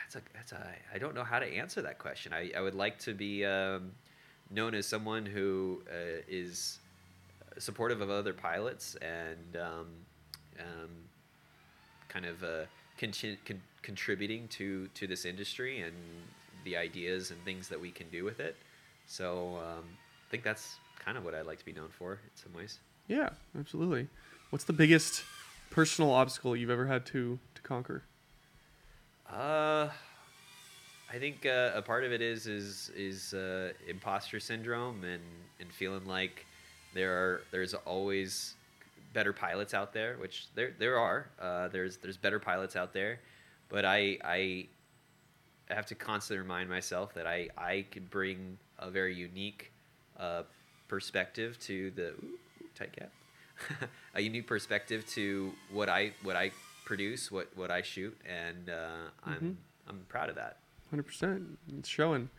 That's 0.00 0.16
a 0.16 0.22
that's 0.34 0.52
a 0.52 0.66
I 0.94 0.98
don't 0.98 1.14
know 1.14 1.24
how 1.24 1.38
to 1.38 1.46
answer 1.46 1.82
that 1.82 1.98
question. 1.98 2.32
I, 2.32 2.50
I 2.56 2.60
would 2.60 2.74
like 2.74 2.98
to 3.00 3.14
be 3.14 3.44
um, 3.44 3.92
known 4.50 4.74
as 4.74 4.86
someone 4.86 5.26
who 5.26 5.82
uh, 5.88 6.22
is 6.28 6.78
supportive 7.58 8.00
of 8.00 8.10
other 8.10 8.32
pilots 8.32 8.96
and 8.96 9.56
um, 9.56 9.86
um, 10.58 10.90
kind 12.08 12.26
of 12.26 12.42
uh, 12.42 12.64
con- 12.98 13.60
contributing 13.82 14.48
to 14.48 14.88
to 14.94 15.06
this 15.06 15.24
industry 15.24 15.80
and 15.80 15.94
the 16.64 16.76
ideas 16.76 17.30
and 17.30 17.44
things 17.44 17.68
that 17.68 17.80
we 17.80 17.90
can 17.90 18.08
do 18.10 18.24
with 18.24 18.40
it. 18.40 18.56
So 19.06 19.58
um, 19.58 19.84
I 19.84 20.30
think 20.30 20.44
that's 20.44 20.76
kind 21.04 21.18
of 21.18 21.24
what 21.24 21.34
I'd 21.34 21.46
like 21.46 21.58
to 21.58 21.64
be 21.64 21.72
known 21.72 21.88
for 21.90 22.12
in 22.12 22.30
some 22.34 22.52
ways. 22.54 22.78
Yeah, 23.08 23.30
absolutely. 23.58 24.08
What's 24.50 24.64
the 24.64 24.72
biggest 24.72 25.24
personal 25.70 26.12
obstacle 26.12 26.54
you've 26.54 26.70
ever 26.70 26.86
had 26.86 27.04
to 27.06 27.38
to 27.54 27.62
conquer? 27.62 28.04
Uh, 29.32 29.88
I 31.10 31.18
think 31.18 31.46
uh, 31.46 31.70
a 31.74 31.82
part 31.82 32.04
of 32.04 32.12
it 32.12 32.20
is 32.20 32.46
is 32.46 32.90
is 32.94 33.32
uh, 33.32 33.72
imposter 33.88 34.40
syndrome 34.40 35.04
and 35.04 35.22
and 35.58 35.72
feeling 35.72 36.04
like 36.04 36.44
there 36.94 37.12
are 37.12 37.42
there's 37.50 37.72
always 37.74 38.54
better 39.14 39.32
pilots 39.32 39.72
out 39.72 39.92
there, 39.94 40.16
which 40.18 40.46
there 40.54 40.72
there 40.78 40.98
are. 40.98 41.26
Uh, 41.40 41.68
there's 41.68 41.96
there's 41.98 42.16
better 42.18 42.38
pilots 42.38 42.76
out 42.76 42.92
there, 42.92 43.20
but 43.70 43.84
I 43.86 44.18
I 44.22 44.66
have 45.68 45.86
to 45.86 45.94
constantly 45.94 46.42
remind 46.42 46.68
myself 46.68 47.14
that 47.14 47.26
I 47.26 47.48
I 47.56 47.86
could 47.90 48.10
bring 48.10 48.58
a 48.78 48.90
very 48.90 49.14
unique 49.14 49.72
uh, 50.18 50.42
perspective 50.88 51.58
to 51.60 51.90
the 51.92 52.08
ooh, 52.08 52.38
tight 52.74 52.92
cap. 52.92 53.10
a 54.14 54.20
unique 54.20 54.46
perspective 54.46 55.06
to 55.06 55.52
what 55.70 55.88
I 55.88 56.12
what 56.22 56.36
I 56.36 56.50
produce, 56.84 57.30
what 57.30 57.48
what 57.56 57.70
I 57.70 57.82
shoot, 57.82 58.16
and 58.28 58.70
uh. 58.70 59.10
I'm 59.24 59.58
I'm 59.88 60.04
proud 60.08 60.28
of 60.28 60.36
that. 60.36 60.56
Hundred 60.90 61.04
percent. 61.04 61.58
It's 61.78 61.88
showing. 61.88 62.30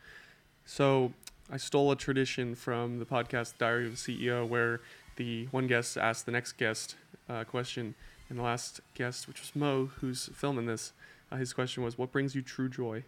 So 0.66 1.14
I 1.52 1.58
stole 1.58 1.92
a 1.92 1.96
tradition 1.96 2.56
from 2.56 3.00
the 3.00 3.06
podcast 3.06 3.58
Diary 3.58 3.88
of 3.88 3.94
a 3.94 3.96
CEO, 3.96 4.48
where 4.48 4.82
the 5.18 5.48
one 5.52 5.68
guest 5.68 5.98
asked 5.98 6.26
the 6.26 6.32
next 6.32 6.54
guest 6.54 6.96
uh, 7.30 7.36
a 7.36 7.46
question, 7.46 7.96
and 8.30 8.40
the 8.40 8.44
last 8.44 8.82
guest, 8.96 9.28
which 9.28 9.42
was 9.42 9.56
Mo, 9.56 9.92
who's 10.00 10.30
filming 10.34 10.66
this, 10.66 10.94
uh, 11.32 11.36
his 11.36 11.54
question 11.54 11.84
was, 11.84 11.98
"What 11.98 12.12
brings 12.12 12.36
you 12.36 12.42
true 12.42 12.70
joy?" 12.70 13.04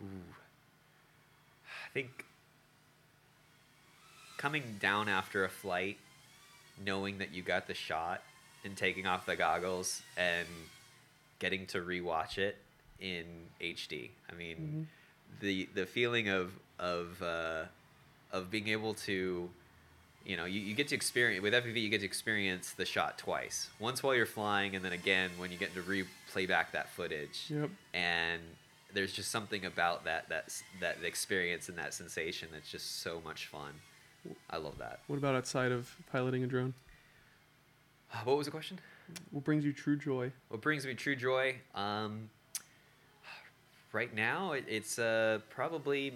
Ooh. 0.00 0.34
I 1.66 1.92
think 1.92 2.24
coming 4.36 4.76
down 4.80 5.08
after 5.08 5.44
a 5.44 5.48
flight, 5.48 5.98
knowing 6.84 7.18
that 7.18 7.32
you 7.32 7.42
got 7.42 7.66
the 7.66 7.74
shot, 7.74 8.22
and 8.64 8.76
taking 8.76 9.06
off 9.06 9.26
the 9.26 9.36
goggles 9.36 10.02
and 10.16 10.46
getting 11.38 11.66
to 11.66 11.78
rewatch 11.80 12.38
it 12.38 12.56
in 13.00 13.24
HD. 13.60 14.10
I 14.30 14.34
mean, 14.34 14.88
the 15.40 15.68
the 15.74 15.86
feeling 15.86 16.28
of 16.28 16.52
of 16.78 17.22
uh, 17.22 17.64
of 18.32 18.50
being 18.50 18.68
able 18.68 18.94
to 18.94 19.48
you 20.26 20.38
know, 20.38 20.46
you, 20.46 20.58
you 20.58 20.74
get 20.74 20.88
to 20.88 20.94
experience 20.94 21.42
with 21.42 21.52
FPV. 21.52 21.82
You 21.82 21.90
get 21.90 22.00
to 22.00 22.06
experience 22.06 22.72
the 22.72 22.86
shot 22.86 23.18
twice. 23.18 23.68
Once 23.78 24.02
while 24.02 24.14
you're 24.14 24.24
flying, 24.24 24.74
and 24.74 24.82
then 24.82 24.92
again 24.92 25.30
when 25.36 25.52
you 25.52 25.58
get 25.58 25.74
to 25.74 25.82
replay 25.82 26.48
back 26.48 26.72
that 26.72 26.88
footage 26.88 27.44
Yep. 27.50 27.68
and 27.92 28.40
there's 28.94 29.12
just 29.12 29.30
something 29.30 29.64
about 29.66 30.04
that 30.04 30.28
that 30.30 30.62
that 30.80 30.96
experience 31.04 31.68
and 31.68 31.76
that 31.76 31.92
sensation 31.92 32.48
that's 32.52 32.70
just 32.70 33.00
so 33.02 33.20
much 33.24 33.46
fun. 33.48 33.72
I 34.48 34.56
love 34.56 34.78
that. 34.78 35.00
What 35.08 35.16
about 35.16 35.34
outside 35.34 35.70
of 35.72 35.94
piloting 36.10 36.42
a 36.42 36.46
drone? 36.46 36.72
Uh, 38.14 38.18
What 38.24 38.36
was 38.36 38.46
the 38.46 38.50
question? 38.50 38.78
What 39.32 39.44
brings 39.44 39.64
you 39.64 39.72
true 39.72 39.96
joy? 39.96 40.32
What 40.48 40.60
brings 40.60 40.86
me 40.86 40.94
true 40.94 41.16
joy? 41.16 41.56
Um, 41.74 42.30
right 43.92 44.14
now, 44.14 44.52
it, 44.52 44.64
it's 44.68 44.98
uh, 44.98 45.40
probably 45.50 46.14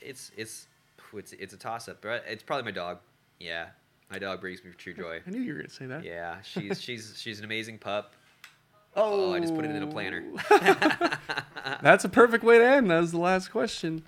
it's 0.00 0.32
it's 0.36 0.66
it's 1.14 1.32
it's 1.32 1.54
a 1.54 1.56
toss 1.56 1.88
up, 1.88 1.98
but 2.00 2.24
it's 2.26 2.42
probably 2.42 2.64
my 2.64 2.70
dog. 2.72 2.98
Yeah, 3.38 3.66
my 4.10 4.18
dog 4.18 4.40
brings 4.40 4.64
me 4.64 4.70
true 4.76 4.94
joy. 4.94 5.20
I 5.26 5.30
knew 5.30 5.40
you 5.40 5.52
were 5.52 5.58
gonna 5.60 5.70
say 5.70 5.86
that. 5.86 6.04
Yeah, 6.04 6.40
she's 6.42 6.80
she's 6.80 7.14
she's 7.18 7.38
an 7.38 7.44
amazing 7.44 7.78
pup. 7.78 8.14
Oh, 8.98 9.34
I 9.34 9.40
just 9.40 9.54
put 9.54 9.66
it 9.66 9.70
in 9.70 9.82
a 9.82 9.86
planner. 9.86 10.24
That's 11.82 12.04
a 12.06 12.08
perfect 12.08 12.42
way 12.42 12.56
to 12.58 12.64
end. 12.66 12.90
That 12.90 13.00
was 13.00 13.12
the 13.12 13.18
last 13.18 13.50
question. 13.50 14.02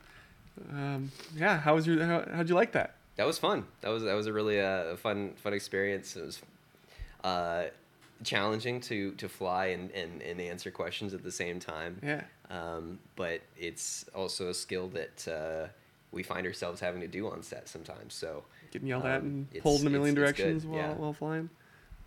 Um, 0.73 1.13
yeah, 1.37 1.59
how 1.61 1.75
was 1.75 1.87
your? 1.87 2.03
How, 2.05 2.25
how'd 2.33 2.49
you 2.49 2.55
like 2.55 2.73
that? 2.73 2.97
That 3.17 3.27
was 3.27 3.39
fun. 3.39 3.65
That 3.83 3.91
was 3.91 4.03
that 4.05 4.15
was 4.15 4.27
a 4.27 4.33
really 4.33 4.61
uh, 4.61 4.97
fun 4.97 5.35
fun 5.43 5.53
experience. 5.53 6.17
It 6.17 6.25
was 6.25 6.41
uh, 7.25 7.65
challenging 8.25 8.81
to 8.81 9.13
to 9.13 9.29
fly 9.29 9.67
and, 9.67 9.91
and, 9.93 10.23
and 10.23 10.41
answer 10.41 10.71
questions 10.71 11.15
at 11.15 11.23
the 11.23 11.33
same 11.33 11.61
time. 11.61 12.01
Yeah. 12.03 12.23
Um, 12.51 12.99
but 13.17 13.41
it's 13.57 14.07
also 14.15 14.49
a 14.49 14.55
skill 14.55 14.89
that 14.89 15.29
uh, 15.29 15.69
we 16.13 16.23
find 16.23 16.47
ourselves 16.47 16.81
having 16.81 17.01
to 17.01 17.09
do 17.09 17.29
on 17.31 17.43
set 17.43 17.69
sometimes. 17.69 18.15
So 18.15 18.45
Getting 18.71 18.89
yelled 18.89 19.05
at 19.05 19.21
Um, 19.21 19.49
and 19.53 19.63
pulled 19.63 19.81
in 19.83 19.87
a 19.87 19.91
million 19.91 20.15
directions 20.15 20.67
while 20.67 20.79
yeah. 20.79 20.95
while 20.95 21.13
flying. 21.13 21.51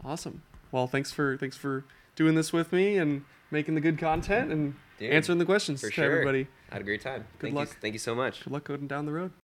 Awesome. 0.03 0.41
Well, 0.71 0.87
thanks 0.87 1.11
for 1.11 1.37
thanks 1.37 1.57
for 1.57 1.85
doing 2.15 2.35
this 2.35 2.51
with 2.51 2.71
me 2.71 2.97
and 2.97 3.23
making 3.51 3.75
the 3.75 3.81
good 3.81 3.97
content 3.97 4.51
and 4.51 4.75
Dude, 4.97 5.11
answering 5.11 5.37
the 5.37 5.45
questions 5.45 5.81
for 5.81 5.87
to 5.87 5.93
sure, 5.93 6.05
everybody. 6.05 6.47
I 6.69 6.75
had 6.75 6.81
a 6.81 6.85
great 6.85 7.01
time. 7.01 7.25
Good 7.39 7.47
thank 7.47 7.55
luck. 7.55 7.69
You, 7.69 7.75
thank 7.81 7.93
you 7.93 7.99
so 7.99 8.15
much. 8.15 8.43
Good 8.43 8.53
luck 8.53 8.63
going 8.63 8.87
down 8.87 9.05
the 9.05 9.11
road. 9.11 9.31